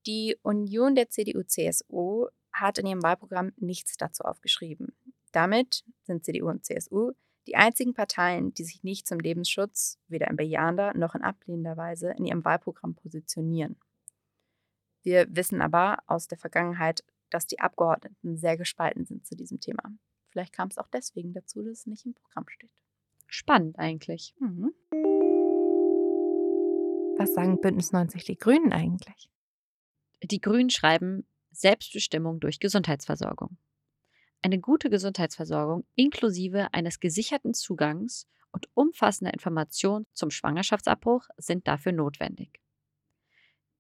Die 0.05 0.37
Union 0.43 0.97
der 0.97 1.09
CDU-CSU 1.09 2.27
hat 2.53 2.79
in 2.79 2.87
ihrem 2.87 3.05
Wahlprogramm 3.05 3.53
nichts 3.57 3.97
dazu 3.97 4.25
aufgeschrieben. 4.25 4.89
Damit 5.31 5.85
sind 6.03 6.25
CDU 6.25 6.49
und 6.49 6.65
CSU 6.65 7.13
die 7.47 7.55
einzigen 7.55 7.95
Parteien, 7.95 8.53
die 8.53 8.65
sich 8.65 8.83
nicht 8.83 9.07
zum 9.07 9.21
Lebensschutz, 9.21 10.01
weder 10.09 10.27
in 10.27 10.35
bejahender 10.35 10.93
noch 10.95 11.15
in 11.15 11.23
ablehnender 11.23 11.77
Weise, 11.77 12.11
in 12.19 12.25
ihrem 12.25 12.45
Wahlprogramm 12.45 12.97
positionieren. 12.97 13.77
Wir 15.05 15.29
wissen 15.31 15.63
aber 15.63 15.99
aus 16.09 16.27
der 16.27 16.39
Vergangenheit, 16.39 17.05
dass 17.31 17.47
die 17.47 17.61
Abgeordneten 17.61 18.37
sehr 18.37 18.57
gespalten 18.57 19.05
sind 19.05 19.25
zu 19.25 19.37
diesem 19.37 19.61
Thema. 19.61 19.85
Vielleicht 20.31 20.53
kam 20.53 20.67
es 20.67 20.79
auch 20.79 20.89
deswegen 20.89 21.33
dazu, 21.33 21.63
dass 21.63 21.79
es 21.79 21.87
nicht 21.87 22.07
im 22.07 22.15
Programm 22.15 22.49
steht. 22.49 22.73
Spannend 23.29 23.79
eigentlich. 23.79 24.35
Mhm. 24.41 24.75
Was 27.19 27.35
sagen 27.35 27.61
Bündnis 27.61 27.91
90 27.91 28.23
die 28.23 28.39
Grünen 28.39 28.73
eigentlich? 28.73 29.29
Die 30.23 30.41
Grünen 30.41 30.71
schreiben 30.71 31.27
Selbstbestimmung 31.51 32.39
durch 32.39 32.61
Gesundheitsversorgung. 32.61 33.59
Eine 34.41 34.61
gute 34.61 34.89
Gesundheitsversorgung 34.89 35.85
inklusive 35.97 36.73
eines 36.73 37.01
gesicherten 37.01 37.55
Zugangs 37.55 38.29
und 38.53 38.69
umfassender 38.75 39.33
Informationen 39.33 40.07
zum 40.13 40.31
Schwangerschaftsabbruch 40.31 41.27
sind 41.39 41.67
dafür 41.67 41.91
notwendig. 41.91 42.61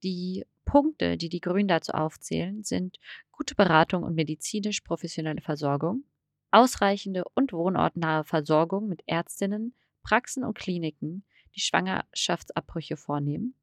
Die 0.02 0.44
Punkte, 0.64 1.16
die 1.16 1.28
die 1.28 1.40
Grünen 1.40 1.68
dazu 1.68 1.92
aufzählen, 1.92 2.64
sind 2.64 2.98
gute 3.30 3.54
Beratung 3.54 4.02
und 4.02 4.16
medizinisch 4.16 4.80
professionelle 4.80 5.42
Versorgung, 5.42 6.02
ausreichende 6.50 7.22
und 7.36 7.52
wohnortnahe 7.52 8.24
Versorgung 8.24 8.88
mit 8.88 9.04
Ärztinnen, 9.06 9.74
Praxen 10.02 10.42
und 10.42 10.58
Kliniken, 10.58 11.24
die 11.54 11.60
Schwangerschaftsabbrüche 11.60 12.96
vornehmen. 12.96 13.54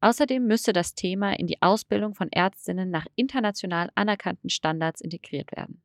Außerdem 0.00 0.46
müsste 0.46 0.72
das 0.72 0.94
Thema 0.94 1.38
in 1.38 1.46
die 1.46 1.60
Ausbildung 1.60 2.14
von 2.14 2.32
Ärztinnen 2.32 2.90
nach 2.90 3.06
international 3.16 3.90
anerkannten 3.94 4.48
Standards 4.48 5.00
integriert 5.00 5.52
werden. 5.52 5.82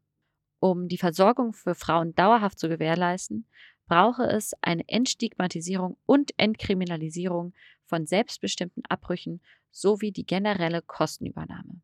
Um 0.60 0.88
die 0.88 0.98
Versorgung 0.98 1.54
für 1.54 1.76
Frauen 1.76 2.16
dauerhaft 2.16 2.58
zu 2.58 2.70
gewährleisten, 2.70 3.46
brauche 3.88 4.24
es 4.24 4.54
eine 4.62 4.88
Entstigmatisierung 4.88 5.98
und 6.06 6.32
Entkriminalisierung 6.38 7.54
von 7.86 8.06
selbstbestimmten 8.06 8.84
Abbrüchen 8.88 9.42
sowie 9.72 10.12
die 10.12 10.26
generelle 10.26 10.82
Kostenübernahme. 10.82 11.82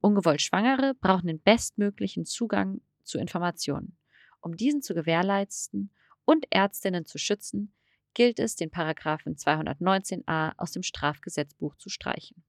Ungewollt 0.00 0.40
Schwangere 0.40 0.94
brauchen 0.94 1.26
den 1.26 1.42
bestmöglichen 1.42 2.24
Zugang 2.24 2.80
zu 3.02 3.18
Informationen. 3.18 3.98
Um 4.40 4.56
diesen 4.56 4.80
zu 4.80 4.94
gewährleisten 4.94 5.90
und 6.24 6.46
Ärztinnen 6.50 7.04
zu 7.04 7.18
schützen, 7.18 7.74
gilt 8.14 8.38
es, 8.38 8.56
den 8.56 8.70
Paragraphen 8.70 9.36
219a 9.36 10.52
aus 10.56 10.72
dem 10.72 10.82
Strafgesetzbuch 10.82 11.76
zu 11.76 11.88
streichen. 11.88 12.42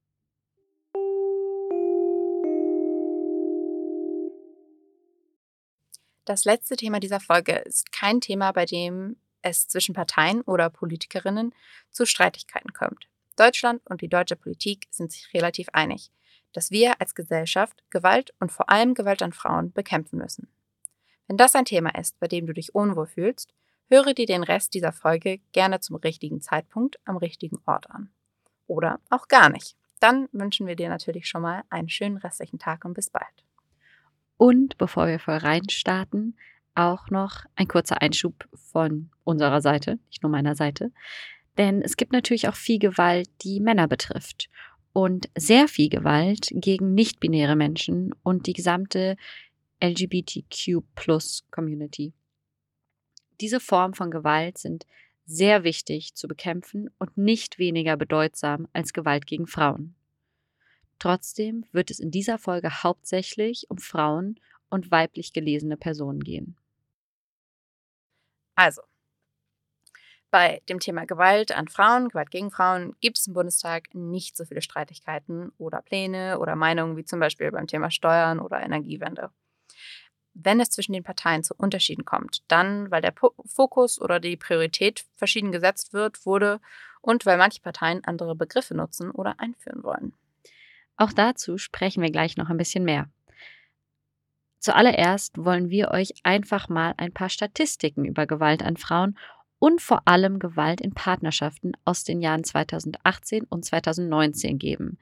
Das 6.25 6.45
letzte 6.45 6.75
Thema 6.75 6.99
dieser 6.99 7.19
Folge 7.19 7.53
ist 7.53 7.91
kein 7.91 8.21
Thema, 8.21 8.51
bei 8.51 8.65
dem 8.65 9.17
es 9.41 9.67
zwischen 9.67 9.95
Parteien 9.95 10.41
oder 10.41 10.69
Politikerinnen 10.69 11.53
zu 11.89 12.05
Streitigkeiten 12.05 12.73
kommt. 12.73 13.07
Deutschland 13.35 13.81
und 13.85 14.01
die 14.01 14.07
deutsche 14.07 14.35
Politik 14.35 14.87
sind 14.91 15.11
sich 15.11 15.33
relativ 15.33 15.67
einig, 15.73 16.11
dass 16.53 16.69
wir 16.69 17.01
als 17.01 17.15
Gesellschaft 17.15 17.83
Gewalt 17.89 18.33
und 18.39 18.51
vor 18.51 18.69
allem 18.69 18.93
Gewalt 18.93 19.23
an 19.23 19.33
Frauen 19.33 19.71
bekämpfen 19.71 20.19
müssen. 20.19 20.47
Wenn 21.27 21.37
das 21.37 21.55
ein 21.55 21.65
Thema 21.65 21.97
ist, 21.97 22.19
bei 22.19 22.27
dem 22.27 22.45
du 22.45 22.53
dich 22.53 22.75
unwohl 22.75 23.07
fühlst, 23.07 23.53
höre 23.91 24.13
dir 24.13 24.25
den 24.25 24.43
Rest 24.43 24.73
dieser 24.73 24.93
Folge 24.93 25.39
gerne 25.51 25.81
zum 25.81 25.97
richtigen 25.97 26.41
Zeitpunkt 26.41 26.97
am 27.05 27.17
richtigen 27.17 27.59
Ort 27.65 27.91
an. 27.91 28.09
Oder 28.65 28.99
auch 29.09 29.27
gar 29.27 29.49
nicht. 29.49 29.75
Dann 29.99 30.29
wünschen 30.31 30.65
wir 30.65 30.75
dir 30.75 30.89
natürlich 30.89 31.27
schon 31.27 31.43
mal 31.43 31.63
einen 31.69 31.89
schönen 31.89 32.17
restlichen 32.17 32.57
Tag 32.57 32.85
und 32.85 32.93
bis 32.93 33.11
bald. 33.11 33.45
Und 34.37 34.77
bevor 34.77 35.07
wir 35.07 35.19
voll 35.19 35.37
reinstarten, 35.37 36.37
auch 36.73 37.09
noch 37.09 37.43
ein 37.55 37.67
kurzer 37.67 38.01
Einschub 38.01 38.47
von 38.55 39.11
unserer 39.23 39.61
Seite, 39.61 39.99
nicht 40.07 40.23
nur 40.23 40.31
meiner 40.31 40.55
Seite. 40.55 40.91
Denn 41.57 41.81
es 41.81 41.97
gibt 41.97 42.13
natürlich 42.13 42.47
auch 42.47 42.55
viel 42.55 42.79
Gewalt, 42.79 43.29
die 43.43 43.59
Männer 43.59 43.89
betrifft. 43.89 44.49
Und 44.93 45.29
sehr 45.37 45.67
viel 45.67 45.89
Gewalt 45.89 46.47
gegen 46.51 46.93
nicht-binäre 46.93 47.55
Menschen 47.55 48.13
und 48.23 48.47
die 48.47 48.53
gesamte 48.53 49.15
LGBTQ-Plus-Community. 49.83 52.13
Diese 53.41 53.59
Formen 53.59 53.95
von 53.95 54.11
Gewalt 54.11 54.59
sind 54.59 54.85
sehr 55.25 55.63
wichtig 55.63 56.13
zu 56.13 56.27
bekämpfen 56.27 56.89
und 56.99 57.17
nicht 57.17 57.57
weniger 57.57 57.97
bedeutsam 57.97 58.67
als 58.73 58.93
Gewalt 58.93 59.25
gegen 59.25 59.47
Frauen. 59.47 59.95
Trotzdem 60.99 61.65
wird 61.71 61.89
es 61.89 61.99
in 61.99 62.11
dieser 62.11 62.37
Folge 62.37 62.83
hauptsächlich 62.83 63.65
um 63.69 63.79
Frauen 63.79 64.39
und 64.69 64.91
weiblich 64.91 65.33
gelesene 65.33 65.75
Personen 65.75 66.19
gehen. 66.19 66.55
Also, 68.53 68.83
bei 70.29 70.61
dem 70.69 70.79
Thema 70.79 71.05
Gewalt 71.05 71.51
an 71.51 71.67
Frauen, 71.67 72.09
Gewalt 72.09 72.29
gegen 72.29 72.51
Frauen, 72.51 72.95
gibt 73.01 73.17
es 73.17 73.27
im 73.27 73.33
Bundestag 73.33 73.93
nicht 73.95 74.37
so 74.37 74.45
viele 74.45 74.61
Streitigkeiten 74.61 75.51
oder 75.57 75.81
Pläne 75.81 76.37
oder 76.39 76.55
Meinungen 76.55 76.95
wie 76.95 77.05
zum 77.05 77.19
Beispiel 77.19 77.51
beim 77.51 77.67
Thema 77.67 77.89
Steuern 77.89 78.39
oder 78.39 78.61
Energiewende. 78.61 79.31
Wenn 80.33 80.59
es 80.59 80.69
zwischen 80.69 80.93
den 80.93 81.03
Parteien 81.03 81.43
zu 81.43 81.53
Unterschieden 81.55 82.05
kommt, 82.05 82.43
dann 82.47 82.89
weil 82.89 83.01
der 83.01 83.13
Fokus 83.45 83.99
oder 83.99 84.19
die 84.19 84.37
Priorität 84.37 85.05
verschieden 85.15 85.51
gesetzt 85.51 85.93
wird, 85.93 86.25
wurde 86.25 86.59
und 87.01 87.25
weil 87.25 87.37
manche 87.37 87.61
Parteien 87.61 88.03
andere 88.05 88.35
Begriffe 88.35 88.75
nutzen 88.75 89.11
oder 89.11 89.39
einführen 89.39 89.83
wollen. 89.83 90.13
Auch 90.95 91.11
dazu 91.11 91.57
sprechen 91.57 92.03
wir 92.03 92.11
gleich 92.11 92.37
noch 92.37 92.49
ein 92.49 92.57
bisschen 92.57 92.85
mehr. 92.85 93.09
Zuallererst 94.59 95.43
wollen 95.43 95.71
wir 95.71 95.89
euch 95.89 96.13
einfach 96.23 96.69
mal 96.69 96.93
ein 96.97 97.11
paar 97.11 97.29
Statistiken 97.29 98.05
über 98.05 98.27
Gewalt 98.27 98.61
an 98.61 98.77
Frauen 98.77 99.17
und 99.57 99.81
vor 99.81 100.03
allem 100.05 100.37
Gewalt 100.37 100.81
in 100.81 100.93
Partnerschaften 100.93 101.73
aus 101.83 102.03
den 102.03 102.21
Jahren 102.21 102.43
2018 102.43 103.45
und 103.45 103.65
2019 103.65 104.59
geben. 104.59 104.99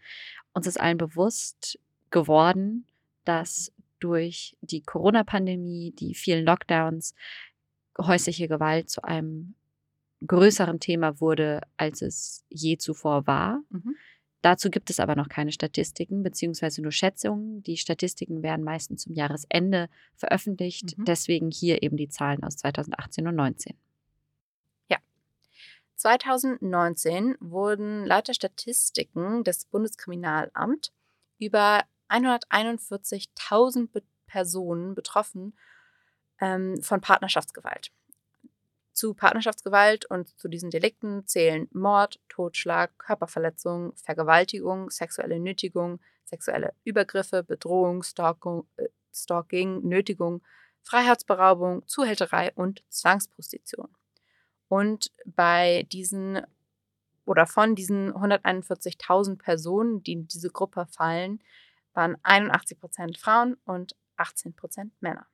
Uns 0.54 0.66
ist 0.66 0.80
allen 0.80 0.98
bewusst 0.98 1.78
geworden, 2.10 2.88
dass 3.26 3.74
durch 4.00 4.56
die 4.62 4.82
Corona-Pandemie, 4.82 5.94
die 5.98 6.14
vielen 6.14 6.46
Lockdowns, 6.46 7.16
häusliche 7.98 8.48
Gewalt 8.48 8.90
zu 8.90 9.04
einem 9.04 9.56
größeren 10.26 10.80
Thema 10.80 11.20
wurde, 11.20 11.62
als 11.78 12.02
es 12.02 12.46
je 12.50 12.78
zuvor 12.78 13.28
war. 13.28 13.62
Mhm. 13.70 13.96
Dazu 14.42 14.70
gibt 14.70 14.90
es 14.90 15.00
aber 15.00 15.16
noch 15.16 15.28
keine 15.28 15.52
Statistiken, 15.52 16.24
beziehungsweise 16.24 16.82
nur 16.82 16.94
Schätzungen. 16.94 17.62
Die 17.64 17.78
Statistiken 17.78 18.42
werden 18.42 18.64
meistens 18.64 19.04
zum 19.04 19.14
Jahresende 19.14 19.90
veröffentlicht. 20.16 20.98
Mhm. 20.98 21.06
Deswegen 21.06 21.52
hier 21.52 21.84
eben 21.84 21.98
die 21.98 22.10
Zahlen 22.10 22.44
aus 22.44 22.56
2018 22.58 23.28
und 23.28 23.36
2019. 23.36 23.76
2019 26.00 27.36
wurden 27.42 28.06
laut 28.06 28.30
der 28.30 28.34
Statistiken 28.34 29.44
des 29.44 29.66
Bundeskriminalamts 29.66 30.94
über 31.40 31.84
141.000 32.10 33.92
Be 33.92 34.04
Personen 34.30 34.94
betroffen 34.94 35.58
ähm, 36.40 36.82
von 36.84 37.02
Partnerschaftsgewalt. 37.02 37.92
Zu 38.94 39.14
Partnerschaftsgewalt 39.14 40.06
und 40.06 40.38
zu 40.40 40.48
diesen 40.48 40.70
Delikten 40.70 41.26
zählen 41.26 41.68
Mord, 41.72 42.20
Totschlag, 42.30 42.92
Körperverletzung, 43.00 43.96
Vergewaltigung, 43.96 44.92
sexuelle 44.92 45.40
Nötigung, 45.40 46.00
sexuelle 46.26 46.74
Übergriffe, 46.84 47.44
Bedrohung, 47.44 48.04
Stalking, 48.04 48.66
äh, 48.78 48.90
Stalking 49.14 49.88
Nötigung, 49.88 50.42
Freiheitsberaubung, 50.84 51.88
Zuhälterei 51.88 52.52
und 52.54 52.84
Zwangsprostitution. 52.90 53.90
Und 54.68 55.12
bei 55.26 55.88
diesen 55.92 56.42
oder 57.26 57.46
von 57.46 57.76
diesen 57.76 58.12
141.000 58.12 59.38
Personen, 59.38 60.02
die 60.02 60.14
in 60.14 60.28
diese 60.28 60.50
Gruppe 60.50 60.88
fallen, 60.90 61.42
waren 62.00 62.18
81 62.24 62.80
Prozent 62.80 63.18
Frauen 63.18 63.56
und 63.66 63.94
18 64.16 64.56
Prozent 64.56 64.94
Männer. 65.02 65.28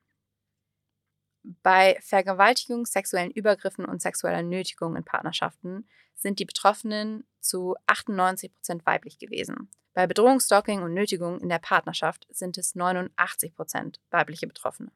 Bei 1.62 1.96
Vergewaltigung, 2.02 2.88
sexuellen 2.88 3.30
Übergriffen 3.30 3.86
und 3.86 4.02
sexueller 4.02 4.42
Nötigung 4.42 4.96
in 4.96 5.04
Partnerschaften 5.04 5.88
sind 6.16 6.40
die 6.40 6.46
Betroffenen 6.46 7.28
zu 7.40 7.76
98 7.86 8.52
Prozent 8.52 8.86
weiblich 8.88 9.20
gewesen. 9.20 9.70
Bei 9.94 10.08
Bedrohung, 10.08 10.40
Stalking 10.40 10.82
und 10.82 10.96
Nötigung 10.96 11.40
in 11.40 11.50
der 11.50 11.60
Partnerschaft 11.60 12.26
sind 12.32 12.58
es 12.58 12.74
89 12.74 13.54
Prozent 13.54 14.00
weibliche 14.10 14.48
Betroffene. 14.48 14.92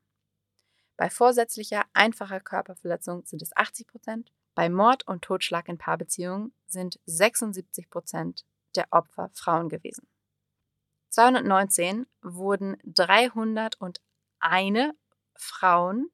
Bei 0.97 1.11
vorsätzlicher, 1.11 1.83
einfacher 1.93 2.39
Körperverletzung 2.39 3.25
sind 3.27 3.43
es 3.43 3.55
80 3.55 3.87
Prozent. 3.87 4.31
Bei 4.55 4.69
Mord 4.69 5.07
und 5.07 5.21
Totschlag 5.21 5.69
in 5.69 5.77
Paarbeziehungen 5.77 6.51
sind 6.65 6.99
76 7.05 7.91
Prozent 7.91 8.43
der 8.75 8.87
Opfer 8.89 9.29
Frauen 9.33 9.69
gewesen. 9.69 10.07
219 11.09 12.05
wurden 12.21 12.77
301 12.85 13.99
Frauen 15.35 16.09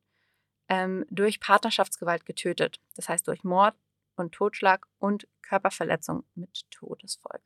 ähm, 0.68 1.06
durch 1.10 1.40
Partnerschaftsgewalt 1.40 2.26
getötet. 2.26 2.80
Das 2.96 3.10
heißt 3.10 3.28
durch 3.28 3.44
Mord 3.44 3.76
und 4.16 4.34
Totschlag 4.34 4.88
und 5.00 5.28
Körperverletzung 5.42 6.24
mit 6.36 6.70
Todesfolge. 6.72 7.44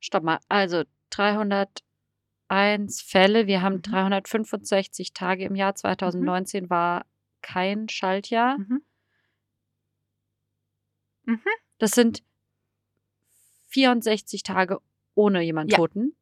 Stopp 0.00 0.24
mal, 0.24 0.40
also 0.48 0.84
301 1.10 1.82
Fälle, 3.02 3.46
wir 3.46 3.62
haben 3.62 3.82
365 3.82 5.12
Tage 5.12 5.44
im 5.44 5.54
Jahr 5.54 5.74
2019 5.74 6.68
war 6.70 7.06
kein 7.42 7.88
Schaltjahr. 7.88 8.58
Mhm. 8.58 8.82
Mhm. 11.24 11.40
Das 11.78 11.92
sind 11.92 12.22
64 13.68 14.42
Tage 14.42 14.80
ohne 15.16 15.42
jemanden 15.42 15.72
Ja. 15.72 15.78
Toten. 15.78 16.16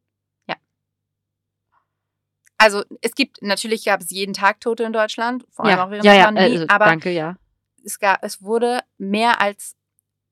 Also 2.56 2.82
es 3.02 3.14
gibt, 3.14 3.42
natürlich 3.42 3.84
gab 3.84 4.00
es 4.00 4.10
jeden 4.10 4.32
Tag 4.32 4.60
Tote 4.60 4.84
in 4.84 4.92
Deutschland, 4.94 5.44
vor 5.50 5.66
allem 5.66 5.76
ja, 5.76 5.84
auch 5.84 5.90
während 5.90 6.04
ja, 6.06 6.12
der 6.12 6.20
ja, 6.20 6.24
Pandemie, 6.26 6.52
also, 6.52 6.66
aber 6.68 6.84
danke, 6.86 7.10
ja. 7.10 7.36
es, 7.84 7.98
gab, 7.98 8.24
es 8.24 8.42
wurde 8.42 8.80
mehr 8.96 9.40
als 9.40 9.76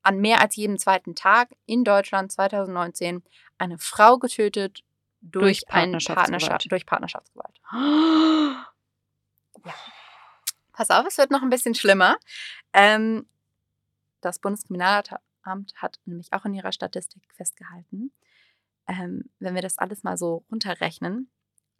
an 0.01 0.19
mehr 0.19 0.41
als 0.41 0.55
jedem 0.55 0.79
zweiten 0.79 1.15
Tag 1.15 1.55
in 1.65 1.83
Deutschland 1.83 2.31
2019 2.31 3.23
eine 3.57 3.77
Frau 3.77 4.17
getötet 4.17 4.83
durch, 5.21 5.61
Durch 5.61 5.67
Partnerschaftsgewalt. 5.67 6.41
Partnerschaft, 6.41 6.71
durch 6.71 6.85
Partnerschaftsgewalt. 6.85 7.61
Pass 10.73 10.89
auf, 10.89 11.05
es 11.07 11.17
wird 11.17 11.31
noch 11.31 11.41
ein 11.41 11.49
bisschen 11.49 11.75
schlimmer. 11.75 12.17
Ähm, 12.73 13.27
das 14.21 14.39
Bundeskriminalamt 14.39 15.13
hat 15.75 15.99
nämlich 16.05 16.33
auch 16.33 16.45
in 16.45 16.53
ihrer 16.53 16.71
Statistik 16.73 17.23
festgehalten, 17.35 18.11
ähm, 18.87 19.29
wenn 19.39 19.55
wir 19.55 19.61
das 19.61 19.77
alles 19.77 20.03
mal 20.03 20.17
so 20.17 20.45
runterrechnen, 20.51 21.29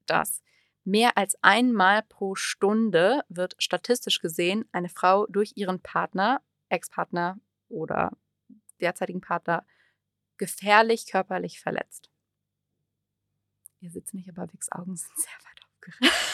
dass 0.05 0.41
mehr 0.83 1.17
als 1.17 1.37
einmal 1.41 2.03
pro 2.03 2.35
Stunde 2.35 3.23
wird 3.29 3.55
statistisch 3.57 4.19
gesehen 4.19 4.65
eine 4.71 4.89
Frau 4.89 5.25
durch 5.27 5.53
ihren 5.55 5.79
Partner, 5.81 6.41
Ex-Partner 6.69 7.39
oder 7.69 8.11
derzeitigen 8.81 9.21
Partner 9.21 9.65
gefährlich 10.37 11.09
körperlich 11.09 11.59
verletzt. 11.59 12.09
Ihr 13.79 13.91
sitzt 13.91 14.13
nicht, 14.13 14.29
aber 14.29 14.51
Vicks 14.51 14.71
Augen 14.71 14.95
sind 14.95 15.11
sehr 15.17 15.33
weit 15.43 15.61
aufgerichtet. 15.65 16.29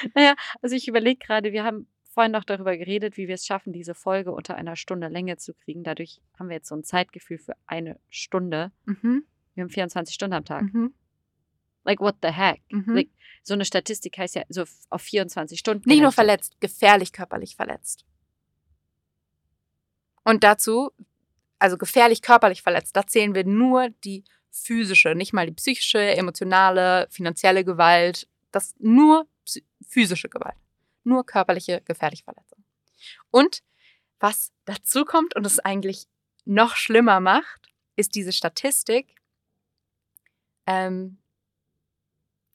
Naja, 0.14 0.36
also 0.62 0.76
ich 0.76 0.86
überlege 0.86 1.18
gerade, 1.18 1.50
wir 1.50 1.64
haben 1.64 1.88
vorhin 2.04 2.30
noch 2.30 2.44
darüber 2.44 2.76
geredet, 2.76 3.16
wie 3.16 3.26
wir 3.26 3.34
es 3.34 3.46
schaffen, 3.46 3.72
diese 3.72 3.94
Folge 3.94 4.30
unter 4.30 4.54
einer 4.54 4.76
Stunde 4.76 5.08
Länge 5.08 5.38
zu 5.38 5.54
kriegen. 5.54 5.82
Dadurch 5.82 6.20
haben 6.38 6.48
wir 6.48 6.56
jetzt 6.56 6.68
so 6.68 6.76
ein 6.76 6.84
Zeitgefühl 6.84 7.38
für 7.38 7.56
eine 7.66 7.98
Stunde. 8.08 8.70
Mhm. 8.84 9.24
Wir 9.58 9.64
haben 9.64 9.70
24 9.70 10.14
Stunden 10.14 10.34
am 10.34 10.44
Tag. 10.44 10.62
Mhm. 10.72 10.94
Like, 11.82 11.98
what 11.98 12.14
the 12.22 12.28
heck? 12.28 12.62
Mhm. 12.70 12.94
Like, 12.94 13.08
so 13.42 13.54
eine 13.54 13.64
Statistik 13.64 14.16
heißt 14.16 14.36
ja 14.36 14.44
so 14.48 14.64
auf 14.88 15.02
24 15.02 15.58
Stunden. 15.58 15.88
Nicht 15.88 16.00
nur 16.00 16.12
verletzt, 16.12 16.60
gefährlich 16.60 17.12
körperlich 17.12 17.56
verletzt. 17.56 18.04
Und 20.22 20.44
dazu, 20.44 20.92
also 21.58 21.76
gefährlich 21.76 22.22
körperlich 22.22 22.62
verletzt, 22.62 22.94
da 22.94 23.04
zählen 23.04 23.34
wir 23.34 23.44
nur 23.44 23.88
die 24.04 24.22
physische, 24.52 25.16
nicht 25.16 25.32
mal 25.32 25.46
die 25.46 25.54
psychische, 25.54 25.98
emotionale, 25.98 27.08
finanzielle 27.10 27.64
Gewalt, 27.64 28.28
das 28.52 28.76
nur 28.78 29.26
physische 29.88 30.28
Gewalt, 30.28 30.56
nur 31.02 31.26
körperliche 31.26 31.80
gefährliche 31.80 32.22
Verletzung. 32.22 32.62
Und 33.32 33.64
was 34.20 34.52
dazu 34.66 35.04
kommt 35.04 35.34
und 35.34 35.44
es 35.44 35.58
eigentlich 35.58 36.06
noch 36.44 36.76
schlimmer 36.76 37.18
macht, 37.18 37.72
ist 37.96 38.14
diese 38.14 38.32
Statistik, 38.32 39.17
ähm, 40.68 41.18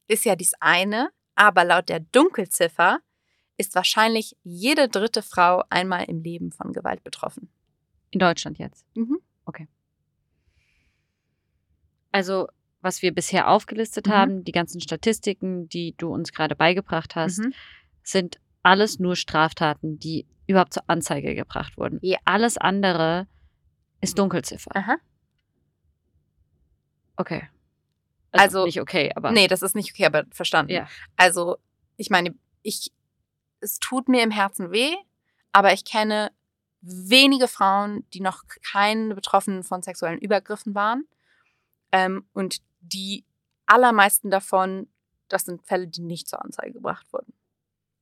ist 0.08 0.24
ja 0.26 0.36
dies 0.36 0.54
eine, 0.60 1.10
aber 1.36 1.64
laut 1.64 1.90
der 1.90 2.00
Dunkelziffer 2.02 3.00
ist 3.58 3.74
wahrscheinlich 3.76 4.36
jede 4.44 4.88
dritte 4.88 5.22
Frau 5.24 5.64
einmal 5.70 6.04
im 6.06 6.22
Leben 6.22 6.52
von 6.52 6.74
Gewalt 6.74 7.04
betroffen. 7.04 7.50
In 8.12 8.20
Deutschland 8.20 8.60
jetzt. 8.60 8.86
Mhm. 8.96 9.20
Also, 12.16 12.48
was 12.82 13.02
wir 13.02 13.12
bisher 13.12 13.50
aufgelistet 13.50 14.06
Mhm. 14.06 14.12
haben, 14.12 14.44
die 14.44 14.52
ganzen 14.52 14.80
Statistiken, 14.82 15.68
die 15.68 15.96
du 15.98 16.14
uns 16.14 16.32
gerade 16.32 16.56
beigebracht 16.56 17.16
hast, 17.16 17.40
Mhm. 17.40 17.54
sind 18.04 18.40
alles 18.62 19.00
nur 19.00 19.16
Straftaten, 19.16 19.98
die 19.98 20.28
überhaupt 20.46 20.74
zur 20.76 20.84
Anzeige 20.88 21.34
gebracht 21.34 21.76
wurden. 21.76 21.98
Ja. 22.04 22.20
Alles 22.26 22.58
andere 22.60 23.28
ist 24.02 24.20
Dunkelziffer. 24.20 24.70
Aha. 24.76 24.98
Okay. 27.18 27.50
Also- 28.40 28.66
nicht 28.66 28.82
okay, 28.82 29.12
aber 29.16 29.32
Nee, 29.32 29.48
das 29.48 29.62
ist 29.62 29.76
nicht 29.76 29.92
okay, 29.92 30.06
aber 30.06 30.26
verstanden. 30.32 30.72
Ja. 30.74 30.88
Also, 31.16 31.58
ich 31.98 32.10
meine, 32.10 32.36
ich, 32.62 32.92
es 33.60 33.80
tut 33.80 34.10
mir 34.10 34.24
im 34.24 34.32
Herzen 34.32 34.72
weh, 34.72 34.96
aber 35.52 35.74
ich 35.74 35.86
kenne 35.86 36.32
wenige 36.82 37.48
Frauen, 37.48 38.06
die 38.14 38.20
noch 38.20 38.44
keine 38.72 39.16
Betroffenen 39.16 39.64
von 39.64 39.82
sexuellen 39.82 40.20
Übergriffen 40.20 40.76
waren. 40.76 41.08
Ähm, 41.92 42.28
und 42.34 42.58
die 42.82 43.24
allermeisten 43.66 44.30
davon, 44.30 44.90
das 45.30 45.46
sind 45.46 45.66
Fälle, 45.66 45.88
die 45.88 46.02
nicht 46.02 46.28
zur 46.28 46.44
Anzeige 46.44 46.74
gebracht 46.74 47.06
wurden. 47.14 47.34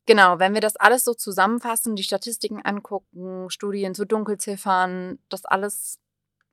Genau, 0.08 0.40
wenn 0.40 0.54
wir 0.56 0.62
das 0.62 0.76
alles 0.78 1.04
so 1.04 1.14
zusammenfassen, 1.14 1.96
die 1.96 2.04
Statistiken 2.04 2.62
angucken, 2.62 3.50
Studien 3.52 3.94
zu 3.94 4.06
Dunkelziffern, 4.06 5.20
das 5.30 5.46
alles 5.46 6.00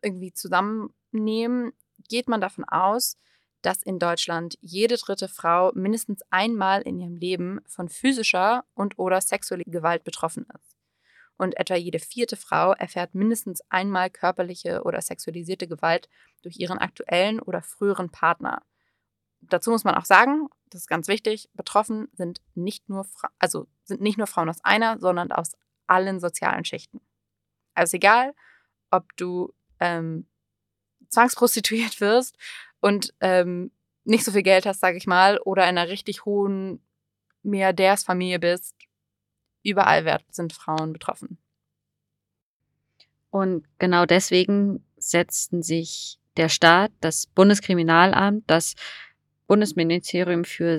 irgendwie 0.03 0.33
zusammennehmen, 0.35 1.72
geht 2.09 2.29
man 2.29 2.41
davon 2.41 2.64
aus, 2.64 3.16
dass 3.62 3.82
in 3.82 3.98
Deutschland 3.98 4.56
jede 4.61 4.96
dritte 4.96 5.28
Frau 5.28 5.72
mindestens 5.74 6.22
einmal 6.30 6.82
in 6.82 7.00
ihrem 7.00 7.16
Leben 7.16 7.61
von 7.66 7.88
physischer 7.88 8.64
und 8.74 8.98
oder 8.98 9.20
sexueller 9.20 9.64
Gewalt 9.66 10.04
betroffen 10.04 10.46
ist. 10.54 10.76
Und 11.36 11.56
etwa 11.56 11.76
jede 11.76 12.00
vierte 12.00 12.36
Frau 12.36 12.72
erfährt 12.72 13.14
mindestens 13.14 13.62
einmal 13.68 14.11
körperliche 14.11 14.82
oder 14.82 15.00
sexualisierte 15.00 15.68
Gewalt 15.68 16.09
durch 16.42 16.59
ihren 16.59 16.78
aktuellen 16.78 17.40
oder 17.40 17.62
früheren 17.62 18.11
Partner. 18.11 18.62
Dazu 19.40 19.70
muss 19.70 19.84
man 19.84 19.94
auch 19.94 20.04
sagen, 20.04 20.48
das 20.66 20.82
ist 20.82 20.88
ganz 20.88 21.06
wichtig, 21.06 21.48
betroffen 21.54 22.09
sind 22.12 22.40
nicht 22.54 22.88
nur, 22.88 23.04
Fra 23.04 23.30
also 23.38 23.68
sind 23.84 24.00
nicht 24.00 24.18
nur 24.18 24.26
Frauen 24.26 24.50
aus 24.50 24.64
einer, 24.64 24.98
sondern 24.98 25.30
aus 25.30 25.52
allen 25.86 26.20
sozialen 26.20 26.64
Schichten. 26.64 27.00
Also 27.74 27.96
egal, 27.96 28.34
ob 28.90 29.16
du 29.16 29.54
ähm, 29.78 30.26
zwangsprostituiert 31.09 32.00
wirst 32.00 32.36
und 32.81 33.14
ähm, 33.20 33.70
nicht 34.05 34.24
so 34.24 34.33
viel 34.33 34.43
Geld 34.43 34.66
hast, 34.66 34.81
sage 34.81 34.97
ich 34.97 35.07
mal, 35.07 35.39
oder 35.39 35.64
in 35.64 35.76
einer 35.76 35.89
richtig 35.89 36.24
hohen 36.24 36.81
Milliardärsfamilie 37.43 38.39
bist, 38.39 38.74
überall 39.62 40.18
sind 40.31 40.53
Frauen 40.53 40.93
betroffen. 40.93 41.39
Und 43.31 43.66
genau 43.79 44.07
deswegen 44.07 44.85
setzten 44.97 45.62
sich 45.62 46.18
der 46.37 46.49
Staat, 46.49 46.93
das 47.01 47.26
Bundeskriminalamt, 47.26 48.45
das 48.47 48.74
Bundesministerium 49.47 50.45
für 50.45 50.79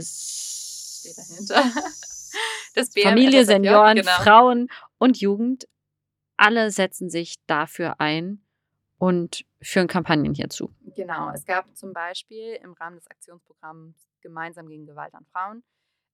Familie, 3.01 3.45
Senioren, 3.45 3.97
genau. 3.97 4.11
Frauen 4.11 4.69
und 4.97 5.19
Jugend, 5.19 5.67
alle 6.37 6.71
setzen 6.71 7.09
sich 7.09 7.35
dafür 7.47 7.99
ein 7.99 8.41
und 8.97 9.45
führen 9.61 9.87
Kampagnen 9.87 10.33
hierzu. 10.33 10.73
Genau, 10.95 11.29
es 11.31 11.45
gab 11.45 11.75
zum 11.75 11.93
Beispiel 11.93 12.55
im 12.55 12.73
Rahmen 12.73 12.95
des 12.95 13.07
Aktionsprogramms 13.07 14.09
Gemeinsam 14.21 14.67
gegen 14.67 14.85
Gewalt 14.85 15.13
an 15.13 15.25
Frauen, 15.25 15.63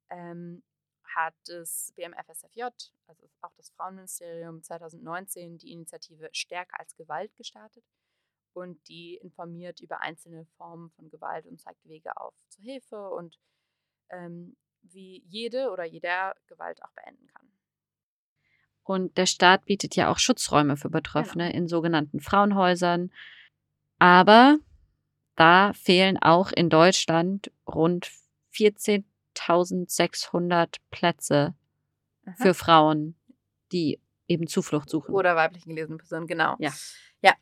ähm, 0.10 0.64
hat 1.04 1.36
das 1.46 1.94
BMFSFJ, 1.96 2.64
also 3.08 3.30
auch 3.42 3.54
das 3.58 3.70
Frauenministerium 3.72 4.62
2019, 4.62 5.58
die 5.58 5.72
Initiative 5.72 6.30
Stärker 6.32 6.80
als 6.80 6.96
Gewalt 6.96 7.36
gestartet 7.36 7.84
und 8.54 8.88
die 8.88 9.16
informiert 9.18 9.82
über 9.82 10.02
einzelne 10.02 10.46
Formen 10.58 10.90
von 10.92 11.10
Gewalt 11.10 11.46
und 11.46 11.60
zeigt 11.62 11.86
Wege 11.86 12.16
auf 12.18 12.34
zur 12.50 12.64
Hilfe 12.64 13.10
und 13.10 13.40
ähm, 14.10 14.56
wie 14.82 15.24
jede 15.26 15.72
oder 15.72 15.84
jeder 15.84 16.36
Gewalt 16.48 16.84
auch 16.84 16.92
beenden 16.92 17.28
kann. 17.28 17.55
Und 18.86 19.18
der 19.18 19.26
Staat 19.26 19.66
bietet 19.66 19.96
ja 19.96 20.12
auch 20.12 20.20
Schutzräume 20.20 20.78
für 20.78 20.92
Betroffene 20.92 21.52
in 21.54 21.68
sogenannten 21.68 22.20
Frauenhäusern. 22.20 23.12
Aber 23.98 24.60
da 25.36 25.74
fehlen 25.74 26.20
auch 26.22 26.52
in 26.52 26.70
Deutschland 26.70 27.52
rund 27.68 28.12
14.600 28.54 30.76
Plätze 30.92 31.56
Aha. 32.26 32.36
für 32.38 32.54
Frauen, 32.54 33.16
die 33.72 34.00
eben 34.28 34.46
Zuflucht 34.48 34.90
suchen. 34.90 35.16
Oder 35.16 35.36
weiblichen 35.36 35.70
gelesenen 35.70 35.98
Personen, 35.98 36.28
genau. 36.28 36.56
Ja. 36.60 36.72
Ja, 37.22 37.34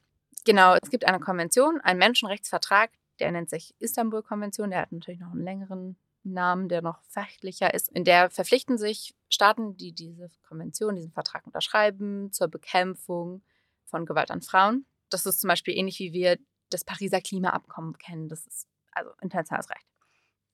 genau. 0.45 0.77
Es 0.81 0.89
gibt 0.89 1.05
eine 1.05 1.19
Konvention, 1.19 1.81
einen 1.81 1.99
Menschenrechtsvertrag, 1.99 2.91
der 3.19 3.33
nennt 3.33 3.49
sich 3.49 3.75
Istanbul-Konvention. 3.79 4.69
Der 4.69 4.79
hat 4.81 4.93
natürlich 4.93 5.19
noch 5.19 5.31
einen 5.31 5.43
längeren 5.43 5.97
Namen, 6.23 6.69
der 6.69 6.81
noch 6.81 7.01
fachlicher 7.09 7.73
ist. 7.73 7.89
In 7.89 8.03
der 8.03 8.29
verpflichten 8.29 8.77
sich 8.77 9.13
Staaten, 9.29 9.75
die 9.77 9.93
diese 9.93 10.29
Konvention, 10.47 10.95
diesen 10.95 11.11
Vertrag 11.11 11.45
unterschreiben, 11.45 12.31
zur 12.31 12.47
Bekämpfung 12.47 13.43
von 13.85 14.05
Gewalt 14.05 14.31
an 14.31 14.41
Frauen. 14.41 14.85
Das 15.09 15.25
ist 15.25 15.41
zum 15.41 15.49
Beispiel 15.49 15.77
ähnlich 15.77 15.99
wie 15.99 16.13
wir 16.13 16.37
das 16.69 16.85
Pariser 16.85 17.21
Klimaabkommen 17.21 17.97
kennen. 17.97 18.29
Das 18.29 18.45
ist 18.45 18.67
also 18.91 19.11
internationales 19.21 19.69
Recht. 19.69 19.85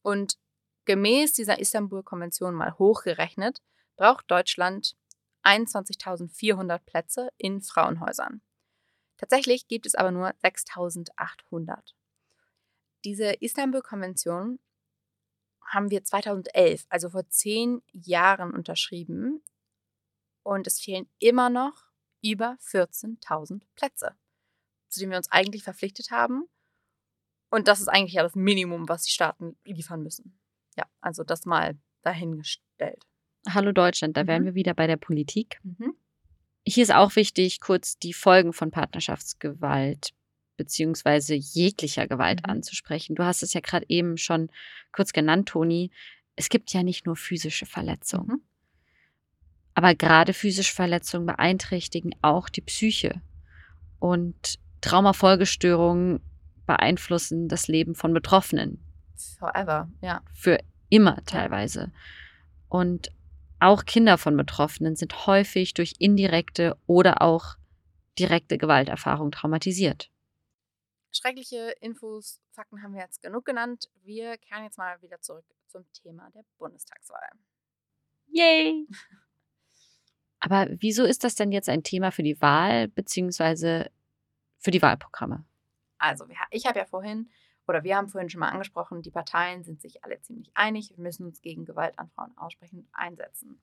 Und 0.01 0.37
Gemäß 0.89 1.33
dieser 1.33 1.59
Istanbul-Konvention 1.59 2.55
mal 2.55 2.75
hochgerechnet, 2.79 3.61
braucht 3.95 4.31
Deutschland 4.31 4.95
21.400 5.43 6.79
Plätze 6.79 7.29
in 7.37 7.61
Frauenhäusern. 7.61 8.41
Tatsächlich 9.17 9.67
gibt 9.67 9.85
es 9.85 9.93
aber 9.93 10.09
nur 10.09 10.29
6.800. 10.43 11.93
Diese 13.03 13.33
Istanbul-Konvention 13.33 14.57
haben 15.69 15.89
wir 15.91 16.03
2011, 16.03 16.85
also 16.89 17.09
vor 17.09 17.27
zehn 17.29 17.81
Jahren, 17.91 18.51
unterschrieben. 18.53 19.43
Und 20.43 20.67
es 20.67 20.79
fehlen 20.79 21.07
immer 21.19 21.49
noch 21.49 21.85
über 22.23 22.57
14.000 22.61 23.61
Plätze, 23.75 24.15
zu 24.89 24.99
denen 24.99 25.11
wir 25.11 25.17
uns 25.17 25.31
eigentlich 25.31 25.63
verpflichtet 25.63 26.11
haben. 26.11 26.45
Und 27.51 27.67
das 27.67 27.79
ist 27.81 27.87
eigentlich 27.87 28.13
ja 28.13 28.23
das 28.23 28.35
Minimum, 28.35 28.89
was 28.89 29.03
die 29.03 29.11
Staaten 29.11 29.57
liefern 29.63 30.03
müssen. 30.03 30.39
Ja, 30.75 30.85
also 31.01 31.23
das 31.23 31.45
mal 31.45 31.77
dahingestellt. 32.03 33.05
Hallo 33.47 33.71
Deutschland, 33.71 34.17
da 34.17 34.23
Mhm. 34.23 34.27
wären 34.27 34.45
wir 34.45 34.55
wieder 34.55 34.73
bei 34.73 34.87
der 34.87 34.97
Politik. 34.97 35.59
Mhm. 35.63 35.95
Hier 36.67 36.83
ist 36.83 36.93
auch 36.93 37.15
wichtig, 37.15 37.61
kurz 37.61 37.97
die 37.97 38.13
Folgen 38.13 38.53
von 38.53 38.69
Partnerschaftsgewalt 38.71 40.11
beziehungsweise 40.59 41.33
jeglicher 41.33 42.07
Gewalt 42.07 42.41
Mhm. 42.45 42.51
anzusprechen. 42.51 43.15
Du 43.15 43.23
hast 43.23 43.41
es 43.41 43.53
ja 43.53 43.61
gerade 43.61 43.85
eben 43.89 44.17
schon 44.17 44.49
kurz 44.91 45.11
genannt, 45.13 45.49
Toni. 45.49 45.89
Es 46.35 46.49
gibt 46.49 46.71
ja 46.73 46.83
nicht 46.83 47.05
nur 47.07 47.15
physische 47.15 47.65
Verletzungen, 47.65 48.27
Mhm. 48.27 48.41
aber 49.73 49.95
gerade 49.95 50.33
physische 50.33 50.73
Verletzungen 50.75 51.25
beeinträchtigen 51.25 52.11
auch 52.21 52.49
die 52.49 52.61
Psyche. 52.61 53.21
Und 53.99 54.59
Traumafolgestörungen 54.81 56.21
beeinflussen 56.65 57.47
das 57.49 57.67
Leben 57.67 57.95
von 57.95 58.13
Betroffenen 58.13 58.79
Forever, 59.39 59.89
ja. 60.01 60.21
für 60.33 60.59
immer 60.89 61.23
teilweise. 61.25 61.91
Und 62.69 63.11
auch 63.59 63.83
Kinder 63.85 64.17
von 64.17 64.37
Betroffenen 64.37 64.95
sind 64.95 65.27
häufig 65.27 65.73
durch 65.73 65.95
indirekte 65.99 66.77
oder 66.87 67.21
auch 67.21 67.57
direkte 68.17 68.57
Gewalterfahrung 68.57 69.31
traumatisiert. 69.31 70.09
Schreckliche 71.11 71.73
Infos, 71.81 72.39
Fakten 72.51 72.83
haben 72.83 72.93
wir 72.93 73.01
jetzt 73.01 73.21
genug 73.21 73.45
genannt. 73.45 73.89
Wir 74.03 74.37
kehren 74.37 74.63
jetzt 74.63 74.77
mal 74.77 75.01
wieder 75.01 75.19
zurück 75.21 75.45
zum 75.67 75.83
Thema 75.93 76.29
der 76.31 76.43
Bundestagswahl. 76.57 77.29
Yay! 78.27 78.87
Aber 80.39 80.67
wieso 80.69 81.03
ist 81.03 81.23
das 81.23 81.35
denn 81.35 81.51
jetzt 81.51 81.67
ein 81.67 81.83
Thema 81.83 82.11
für 82.11 82.23
die 82.23 82.39
Wahl 82.41 82.87
beziehungsweise 82.87 83.91
für 84.57 84.71
die 84.71 84.81
Wahlprogramme? 84.81 85.45
Also, 85.97 86.25
ich 86.51 86.65
habe 86.65 86.79
ja 86.79 86.85
vorhin, 86.85 87.29
oder 87.67 87.83
wir 87.83 87.97
haben 87.97 88.07
vorhin 88.07 88.29
schon 88.29 88.39
mal 88.39 88.49
angesprochen, 88.49 89.01
die 89.01 89.11
Parteien 89.11 89.63
sind 89.63 89.81
sich 89.81 90.03
alle 90.03 90.21
ziemlich 90.21 90.49
einig. 90.53 90.91
Wir 90.95 91.03
müssen 91.03 91.25
uns 91.25 91.41
gegen 91.41 91.65
Gewalt 91.65 91.99
an 91.99 92.09
Frauen 92.11 92.37
aussprechen 92.37 92.79
und 92.79 92.87
einsetzen. 92.93 93.61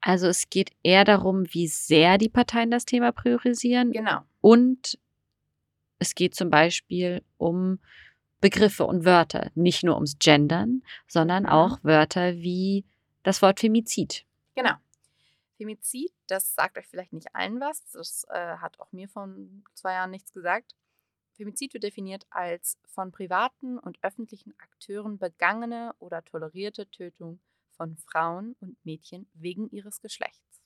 Also 0.00 0.26
es 0.26 0.50
geht 0.50 0.72
eher 0.82 1.04
darum, 1.04 1.44
wie 1.54 1.66
sehr 1.68 2.18
die 2.18 2.28
Parteien 2.28 2.70
das 2.70 2.84
Thema 2.84 3.12
priorisieren 3.12 3.92
Genau. 3.92 4.20
und 4.40 4.98
es 6.04 6.14
geht 6.14 6.34
zum 6.34 6.50
Beispiel 6.50 7.22
um 7.38 7.78
Begriffe 8.42 8.84
und 8.84 9.06
Wörter, 9.06 9.50
nicht 9.54 9.84
nur 9.84 9.94
ums 9.94 10.18
Gendern, 10.18 10.82
sondern 11.08 11.44
Mhm. 11.44 11.48
auch 11.48 11.78
Wörter 11.82 12.34
wie 12.34 12.84
das 13.22 13.40
Wort 13.40 13.60
Femizid. 13.60 14.26
Genau. 14.54 14.74
Femizid, 15.56 16.12
das 16.26 16.54
sagt 16.54 16.76
euch 16.76 16.86
vielleicht 16.86 17.14
nicht 17.14 17.34
allen 17.34 17.58
was. 17.58 17.82
Das 17.92 18.24
äh, 18.28 18.56
hat 18.58 18.78
auch 18.80 18.92
mir 18.92 19.08
vor 19.08 19.28
zwei 19.72 19.94
Jahren 19.94 20.10
nichts 20.10 20.30
gesagt. 20.32 20.74
Femizid 21.32 21.72
wird 21.72 21.84
definiert 21.84 22.26
als 22.28 22.78
von 22.86 23.10
privaten 23.12 23.78
und 23.78 23.98
öffentlichen 24.02 24.52
Akteuren 24.58 25.18
begangene 25.18 25.94
oder 25.98 26.22
tolerierte 26.22 26.86
Tötung 26.90 27.40
von 27.70 27.96
Frauen 27.96 28.56
und 28.60 28.76
Mädchen 28.84 29.26
wegen 29.32 29.70
ihres 29.70 30.00
Geschlechts. 30.02 30.60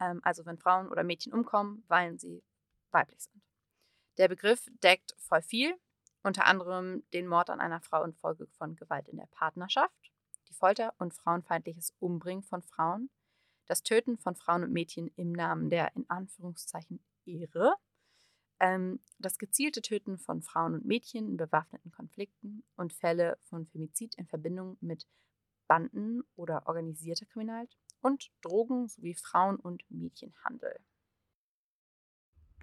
Ähm, 0.00 0.20
also 0.22 0.44
wenn 0.44 0.58
Frauen 0.58 0.88
oder 0.88 1.02
Mädchen 1.02 1.32
umkommen, 1.32 1.82
weil 1.88 2.18
sie 2.18 2.42
weiblich 2.90 3.20
sind. 3.22 3.43
Der 4.18 4.28
Begriff 4.28 4.70
deckt 4.82 5.14
voll 5.18 5.42
viel, 5.42 5.74
unter 6.22 6.46
anderem 6.46 7.02
den 7.12 7.26
Mord 7.26 7.50
an 7.50 7.60
einer 7.60 7.80
Frau 7.80 8.04
infolge 8.04 8.46
von 8.46 8.76
Gewalt 8.76 9.08
in 9.08 9.16
der 9.16 9.26
Partnerschaft, 9.26 10.12
die 10.48 10.54
Folter 10.54 10.94
und 10.98 11.14
frauenfeindliches 11.14 11.94
Umbringen 11.98 12.44
von 12.44 12.62
Frauen, 12.62 13.10
das 13.66 13.82
Töten 13.82 14.16
von 14.16 14.36
Frauen 14.36 14.62
und 14.62 14.72
Mädchen 14.72 15.10
im 15.16 15.32
Namen 15.32 15.68
der 15.68 15.94
in 15.96 16.08
Anführungszeichen 16.08 17.04
Ehre, 17.26 17.74
ähm, 18.60 19.00
das 19.18 19.38
gezielte 19.38 19.82
Töten 19.82 20.16
von 20.18 20.42
Frauen 20.42 20.74
und 20.74 20.84
Mädchen 20.84 21.28
in 21.28 21.36
bewaffneten 21.36 21.90
Konflikten 21.90 22.62
und 22.76 22.92
Fälle 22.92 23.38
von 23.42 23.66
Femizid 23.66 24.14
in 24.14 24.26
Verbindung 24.26 24.76
mit 24.80 25.08
Banden 25.66 26.22
oder 26.36 26.66
organisierter 26.66 27.26
Kriminalität 27.26 27.76
und 28.00 28.30
Drogen 28.42 28.86
sowie 28.86 29.14
Frauen- 29.14 29.56
und 29.58 29.82
Mädchenhandel. 29.90 30.78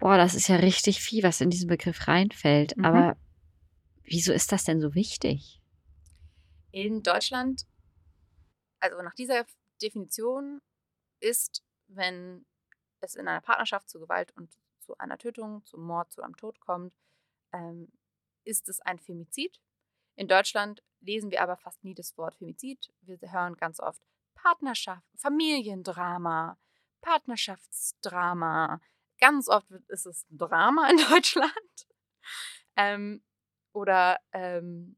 Boah, 0.02 0.16
das 0.16 0.34
ist 0.34 0.48
ja 0.48 0.56
richtig 0.56 1.00
viel, 1.00 1.22
was 1.22 1.40
in 1.40 1.48
diesen 1.48 1.68
Begriff 1.68 2.08
reinfällt. 2.08 2.76
Mhm. 2.76 2.84
Aber 2.84 3.16
wieso 4.02 4.32
ist 4.32 4.50
das 4.50 4.64
denn 4.64 4.80
so 4.80 4.96
wichtig? 4.96 5.62
In 6.72 7.04
Deutschland, 7.04 7.68
also 8.80 9.00
nach 9.00 9.14
dieser 9.14 9.46
Definition, 9.80 10.60
ist, 11.20 11.62
wenn 11.86 12.44
es 12.98 13.14
in 13.14 13.28
einer 13.28 13.42
Partnerschaft 13.42 13.88
zu 13.88 14.00
Gewalt 14.00 14.32
und 14.36 14.52
zu 14.80 14.98
einer 14.98 15.18
Tötung, 15.18 15.64
zum 15.66 15.84
Mord, 15.84 16.10
zu 16.10 16.20
einem 16.20 16.36
Tod 16.36 16.58
kommt, 16.58 16.92
ähm, 17.52 17.92
ist 18.42 18.68
es 18.68 18.80
ein 18.80 18.98
Femizid. 18.98 19.60
In 20.16 20.26
Deutschland 20.26 20.82
lesen 21.00 21.30
wir 21.30 21.42
aber 21.42 21.56
fast 21.56 21.84
nie 21.84 21.94
das 21.94 22.18
Wort 22.18 22.34
Femizid. 22.34 22.92
Wir 23.02 23.20
hören 23.20 23.54
ganz 23.54 23.78
oft 23.78 24.02
Partnerschaft, 24.34 25.06
Familiendrama, 25.14 26.58
Partnerschaftsdrama. 27.02 28.80
Ganz 29.22 29.48
oft 29.48 29.70
ist 29.86 30.04
es 30.04 30.28
ein 30.32 30.38
Drama 30.38 30.90
in 30.90 30.96
Deutschland. 31.10 31.52
Ähm, 32.76 33.22
oder 33.72 34.18
ähm, 34.32 34.96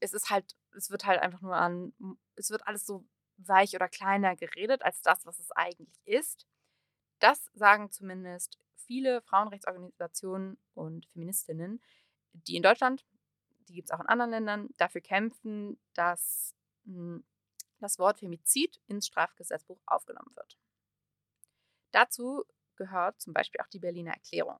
es 0.00 0.14
ist 0.14 0.30
halt, 0.30 0.56
es 0.74 0.90
wird 0.90 1.04
halt 1.04 1.20
einfach 1.20 1.42
nur 1.42 1.54
an, 1.54 1.92
es 2.34 2.48
wird 2.48 2.66
alles 2.66 2.86
so 2.86 3.04
weich 3.36 3.74
oder 3.74 3.90
kleiner 3.90 4.36
geredet 4.36 4.80
als 4.82 5.02
das, 5.02 5.26
was 5.26 5.38
es 5.38 5.50
eigentlich 5.52 6.00
ist. 6.06 6.46
Das 7.18 7.50
sagen 7.52 7.90
zumindest 7.90 8.58
viele 8.76 9.20
Frauenrechtsorganisationen 9.20 10.58
und 10.72 11.04
Feministinnen, 11.08 11.82
die 12.32 12.56
in 12.56 12.62
Deutschland, 12.62 13.04
die 13.68 13.74
gibt 13.74 13.90
es 13.90 13.94
auch 13.94 14.00
in 14.00 14.06
anderen 14.06 14.30
Ländern, 14.30 14.70
dafür 14.78 15.02
kämpfen, 15.02 15.78
dass 15.92 16.54
mh, 16.84 17.20
das 17.80 17.98
Wort 17.98 18.18
Femizid 18.18 18.80
ins 18.86 19.08
Strafgesetzbuch 19.08 19.82
aufgenommen 19.84 20.34
wird. 20.34 20.56
Dazu 21.92 22.44
gehört 22.76 23.20
zum 23.20 23.32
Beispiel 23.32 23.60
auch 23.60 23.68
die 23.68 23.78
Berliner 23.78 24.12
Erklärung. 24.12 24.58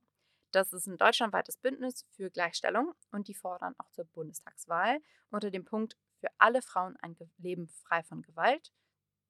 Das 0.52 0.72
ist 0.72 0.86
ein 0.86 0.96
deutschlandweites 0.96 1.58
Bündnis 1.58 2.06
für 2.12 2.30
Gleichstellung 2.30 2.94
und 3.10 3.28
die 3.28 3.34
fordern 3.34 3.74
auch 3.78 3.90
zur 3.90 4.06
Bundestagswahl 4.06 5.00
unter 5.30 5.50
dem 5.50 5.64
Punkt 5.64 5.96
für 6.20 6.28
alle 6.38 6.62
Frauen 6.62 6.96
ein 7.02 7.16
Leben 7.36 7.68
frei 7.68 8.02
von 8.02 8.22
Gewalt, 8.22 8.72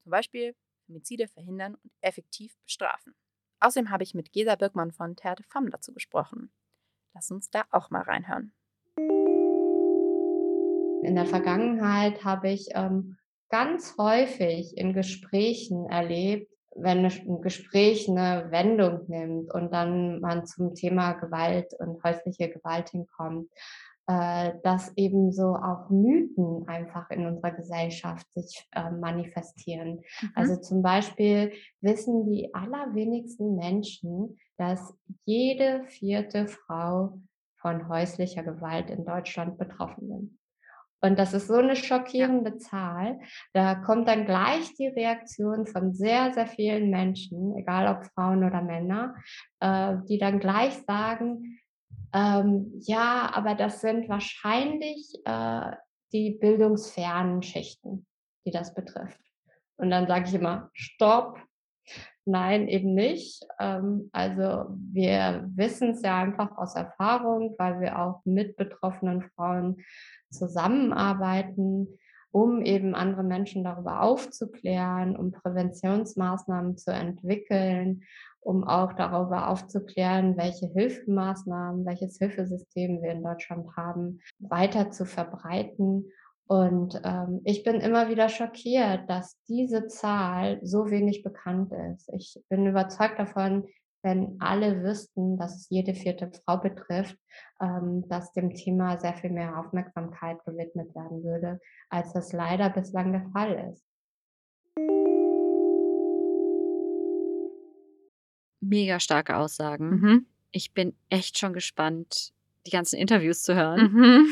zum 0.03 0.11
Beispiel 0.11 0.55
Femizide 0.87 1.27
verhindern 1.27 1.75
und 1.75 1.93
effektiv 2.01 2.57
bestrafen. 2.63 3.15
Außerdem 3.61 3.91
habe 3.91 4.05
ich 4.05 4.15
mit 4.15 4.33
Gesa 4.33 4.55
Birkmann 4.55 4.93
von 4.93 5.17
Terre 5.17 5.37
de 5.37 5.47
Femme 5.47 5.71
dazu 5.71 5.93
gesprochen. 5.93 6.53
Lass 7.15 7.31
uns 7.31 7.51
da 7.51 7.65
auch 7.71 7.91
mal 7.91 8.03
reinhören. 8.03 8.53
In 11.03 11.15
der 11.15 11.27
Vergangenheit 11.27 12.25
habe 12.25 12.51
ich 12.51 12.69
ähm, 12.75 13.17
ganz 13.49 13.97
häufig 13.97 14.77
in 14.77 14.93
Gesprächen 14.93 15.87
erlebt, 15.87 16.53
wenn 16.79 17.05
ein 17.05 17.41
Gespräch 17.41 18.09
eine 18.09 18.51
Wendung 18.51 19.07
nimmt 19.09 19.53
und 19.53 19.73
dann 19.73 20.21
man 20.21 20.47
zum 20.47 20.75
Thema 20.75 21.13
Gewalt 21.15 21.75
und 21.79 22.03
häusliche 22.03 22.51
Gewalt 22.51 22.91
hinkommt, 22.91 23.49
äh, 24.09 24.53
dass 24.63 24.93
eben 24.97 25.33
so 25.33 25.57
auch 25.57 25.91
Mythen 25.91 26.69
einfach 26.69 27.11
in 27.11 27.27
unserer 27.27 27.51
Gesellschaft 27.51 28.33
sich 28.33 28.69
äh, 28.73 28.91
manifestieren. 28.91 30.03
Also 30.35 30.57
zum 30.57 30.81
Beispiel 30.81 31.53
wissen 31.81 32.25
die 32.25 32.55
allerwenigsten 32.55 33.57
Menschen, 33.57 34.39
dass 34.59 34.95
jede 35.25 35.85
vierte 35.89 36.47
Frau 36.47 37.19
von 37.57 37.89
häuslicher 37.89 38.45
Gewalt 38.45 38.91
in 38.91 39.05
Deutschland 39.05 39.59
betroffen 39.59 40.23
ist. 40.23 40.36
Und 41.07 41.19
das 41.21 41.35
ist 41.35 41.47
so 41.47 41.55
eine 41.55 41.77
schockierende 41.77 42.57
Zahl. 42.59 43.21
Da 43.53 43.77
kommt 43.77 44.09
dann 44.09 44.27
gleich 44.27 44.75
die 44.75 44.89
Reaktion 44.89 45.67
von 45.67 45.95
sehr, 45.95 46.33
sehr 46.35 46.47
vielen 46.47 46.91
Menschen, 46.91 47.57
egal 47.57 47.87
ob 47.95 48.07
Frauen 48.07 48.43
oder 48.43 48.61
Männer, 48.61 49.15
äh, 49.61 49.97
die 50.09 50.19
dann 50.19 50.41
gleich 50.41 50.75
sagen, 50.85 51.61
ähm, 52.13 52.73
ja, 52.81 53.31
aber 53.33 53.55
das 53.55 53.81
sind 53.81 54.09
wahrscheinlich 54.09 55.15
äh, 55.25 55.77
die 56.13 56.33
bildungsfernen 56.41 57.43
Schichten, 57.43 58.07
die 58.45 58.51
das 58.51 58.75
betrifft. 58.75 59.21
Und 59.77 59.91
dann 59.91 60.09
sage 60.09 60.29
ich 60.29 60.35
immer, 60.35 60.71
stopp, 60.73 61.39
Nein, 62.25 62.67
eben 62.67 62.95
nicht. 62.95 63.47
Ähm, 63.61 64.11
also 64.13 64.77
wir 64.93 65.49
wissen 65.55 65.91
es 65.91 66.03
ja 66.03 66.19
einfach 66.19 66.57
aus 66.57 66.75
Erfahrung, 66.75 67.55
weil 67.59 67.81
wir 67.81 68.01
auch 68.01 68.21
mit 68.25 68.57
betroffenen 68.57 69.23
Frauen 69.35 69.77
zusammenarbeiten, 70.31 71.99
um 72.33 72.63
eben 72.63 72.95
andere 72.95 73.23
Menschen 73.23 73.63
darüber 73.63 74.03
aufzuklären, 74.03 75.17
um 75.17 75.31
Präventionsmaßnahmen 75.31 76.77
zu 76.77 76.93
entwickeln, 76.93 78.03
um 78.41 78.65
auch 78.65 78.93
darüber 78.93 79.49
aufzuklären, 79.49 80.37
welche 80.37 80.67
Hilfemaßnahmen, 80.67 81.87
welches 81.87 82.19
Hilfesystem 82.19 83.03
wir 83.03 83.13
in 83.13 83.23
Deutschland 83.23 83.77
haben, 83.77 84.21
weiter 84.39 84.91
zu 84.91 85.05
verbreiten. 85.05 86.13
Und 86.49 87.01
ähm, 87.05 87.41
ich 87.45 87.65
bin 87.65 87.81
immer 87.81 88.09
wieder 88.09 88.29
schockiert, 88.29 89.11
dass 89.11 89.37
diese 89.49 89.89
Zahl 89.89 90.61
so 90.63 90.91
wenig 90.91 91.25
bekannt 91.25 91.73
ist. 91.95 92.09
Ich 92.13 92.41
bin 92.49 92.67
überzeugt 92.67 93.19
davon, 93.19 93.67
wenn 94.03 94.37
alle 94.39 94.85
wüssten, 94.85 95.37
dass 95.37 95.57
es 95.57 95.69
jede 95.69 95.93
vierte 95.95 96.31
Frau 96.45 96.59
betrifft, 96.59 97.19
ähm, 97.61 98.05
dass 98.09 98.33
dem 98.33 98.55
Thema 98.55 98.99
sehr 98.99 99.15
viel 99.15 99.31
mehr 99.31 99.59
Aufmerksamkeit 99.59 100.39
gewidmet 100.45 100.95
werden 100.95 101.25
würde, 101.25 101.59
als 101.91 102.13
das 102.13 102.33
leider 102.33 102.71
bislang 102.71 103.11
der 103.11 103.29
Fall 103.33 103.73
ist. 103.73 103.85
Mega 108.61 109.01
starke 109.01 109.37
Aussagen. 109.37 109.89
Mhm. 109.89 110.27
Ich 110.53 110.73
bin 110.73 110.95
echt 111.09 111.39
schon 111.39 111.53
gespannt, 111.53 112.33
die 112.67 112.71
ganzen 112.71 112.99
Interviews 112.99 113.43
zu 113.43 113.57
hören. 113.57 113.93
Mhm. 113.93 114.27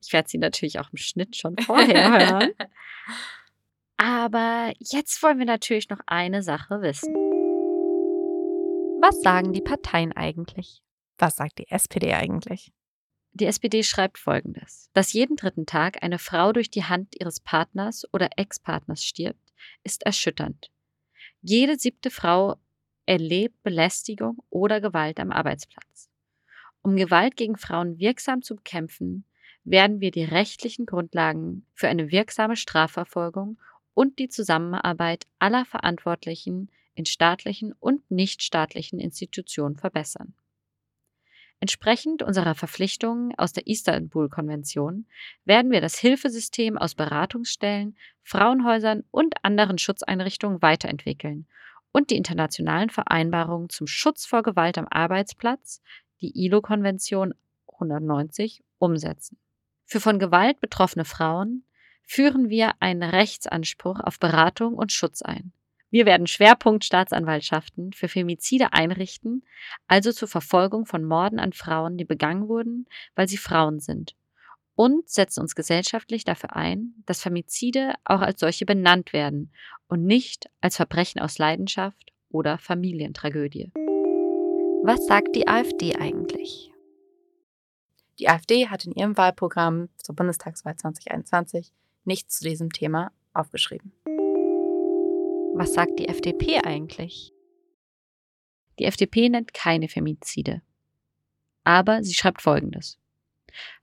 Ich 0.00 0.12
werde 0.12 0.28
sie 0.28 0.38
natürlich 0.38 0.78
auch 0.78 0.90
im 0.90 0.96
Schnitt 0.96 1.36
schon 1.36 1.56
vorher 1.58 2.10
hören. 2.10 2.52
Aber 3.96 4.72
jetzt 4.78 5.22
wollen 5.22 5.38
wir 5.38 5.46
natürlich 5.46 5.88
noch 5.88 6.00
eine 6.06 6.42
Sache 6.42 6.80
wissen. 6.82 7.14
Was 9.00 9.20
sagen 9.22 9.52
die 9.52 9.60
Parteien 9.60 10.12
eigentlich? 10.12 10.82
Was 11.18 11.36
sagt 11.36 11.58
die 11.58 11.70
SPD 11.70 12.14
eigentlich? 12.14 12.72
Die 13.32 13.46
SPD 13.46 13.82
schreibt 13.82 14.18
folgendes: 14.18 14.88
Dass 14.92 15.12
jeden 15.12 15.36
dritten 15.36 15.66
Tag 15.66 16.02
eine 16.02 16.18
Frau 16.18 16.52
durch 16.52 16.70
die 16.70 16.84
Hand 16.84 17.14
ihres 17.20 17.40
Partners 17.40 18.04
oder 18.12 18.30
Ex-Partners 18.36 19.04
stirbt, 19.04 19.52
ist 19.84 20.04
erschütternd. 20.04 20.70
Jede 21.40 21.78
siebte 21.78 22.10
Frau 22.10 22.56
erlebt 23.06 23.62
Belästigung 23.62 24.38
oder 24.50 24.80
Gewalt 24.80 25.20
am 25.20 25.30
Arbeitsplatz. 25.30 26.10
Um 26.82 26.96
Gewalt 26.96 27.36
gegen 27.36 27.56
Frauen 27.56 27.98
wirksam 27.98 28.42
zu 28.42 28.56
bekämpfen, 28.56 29.24
werden 29.70 30.00
wir 30.00 30.10
die 30.10 30.24
rechtlichen 30.24 30.86
Grundlagen 30.86 31.66
für 31.74 31.88
eine 31.88 32.10
wirksame 32.10 32.56
Strafverfolgung 32.56 33.58
und 33.94 34.18
die 34.18 34.28
Zusammenarbeit 34.28 35.26
aller 35.38 35.64
Verantwortlichen 35.64 36.70
in 36.94 37.04
staatlichen 37.04 37.72
und 37.78 38.10
nichtstaatlichen 38.10 38.98
Institutionen 38.98 39.76
verbessern. 39.76 40.34
Entsprechend 41.60 42.22
unserer 42.22 42.54
Verpflichtungen 42.54 43.34
aus 43.36 43.52
der 43.52 43.66
Istanbul-Konvention 43.66 45.06
werden 45.44 45.72
wir 45.72 45.80
das 45.80 45.98
Hilfesystem 45.98 46.78
aus 46.78 46.94
Beratungsstellen, 46.94 47.96
Frauenhäusern 48.22 49.02
und 49.10 49.44
anderen 49.44 49.78
Schutzeinrichtungen 49.78 50.62
weiterentwickeln 50.62 51.46
und 51.90 52.10
die 52.10 52.16
internationalen 52.16 52.90
Vereinbarungen 52.90 53.70
zum 53.70 53.88
Schutz 53.88 54.24
vor 54.24 54.42
Gewalt 54.42 54.78
am 54.78 54.86
Arbeitsplatz, 54.88 55.82
die 56.20 56.30
ILO-Konvention 56.44 57.34
190, 57.66 58.62
umsetzen. 58.78 59.36
Für 59.90 60.00
von 60.00 60.18
Gewalt 60.18 60.60
betroffene 60.60 61.06
Frauen 61.06 61.64
führen 62.02 62.50
wir 62.50 62.72
einen 62.78 63.02
Rechtsanspruch 63.02 64.00
auf 64.00 64.18
Beratung 64.18 64.74
und 64.74 64.92
Schutz 64.92 65.22
ein. 65.22 65.52
Wir 65.90 66.04
werden 66.04 66.26
Schwerpunktstaatsanwaltschaften 66.26 67.94
für 67.94 68.08
Femizide 68.08 68.74
einrichten, 68.74 69.44
also 69.86 70.12
zur 70.12 70.28
Verfolgung 70.28 70.84
von 70.84 71.04
Morden 71.04 71.38
an 71.38 71.54
Frauen, 71.54 71.96
die 71.96 72.04
begangen 72.04 72.48
wurden, 72.48 72.86
weil 73.14 73.28
sie 73.28 73.38
Frauen 73.38 73.80
sind. 73.80 74.14
Und 74.74 75.08
setzen 75.08 75.40
uns 75.40 75.54
gesellschaftlich 75.54 76.26
dafür 76.26 76.54
ein, 76.54 76.92
dass 77.06 77.22
Femizide 77.22 77.94
auch 78.04 78.20
als 78.20 78.40
solche 78.40 78.66
benannt 78.66 79.14
werden 79.14 79.54
und 79.88 80.04
nicht 80.04 80.50
als 80.60 80.76
Verbrechen 80.76 81.22
aus 81.22 81.38
Leidenschaft 81.38 82.12
oder 82.28 82.58
Familientragödie. 82.58 83.72
Was 84.84 85.06
sagt 85.06 85.34
die 85.34 85.48
AfD 85.48 85.96
eigentlich? 85.96 86.74
Die 88.18 88.28
AfD 88.28 88.68
hat 88.68 88.84
in 88.84 88.92
ihrem 88.92 89.16
Wahlprogramm 89.16 89.88
zur 89.96 90.16
Bundestagswahl 90.16 90.76
2021 90.76 91.72
nichts 92.04 92.38
zu 92.38 92.44
diesem 92.48 92.70
Thema 92.72 93.12
aufgeschrieben. 93.32 93.92
Was 95.54 95.72
sagt 95.74 95.98
die 95.98 96.08
FDP 96.08 96.60
eigentlich? 96.60 97.32
Die 98.78 98.84
FDP 98.84 99.28
nennt 99.28 99.54
keine 99.54 99.88
Femizide. 99.88 100.62
Aber 101.64 102.02
sie 102.02 102.14
schreibt 102.14 102.42
Folgendes. 102.42 102.98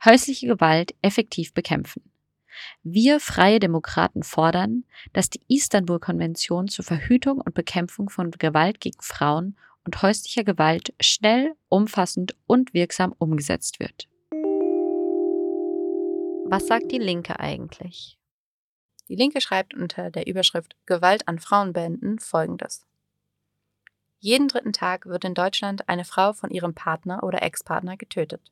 Häusliche 0.03 0.47
Gewalt 0.47 0.95
effektiv 1.01 1.53
bekämpfen. 1.53 2.01
Wir 2.83 3.19
Freie 3.19 3.59
Demokraten 3.59 4.23
fordern, 4.23 4.85
dass 5.11 5.29
die 5.29 5.41
Istanbul-Konvention 5.47 6.67
zur 6.67 6.85
Verhütung 6.85 7.41
und 7.41 7.53
Bekämpfung 7.53 8.09
von 8.09 8.31
Gewalt 8.31 8.79
gegen 8.79 9.01
Frauen 9.01 9.57
und 9.85 10.01
häuslicher 10.01 10.43
Gewalt 10.43 10.93
schnell, 11.01 11.55
umfassend 11.67 12.35
und 12.47 12.73
wirksam 12.73 13.13
umgesetzt 13.17 13.79
wird. 13.79 14.07
Was 16.47 16.67
sagt 16.67 16.91
die 16.91 16.99
Linke 16.99 17.39
eigentlich? 17.39 18.19
Die 19.09 19.15
Linke 19.15 19.41
schreibt 19.41 19.73
unter 19.73 20.11
der 20.11 20.27
Überschrift 20.27 20.75
Gewalt 20.85 21.27
an 21.27 21.39
Frauen 21.39 21.73
beenden 21.73 22.19
folgendes. 22.19 22.85
Jeden 24.19 24.47
dritten 24.47 24.71
Tag 24.71 25.07
wird 25.07 25.25
in 25.25 25.33
Deutschland 25.33 25.89
eine 25.89 26.05
Frau 26.05 26.33
von 26.33 26.51
ihrem 26.51 26.75
Partner 26.75 27.23
oder 27.23 27.41
Ex-Partner 27.41 27.97
getötet. 27.97 28.51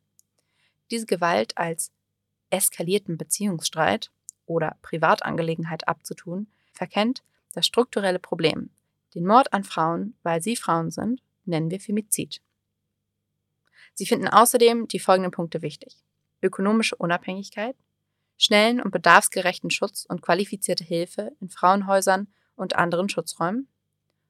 Diese 0.90 1.06
Gewalt 1.06 1.56
als 1.56 1.92
eskalierten 2.50 3.16
Beziehungsstreit 3.16 4.10
oder 4.48 4.76
Privatangelegenheit 4.82 5.88
abzutun, 5.88 6.48
verkennt 6.72 7.22
das 7.54 7.68
strukturelle 7.68 8.20
Problem. 8.20 8.72
Den 9.14 9.28
Mord 9.28 9.54
an 9.54 9.64
Frauen, 9.64 10.16
weil 10.24 10.42
sie 10.42 10.56
Frauen 10.56 10.90
sind, 10.90 11.22
nennen 11.46 11.70
wir 11.70 11.80
Femizid. 11.80 12.42
Sie 13.94 14.08
finden 14.08 14.28
außerdem 14.28 14.88
die 14.88 15.00
folgenden 15.00 15.32
Punkte 15.32 15.62
wichtig 15.62 16.04
ökonomische 16.44 16.96
Unabhängigkeit, 16.96 17.76
schnellen 18.44 18.82
und 18.82 18.92
bedarfsgerechten 18.92 19.70
Schutz 19.70 20.06
und 20.08 20.22
qualifizierte 20.22 20.84
Hilfe 20.84 21.32
in 21.40 21.50
Frauenhäusern 21.50 22.28
und 22.56 22.76
anderen 22.76 23.10
Schutzräumen, 23.10 23.68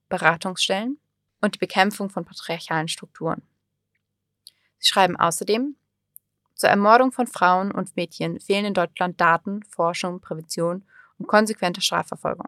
Beratungsstellen 0.10 1.00
und 1.42 1.56
die 1.56 1.60
Bekämpfung 1.60 2.10
von 2.10 2.26
patriarchalen 2.26 2.88
Strukturen. 2.88 3.42
Sie 4.80 4.88
schreiben 4.88 5.16
außerdem, 5.16 5.76
zur 6.56 6.70
Ermordung 6.70 7.12
von 7.12 7.28
Frauen 7.28 7.72
und 7.72 7.96
Mädchen 7.96 8.40
fehlen 8.40 8.66
in 8.66 8.74
Deutschland 8.74 9.20
Daten, 9.20 9.64
Forschung, 9.64 10.20
Prävention 10.20 10.84
und 11.18 11.28
konsequente 11.28 11.82
Strafverfolgung. 11.82 12.48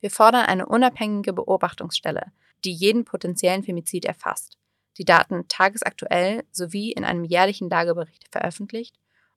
Wir 0.00 0.10
fordern 0.10 0.46
eine 0.46 0.66
unabhängige 0.66 1.32
Beobachtungsstelle, 1.32 2.32
die 2.64 2.72
jeden 2.72 3.04
potenziellen 3.04 3.62
Femizid 3.62 4.04
erfasst 4.04 4.56
die 4.98 5.04
Daten 5.04 5.46
tagesaktuell 5.48 6.44
sowie 6.52 6.92
in 6.92 7.04
einem 7.04 7.24
jährlichen 7.24 7.68
Lagebericht 7.68 8.28
veröffentlicht 8.30 8.96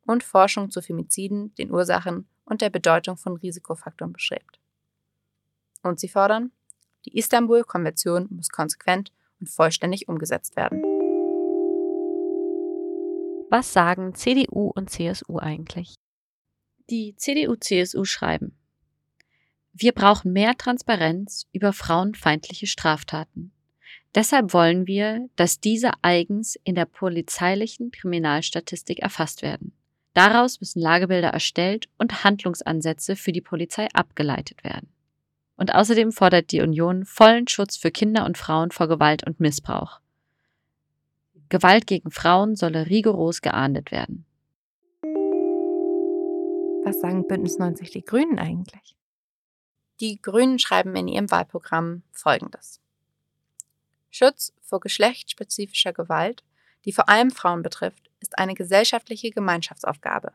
und 0.10 0.24
Forschung 0.24 0.72
zu 0.72 0.82
Femiziden, 0.82 1.54
den 1.56 1.72
Ursachen 1.72 2.28
und 2.44 2.62
der 2.62 2.72
Bedeutung 2.72 3.16
von 3.16 3.38
Risikofaktoren 3.38 4.12
beschreibt. 4.12 4.60
Und 5.84 6.00
sie 6.00 6.10
fordern, 6.10 6.52
die 7.06 7.16
Istanbul-Konvention 7.16 8.28
muss 8.32 8.50
konsequent 8.50 9.12
und 9.40 9.52
vollständig 9.52 10.08
umgesetzt 10.08 10.56
werden. 10.56 10.82
Was 13.52 13.72
sagen 13.72 14.16
CDU 14.16 14.72
und 14.74 14.90
CSU 14.90 15.38
eigentlich? 15.38 15.94
Die 16.90 17.16
CDU-CSU 17.16 18.04
schreiben, 18.04 18.58
wir 19.74 19.92
brauchen 19.92 20.34
mehr 20.34 20.58
Transparenz 20.58 21.46
über 21.54 21.72
frauenfeindliche 21.72 22.66
Straftaten. 22.66 23.52
Deshalb 24.16 24.54
wollen 24.54 24.88
wir, 24.88 25.30
dass 25.36 25.60
diese 25.60 25.92
eigens 26.02 26.56
in 26.64 26.74
der 26.74 26.86
polizeilichen 26.86 27.92
Kriminalstatistik 27.92 29.00
erfasst 29.00 29.44
werden. 29.44 29.79
Daraus 30.14 30.60
müssen 30.60 30.82
Lagebilder 30.82 31.30
erstellt 31.30 31.88
und 31.98 32.24
Handlungsansätze 32.24 33.16
für 33.16 33.32
die 33.32 33.42
Polizei 33.42 33.88
abgeleitet 33.94 34.64
werden. 34.64 34.90
Und 35.56 35.76
außerdem 35.76 36.12
fordert 36.12 36.52
die 36.52 36.62
Union 36.62 37.06
vollen 37.06 37.48
Schutz 37.48 37.78
für 37.78 37.92
Kinder 37.92 38.26
und 38.26 38.38
Frauen 38.38 38.72
vor 38.72 38.88
Gewalt 38.88 39.26
und 39.26 39.40
Missbrauch. 39.40 40.00
Gewalt 41.50 41.88
gegen 41.88 42.12
Frauen 42.12 42.56
solle 42.56 42.88
rigoros 42.88 43.42
geahndet 43.42 43.92
werden. 43.92 44.26
Was 46.86 47.02
sagen 47.02 47.28
Bündnis 47.28 47.58
90 47.58 47.92
die 47.92 48.06
Grünen 48.06 48.40
eigentlich? 48.40 48.96
Die 50.00 50.22
Grünen 50.22 50.60
schreiben 50.60 50.96
in 50.96 51.08
ihrem 51.08 51.30
Wahlprogramm 51.30 52.04
Folgendes. 52.12 52.80
Schutz 54.10 54.54
vor 54.62 54.80
geschlechtsspezifischer 54.80 55.92
Gewalt, 55.92 56.44
die 56.86 56.94
vor 56.94 57.10
allem 57.10 57.32
Frauen 57.32 57.64
betrifft, 57.64 58.09
ist 58.20 58.38
eine 58.38 58.54
gesellschaftliche 58.54 59.32
Gemeinschaftsaufgabe. 59.32 60.34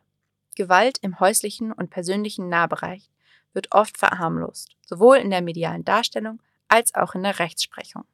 Gewalt 0.57 0.99
im 1.03 1.20
häuslichen 1.20 1.72
und 1.72 1.91
persönlichen 1.91 2.49
Nahbereich 2.49 3.11
wird 3.53 3.72
oft 3.72 3.99
verharmlost, 3.99 4.76
sowohl 4.85 5.16
in 5.16 5.30
der 5.30 5.43
medialen 5.43 5.85
Darstellung 5.85 6.41
als 6.68 6.95
auch 6.95 7.14
in 7.14 7.22
der 7.22 7.39
Rechtsprechung. 7.39 8.05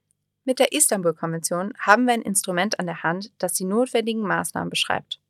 Mit 0.44 0.58
der 0.58 0.72
Istanbul-Konvention 0.72 1.74
haben 1.78 2.06
wir 2.06 2.14
ein 2.14 2.22
Instrument 2.22 2.78
an 2.80 2.86
der 2.86 3.02
Hand, 3.02 3.30
das 3.38 3.52
die 3.54 3.64
notwendigen 3.64 4.22
Maßnahmen 4.22 4.70
beschreibt. 4.70 5.20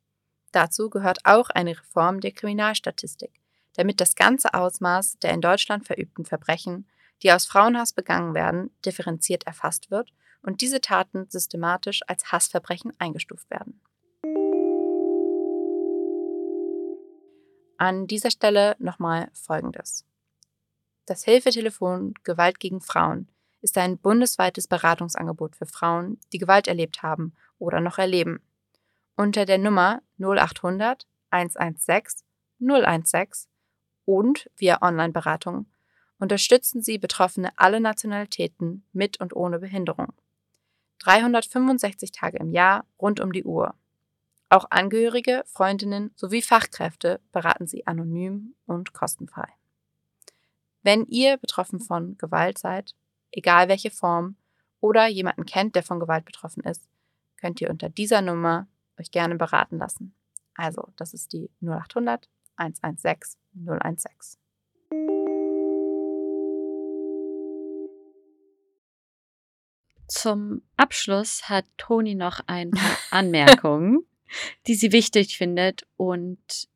Dazu 0.51 0.89
gehört 0.89 1.19
auch 1.25 1.49
eine 1.49 1.77
Reform 1.77 2.21
der 2.21 2.31
Kriminalstatistik, 2.31 3.31
damit 3.75 4.01
das 4.01 4.15
ganze 4.15 4.53
Ausmaß 4.53 5.19
der 5.19 5.31
in 5.33 5.41
Deutschland 5.41 5.85
verübten 5.85 6.25
Verbrechen, 6.25 6.87
die 7.23 7.31
aus 7.31 7.45
Frauenhass 7.45 7.93
begangen 7.93 8.33
werden, 8.33 8.71
differenziert 8.85 9.45
erfasst 9.45 9.91
wird 9.91 10.11
und 10.41 10.61
diese 10.61 10.81
Taten 10.81 11.29
systematisch 11.29 12.01
als 12.07 12.31
Hassverbrechen 12.31 12.93
eingestuft 12.99 13.49
werden. 13.49 13.79
An 17.81 18.05
dieser 18.05 18.29
Stelle 18.29 18.75
nochmal 18.77 19.31
Folgendes. 19.33 20.05
Das 21.07 21.23
Hilfetelefon 21.23 22.13
Gewalt 22.23 22.59
gegen 22.59 22.79
Frauen 22.79 23.27
ist 23.61 23.75
ein 23.75 23.97
bundesweites 23.97 24.67
Beratungsangebot 24.67 25.55
für 25.55 25.65
Frauen, 25.65 26.19
die 26.31 26.37
Gewalt 26.37 26.67
erlebt 26.67 27.01
haben 27.01 27.33
oder 27.57 27.81
noch 27.81 27.97
erleben. 27.97 28.39
Unter 29.15 29.45
der 29.45 29.57
Nummer 29.57 30.03
0800 30.19 31.07
116 31.31 32.23
016 32.59 33.49
und 34.05 34.47
via 34.57 34.79
Online-Beratung 34.83 35.65
unterstützen 36.19 36.83
sie 36.83 36.99
Betroffene 36.99 37.51
aller 37.55 37.79
Nationalitäten 37.79 38.85
mit 38.93 39.19
und 39.19 39.35
ohne 39.35 39.57
Behinderung. 39.57 40.13
365 40.99 42.11
Tage 42.11 42.37
im 42.37 42.51
Jahr 42.51 42.85
rund 42.99 43.19
um 43.19 43.31
die 43.31 43.43
Uhr. 43.43 43.73
Auch 44.51 44.65
Angehörige, 44.69 45.43
Freundinnen 45.45 46.11
sowie 46.17 46.41
Fachkräfte 46.41 47.21
beraten 47.31 47.67
sie 47.67 47.87
anonym 47.87 48.53
und 48.65 48.91
kostenfrei. 48.91 49.47
Wenn 50.83 51.05
ihr 51.05 51.37
betroffen 51.37 51.79
von 51.79 52.17
Gewalt 52.17 52.57
seid, 52.57 52.93
egal 53.31 53.69
welche 53.69 53.91
Form, 53.91 54.35
oder 54.81 55.07
jemanden 55.07 55.45
kennt, 55.45 55.75
der 55.75 55.83
von 55.83 56.01
Gewalt 56.01 56.25
betroffen 56.25 56.63
ist, 56.65 56.85
könnt 57.37 57.61
ihr 57.61 57.69
unter 57.69 57.87
dieser 57.87 58.21
Nummer 58.21 58.67
euch 58.99 59.11
gerne 59.11 59.35
beraten 59.35 59.77
lassen. 59.77 60.13
Also, 60.55 60.89
das 60.97 61.13
ist 61.13 61.31
die 61.31 61.49
0800 61.61 62.27
116 62.57 63.39
016. 63.53 64.37
Zum 70.09 70.61
Abschluss 70.75 71.47
hat 71.47 71.63
Toni 71.77 72.15
noch 72.15 72.41
ein 72.47 72.71
paar 72.71 72.97
Anmerkungen, 73.11 74.05
die 74.67 74.75
sie 74.75 74.91
wichtig 74.91 75.37
findet 75.37 75.85
und 75.97 76.67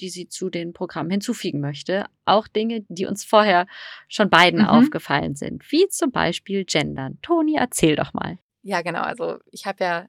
die 0.00 0.10
sie 0.10 0.28
zu 0.28 0.50
den 0.50 0.72
Programmen 0.72 1.10
hinzufügen 1.10 1.60
möchte. 1.60 2.06
Auch 2.24 2.48
Dinge, 2.48 2.84
die 2.88 3.06
uns 3.06 3.24
vorher 3.24 3.66
schon 4.08 4.28
beiden 4.28 4.60
mhm. 4.60 4.68
aufgefallen 4.68 5.34
sind, 5.36 5.70
wie 5.72 5.88
zum 5.88 6.10
Beispiel 6.10 6.64
Gendern. 6.64 7.18
Toni, 7.22 7.56
erzähl 7.56 7.96
doch 7.96 8.12
mal. 8.12 8.38
Ja, 8.62 8.82
genau. 8.82 9.02
Also 9.02 9.38
ich 9.50 9.66
habe 9.66 9.84
ja 9.84 10.06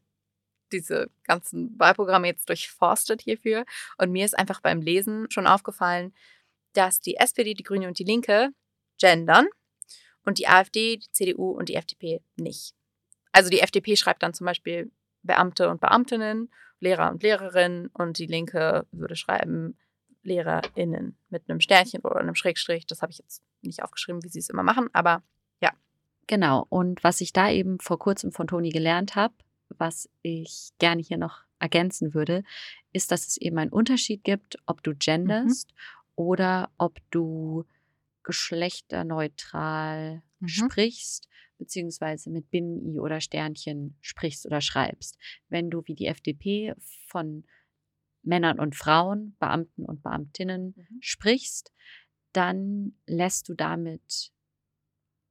diese 0.72 1.10
ganzen 1.24 1.78
Wahlprogramme 1.80 2.28
jetzt 2.28 2.50
durchforstet 2.50 3.22
hierfür 3.22 3.66
und 3.98 4.12
mir 4.12 4.26
ist 4.26 4.38
einfach 4.38 4.62
beim 4.62 4.82
Lesen 4.82 5.28
schon 5.30 5.48
aufgefallen, 5.48 6.14
dass 6.74 7.00
die 7.00 7.16
SPD, 7.16 7.54
die 7.54 7.64
Grüne 7.64 7.88
und 7.88 8.00
die 8.00 8.04
Linke 8.04 8.50
gendern 9.00 9.48
und 10.26 10.40
die 10.40 10.48
AfD, 10.48 10.98
die 10.98 11.12
CDU 11.12 11.52
und 11.52 11.70
die 11.70 11.76
FDP 11.76 12.22
nicht. 12.36 12.74
Also 13.32 13.50
die 13.50 13.62
FDP 13.62 13.96
schreibt 13.96 14.24
dann 14.24 14.34
zum 14.34 14.46
Beispiel 14.46 14.92
Beamte 15.24 15.70
und 15.70 15.80
Beamtinnen, 15.80 16.50
Lehrer 16.80 17.12
und 17.12 17.24
Lehrerinnen 17.24 17.88
und 17.88 18.20
die 18.20 18.28
Linke 18.28 18.86
würde 18.92 19.16
schreiben 19.16 19.78
LehrerInnen 20.24 21.18
mit 21.30 21.50
einem 21.50 21.60
Sternchen 21.60 22.02
oder 22.02 22.18
einem 22.18 22.36
Schrägstrich. 22.36 22.86
Das 22.86 23.02
habe 23.02 23.12
ich 23.12 23.20
jetzt 23.20 23.42
nicht 23.62 23.84
aufgeschrieben, 23.84 24.24
wie 24.24 24.30
sie 24.30 24.40
es 24.40 24.50
immer 24.50 24.64
machen, 24.64 24.90
aber 24.94 25.24
ja. 25.62 25.72
Genau. 26.28 26.66
Und 26.70 27.04
was 27.04 27.22
ich 27.22 27.34
da 27.34 27.50
eben 27.50 27.80
vor 27.80 27.98
kurzem 27.98 28.32
von 28.32 28.48
Toni 28.48 28.70
gelernt 28.70 29.16
habe, 29.16 29.34
was 29.70 30.10
ich 30.22 30.70
gerne 30.80 31.02
hier 31.02 31.18
noch 31.18 31.42
ergänzen 31.60 32.14
würde, 32.14 32.44
ist, 32.94 33.12
dass 33.12 33.28
es 33.28 33.38
eben 33.38 33.58
einen 33.58 33.72
Unterschied 33.72 34.24
gibt, 34.24 34.58
ob 34.66 34.84
du 34.84 34.94
genderst 34.96 35.72
mhm. 35.72 35.78
oder 36.16 36.70
ob 36.78 37.00
du 37.12 37.66
geschlechterneutral 38.24 40.22
mhm. 40.40 40.48
sprichst, 40.48 41.28
beziehungsweise 41.58 42.30
mit 42.30 42.50
Binnen-I 42.50 43.00
oder 43.00 43.22
Sternchen 43.22 43.98
sprichst 44.02 44.46
oder 44.46 44.62
schreibst. 44.62 45.18
Wenn 45.50 45.70
du 45.70 45.82
wie 45.86 45.96
die 45.96 46.08
FDP 46.08 46.74
von 47.08 47.46
Männern 48.24 48.60
und 48.60 48.76
Frauen, 48.76 49.36
Beamten 49.40 49.86
und 49.86 50.04
Beamtinnen 50.04 50.74
mhm. 50.76 50.98
sprichst, 51.00 51.74
dann 52.34 52.94
lässt 53.06 53.50
du 53.50 53.54
damit 53.54 54.32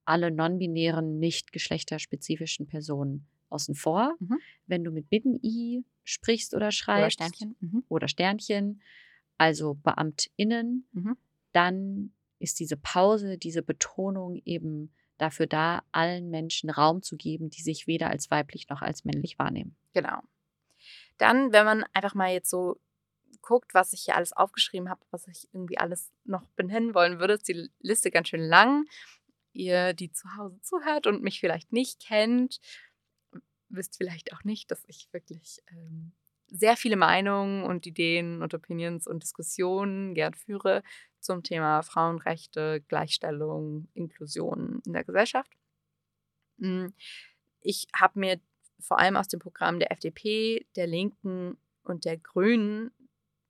alle 0.05 0.31
non-binären, 0.31 1.19
nicht 1.19 1.53
geschlechterspezifischen 1.53 2.67
Personen 2.67 3.27
außen 3.49 3.75
vor. 3.75 4.15
Mhm. 4.19 4.39
Wenn 4.67 4.85
du 4.85 4.91
mit 4.91 5.11
Binnen-I 5.11 5.85
sprichst 6.05 6.55
oder 6.55 6.71
schreibst 6.71 7.21
oder 7.21 7.29
Sternchen, 7.29 7.57
mhm. 7.61 7.85
oder 7.89 8.09
Sternchen 8.09 8.83
also 9.39 9.75
BeamtInnen, 9.75 10.89
mhm. 10.93 11.17
dann 11.53 12.13
ist 12.39 12.61
diese 12.61 12.77
Pause, 12.77 13.39
diese 13.39 13.63
Betonung 13.63 14.41
eben 14.45 14.93
dafür 15.19 15.47
da, 15.47 15.83
allen 15.93 16.31
Menschen 16.31 16.71
Raum 16.71 17.03
zu 17.03 17.17
geben, 17.17 17.51
die 17.51 17.63
sich 17.63 17.87
weder 17.87 18.11
als 18.11 18.31
weiblich 18.31 18.69
noch 18.69 18.83
als 18.83 19.05
männlich 19.05 19.39
wahrnehmen. 19.39 19.77
Genau. 19.93 20.21
Dann, 21.19 21.53
wenn 21.53 21.65
man 21.65 21.85
einfach 21.93 22.15
mal 22.15 22.33
jetzt 22.33 22.51
so 22.51 22.81
guckt, 23.41 23.75
was 23.75 23.93
ich 23.93 24.03
hier 24.03 24.17
alles 24.17 24.33
aufgeschrieben 24.33 24.91
habe, 24.91 25.01
was 25.11 25.27
ich 25.29 25.49
irgendwie 25.53 25.79
alles 25.79 26.11
noch 26.25 26.47
benennen 26.57 26.95
wollen 26.95 27.19
würde, 27.19 27.35
ist 27.35 27.49
die 27.49 27.71
Liste 27.81 28.11
ganz 28.11 28.29
schön 28.29 28.43
lang. 28.43 28.85
Ihr, 29.53 29.95
die 29.95 30.13
zu 30.13 30.37
Hause 30.37 30.61
zuhört 30.61 31.07
und 31.07 31.23
mich 31.23 31.41
vielleicht 31.41 31.73
nicht 31.73 32.01
kennt, 32.01 32.61
wisst 33.69 33.97
vielleicht 33.97 34.33
auch 34.33 34.45
nicht, 34.45 34.71
dass 34.71 34.85
ich 34.87 35.09
wirklich 35.13 35.63
ähm, 35.71 36.13
sehr 36.49 36.77
viele 36.77 36.97
Meinungen 36.97 37.65
und 37.65 37.87
Ideen 37.87 38.43
und 38.43 38.55
Opinions 38.55 39.07
und 39.07 39.23
Diskussionen 39.23 40.15
gern 40.15 40.35
führe 40.35 40.83
zum 41.27 41.43
Thema 41.43 41.83
Frauenrechte, 41.83 42.83
Gleichstellung, 42.89 43.89
Inklusion 43.95 44.81
in 44.87 44.93
der 44.95 45.05
Gesellschaft. 45.05 45.51
Hm, 46.59 46.95
ich 47.61 47.89
habe 47.95 48.19
mir 48.19 48.41
vor 48.81 48.99
allem 48.99 49.17
aus 49.17 49.29
dem 49.29 49.41
Programm 49.41 49.79
der 49.79 49.93
FDP, 49.93 50.67
der 50.77 50.87
Linken 50.87 51.59
und 51.83 52.05
der 52.05 52.17
Grünen 52.17 52.93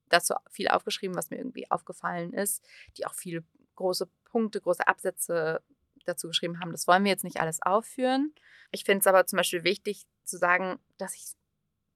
dazu 0.09 0.33
viel 0.49 0.67
aufgeschrieben, 0.67 1.15
was 1.15 1.29
mir 1.29 1.37
irgendwie 1.37 1.69
aufgefallen 1.69 2.33
ist, 2.33 2.65
die 2.97 3.05
auch 3.05 3.13
viele 3.13 3.43
große 3.75 4.09
Punkte, 4.25 4.59
große 4.61 4.87
Absätze 4.87 5.61
dazu 6.05 6.27
geschrieben 6.27 6.59
haben. 6.59 6.71
Das 6.71 6.87
wollen 6.87 7.03
wir 7.03 7.11
jetzt 7.11 7.23
nicht 7.23 7.39
alles 7.39 7.61
aufführen. 7.61 8.33
Ich 8.71 8.83
finde 8.83 9.01
es 9.01 9.07
aber 9.07 9.25
zum 9.25 9.37
Beispiel 9.37 9.63
wichtig 9.63 10.05
zu 10.23 10.37
sagen, 10.37 10.79
dass 10.97 11.15
ich 11.15 11.33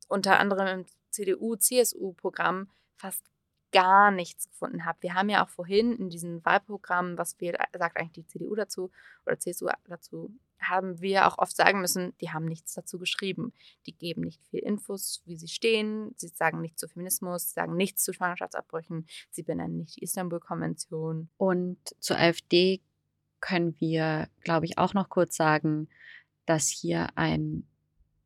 unter 0.08 0.40
anderem 0.40 0.68
im 0.68 0.86
CDU-CSU-Programm 1.12 2.70
fast 2.98 3.31
gar 3.72 4.12
nichts 4.12 4.50
gefunden 4.50 4.86
habe. 4.86 4.98
Wir 5.02 5.14
haben 5.14 5.30
ja 5.30 5.44
auch 5.44 5.50
vorhin 5.50 5.96
in 5.96 6.10
diesem 6.10 6.44
Wahlprogramm, 6.46 7.18
was 7.18 7.40
wir, 7.40 7.58
sagt 7.78 7.98
eigentlich 7.98 8.26
die 8.26 8.28
CDU 8.28 8.56
dazu 8.56 8.92
oder 9.26 9.40
CSU 9.40 9.68
dazu, 9.88 10.34
haben 10.60 11.02
wir 11.02 11.28
auch 11.28 11.38
oft 11.38 11.56
sagen 11.56 11.82
müssen, 11.82 12.14
die 12.22 12.30
haben 12.30 12.46
nichts 12.46 12.74
dazu 12.74 13.00
geschrieben. 13.00 13.54
Die 13.88 13.94
geben 13.94 14.22
nicht 14.22 14.46
viel 14.48 14.60
Infos, 14.60 15.22
wie 15.26 15.36
sie 15.36 15.48
stehen. 15.48 16.14
Sie 16.16 16.28
sagen 16.28 16.62
nichts 16.62 16.80
zu 16.80 16.88
Feminismus, 16.88 17.54
sagen 17.54 17.76
nichts 17.76 18.04
zu 18.04 18.14
Schwangerschaftsabbrüchen. 18.14 19.08
Sie 19.32 19.44
benennen 19.44 19.78
nicht 19.78 19.98
die 19.98 20.04
Istanbul-Konvention. 20.04 21.30
Und 21.38 21.80
zur 22.00 22.18
AfD 22.18 22.82
können 23.40 23.76
wir, 23.80 24.30
glaube 24.44 24.66
ich, 24.66 24.78
auch 24.78 24.94
noch 24.94 25.10
kurz 25.10 25.36
sagen, 25.36 25.90
dass 26.46 26.70
hier 26.70 27.10
ein 27.16 27.68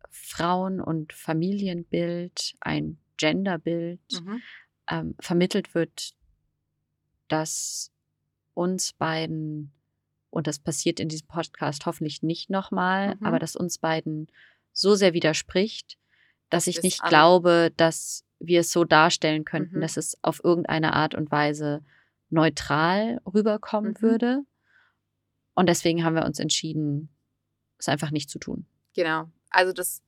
Frauen- 0.10 0.82
und 0.82 1.14
Familienbild, 1.14 2.56
ein 2.60 2.98
Genderbild 3.18 4.02
mhm. 4.12 4.42
Ähm, 4.90 5.16
vermittelt 5.20 5.74
wird, 5.76 6.14
das 7.28 7.92
uns 8.54 8.94
beiden, 8.94 9.72
und 10.30 10.48
das 10.48 10.60
passiert 10.60 11.00
in 11.00 11.10
diesem 11.10 11.28
Podcast 11.28 11.86
hoffentlich 11.86 12.24
nicht 12.24 12.50
nochmal, 12.50 13.16
mhm. 13.16 13.26
aber 13.26 13.40
das 13.40 13.56
uns 13.56 13.78
beiden 13.78 14.28
so 14.72 14.96
sehr 14.96 15.14
widerspricht, 15.14 15.98
dass 16.50 16.66
das 16.66 16.76
ich 16.76 16.84
nicht 16.84 17.04
glaube, 17.04 17.72
dass 17.78 18.24
wir 18.40 18.62
es 18.62 18.72
so 18.72 18.84
darstellen 18.84 19.46
könnten, 19.46 19.78
mhm. 19.78 19.82
dass 19.82 19.98
es 19.98 20.18
auf 20.22 20.44
irgendeine 20.44 20.94
Art 20.94 21.16
und 21.16 21.32
Weise 21.32 21.84
neutral 22.30 23.22
rüberkommen 23.26 23.92
mhm. 23.94 24.02
würde. 24.02 24.46
Und 25.54 25.68
deswegen 25.68 26.04
haben 26.04 26.16
wir 26.16 26.26
uns 26.26 26.40
entschieden, 26.40 27.10
es 27.78 27.88
einfach 27.88 28.12
nicht 28.12 28.30
zu 28.30 28.40
tun. 28.40 28.66
Genau. 28.94 29.30
Also 29.50 29.74
das, 29.74 30.02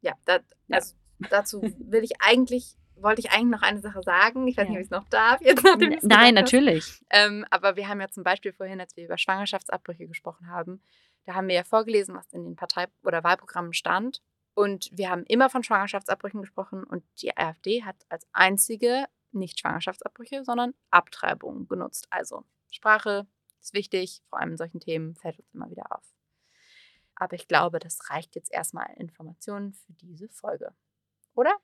ja, 0.00 0.12
das, 0.24 0.42
also 0.70 0.94
dazu 1.30 1.62
will 1.62 2.02
ich 2.02 2.20
eigentlich, 2.20 2.76
wollte 2.96 3.20
ich 3.20 3.30
eigentlich 3.30 3.50
noch 3.50 3.62
eine 3.62 3.80
Sache 3.80 4.02
sagen. 4.02 4.46
Ich 4.46 4.56
weiß 4.56 4.64
ja. 4.64 4.70
nicht, 4.70 4.78
ob 4.78 4.80
ich 4.80 4.86
es 4.86 4.90
noch 4.90 5.08
darf. 5.08 5.40
Jetzt 5.40 5.64
Nein, 6.02 6.34
natürlich. 6.34 7.02
Ähm, 7.10 7.44
aber 7.50 7.76
wir 7.76 7.88
haben 7.88 8.00
ja 8.00 8.08
zum 8.08 8.24
Beispiel 8.24 8.52
vorhin, 8.52 8.80
als 8.80 8.96
wir 8.96 9.04
über 9.04 9.18
Schwangerschaftsabbrüche 9.18 10.06
gesprochen 10.06 10.48
haben, 10.48 10.82
da 11.24 11.34
haben 11.34 11.48
wir 11.48 11.54
ja 11.54 11.64
vorgelesen, 11.64 12.14
was 12.14 12.30
in 12.32 12.44
den 12.44 12.56
Partei- 12.56 12.88
oder 13.02 13.24
Wahlprogrammen 13.24 13.72
stand. 13.72 14.22
Und 14.54 14.90
wir 14.92 15.10
haben 15.10 15.24
immer 15.24 15.50
von 15.50 15.64
Schwangerschaftsabbrüchen 15.64 16.40
gesprochen 16.40 16.84
und 16.84 17.02
die 17.20 17.36
AfD 17.36 17.82
hat 17.82 17.96
als 18.08 18.26
einzige 18.32 19.06
nicht 19.32 19.58
Schwangerschaftsabbrüche, 19.58 20.44
sondern 20.44 20.74
Abtreibungen 20.90 21.66
genutzt. 21.66 22.06
Also 22.10 22.44
Sprache 22.70 23.26
ist 23.60 23.74
wichtig, 23.74 24.22
vor 24.28 24.38
allem 24.38 24.52
in 24.52 24.56
solchen 24.56 24.80
Themen 24.80 25.16
fällt 25.16 25.38
uns 25.38 25.52
immer 25.52 25.70
wieder 25.70 25.90
auf. 25.90 26.04
Aber 27.16 27.34
ich 27.34 27.48
glaube, 27.48 27.78
das 27.78 28.10
reicht 28.10 28.34
jetzt 28.36 28.52
erstmal 28.52 28.86
Informationen 28.96 29.72
für 29.72 29.92
diese 29.94 30.28
Folge. 30.28 30.72
Oder? 31.34 31.56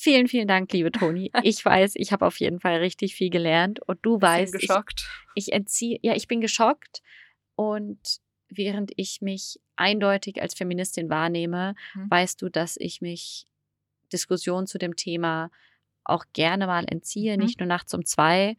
Vielen, 0.00 0.28
vielen 0.28 0.46
Dank, 0.46 0.72
liebe 0.72 0.92
Toni. 0.92 1.32
Ich 1.42 1.64
weiß, 1.64 1.94
ich 1.96 2.12
habe 2.12 2.24
auf 2.24 2.38
jeden 2.38 2.60
Fall 2.60 2.76
richtig 2.76 3.16
viel 3.16 3.30
gelernt 3.30 3.80
und 3.80 3.98
du 4.02 4.20
weißt, 4.20 4.52
Bin 4.52 4.60
geschockt. 4.60 5.08
Ich, 5.34 5.48
ich 5.48 5.52
entziehe, 5.52 5.98
ja, 6.02 6.14
ich 6.14 6.28
bin 6.28 6.40
geschockt 6.40 7.02
und 7.56 7.98
während 8.48 8.92
ich 8.94 9.20
mich 9.22 9.58
eindeutig 9.74 10.40
als 10.40 10.54
Feministin 10.54 11.10
wahrnehme, 11.10 11.74
Mhm. 11.94 12.10
weißt 12.10 12.40
du, 12.40 12.48
dass 12.48 12.76
ich 12.78 13.00
mich 13.00 13.46
Diskussionen 14.12 14.68
zu 14.68 14.78
dem 14.78 14.94
Thema 14.94 15.50
auch 16.04 16.24
gerne 16.32 16.68
mal 16.68 16.84
entziehe, 16.88 17.36
Mhm. 17.36 17.44
nicht 17.44 17.58
nur 17.58 17.66
nachts 17.66 17.92
um 17.92 18.04
zwei. 18.04 18.56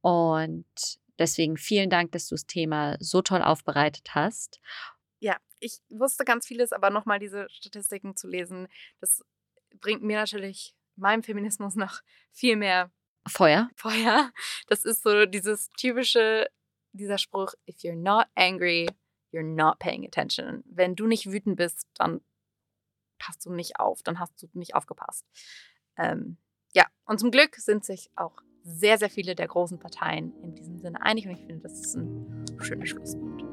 Und 0.00 0.64
deswegen 1.18 1.56
vielen 1.56 1.90
Dank, 1.90 2.12
dass 2.12 2.28
du 2.28 2.36
das 2.36 2.46
Thema 2.46 2.96
so 3.00 3.20
toll 3.20 3.42
aufbereitet 3.42 4.14
hast. 4.14 4.60
Ja, 5.18 5.36
ich 5.58 5.80
wusste 5.90 6.24
ganz 6.24 6.46
vieles, 6.46 6.72
aber 6.72 6.90
nochmal 6.90 7.18
diese 7.18 7.48
Statistiken 7.50 8.14
zu 8.14 8.28
lesen, 8.28 8.68
das 9.00 9.24
bringt 9.80 10.02
mir 10.02 10.18
natürlich 10.18 10.74
meinem 10.96 11.22
Feminismus 11.22 11.76
noch 11.76 12.00
viel 12.32 12.56
mehr 12.56 12.90
Feuer. 13.26 13.70
Feuer. 13.74 14.32
Das 14.68 14.84
ist 14.84 15.02
so 15.02 15.26
dieses 15.26 15.70
typische, 15.70 16.48
dieser 16.92 17.18
Spruch, 17.18 17.54
if 17.68 17.76
you're 17.78 17.94
not 17.94 18.26
angry, 18.34 18.88
you're 19.32 19.42
not 19.42 19.78
paying 19.78 20.06
attention. 20.06 20.62
Wenn 20.66 20.96
du 20.96 21.06
nicht 21.06 21.30
wütend 21.30 21.56
bist, 21.56 21.86
dann 21.94 22.20
passt 23.18 23.44
du 23.44 23.52
nicht 23.52 23.78
auf, 23.78 24.02
dann 24.02 24.18
hast 24.18 24.40
du 24.42 24.48
nicht 24.54 24.74
aufgepasst. 24.74 25.24
Ähm, 25.96 26.38
ja, 26.74 26.86
und 27.04 27.18
zum 27.18 27.30
Glück 27.30 27.56
sind 27.56 27.84
sich 27.84 28.10
auch 28.16 28.40
sehr, 28.62 28.98
sehr 28.98 29.10
viele 29.10 29.34
der 29.34 29.48
großen 29.48 29.78
Parteien 29.78 30.32
in 30.42 30.54
diesem 30.54 30.78
Sinne 30.78 31.00
einig 31.02 31.26
und 31.26 31.32
ich 31.32 31.46
finde, 31.46 31.62
das 31.62 31.80
ist 31.80 31.96
ein 31.96 32.44
schöner 32.60 32.86
Schlusspunkt. 32.86 33.47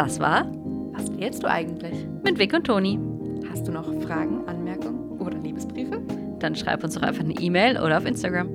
Das 0.00 0.18
war 0.18 0.46
Was 0.94 1.14
wählst 1.18 1.42
du 1.42 1.46
eigentlich? 1.46 2.06
mit 2.24 2.38
Vic 2.38 2.54
und 2.54 2.66
Toni. 2.66 2.98
Hast 3.50 3.68
du 3.68 3.70
noch 3.70 3.84
Fragen, 4.00 4.48
Anmerkungen 4.48 5.20
oder 5.20 5.36
Liebesbriefe? 5.36 6.00
Dann 6.38 6.54
schreib 6.54 6.82
uns 6.82 6.94
doch 6.94 7.02
einfach 7.02 7.22
eine 7.22 7.34
E-Mail 7.34 7.78
oder 7.78 7.98
auf 7.98 8.06
Instagram. 8.06 8.48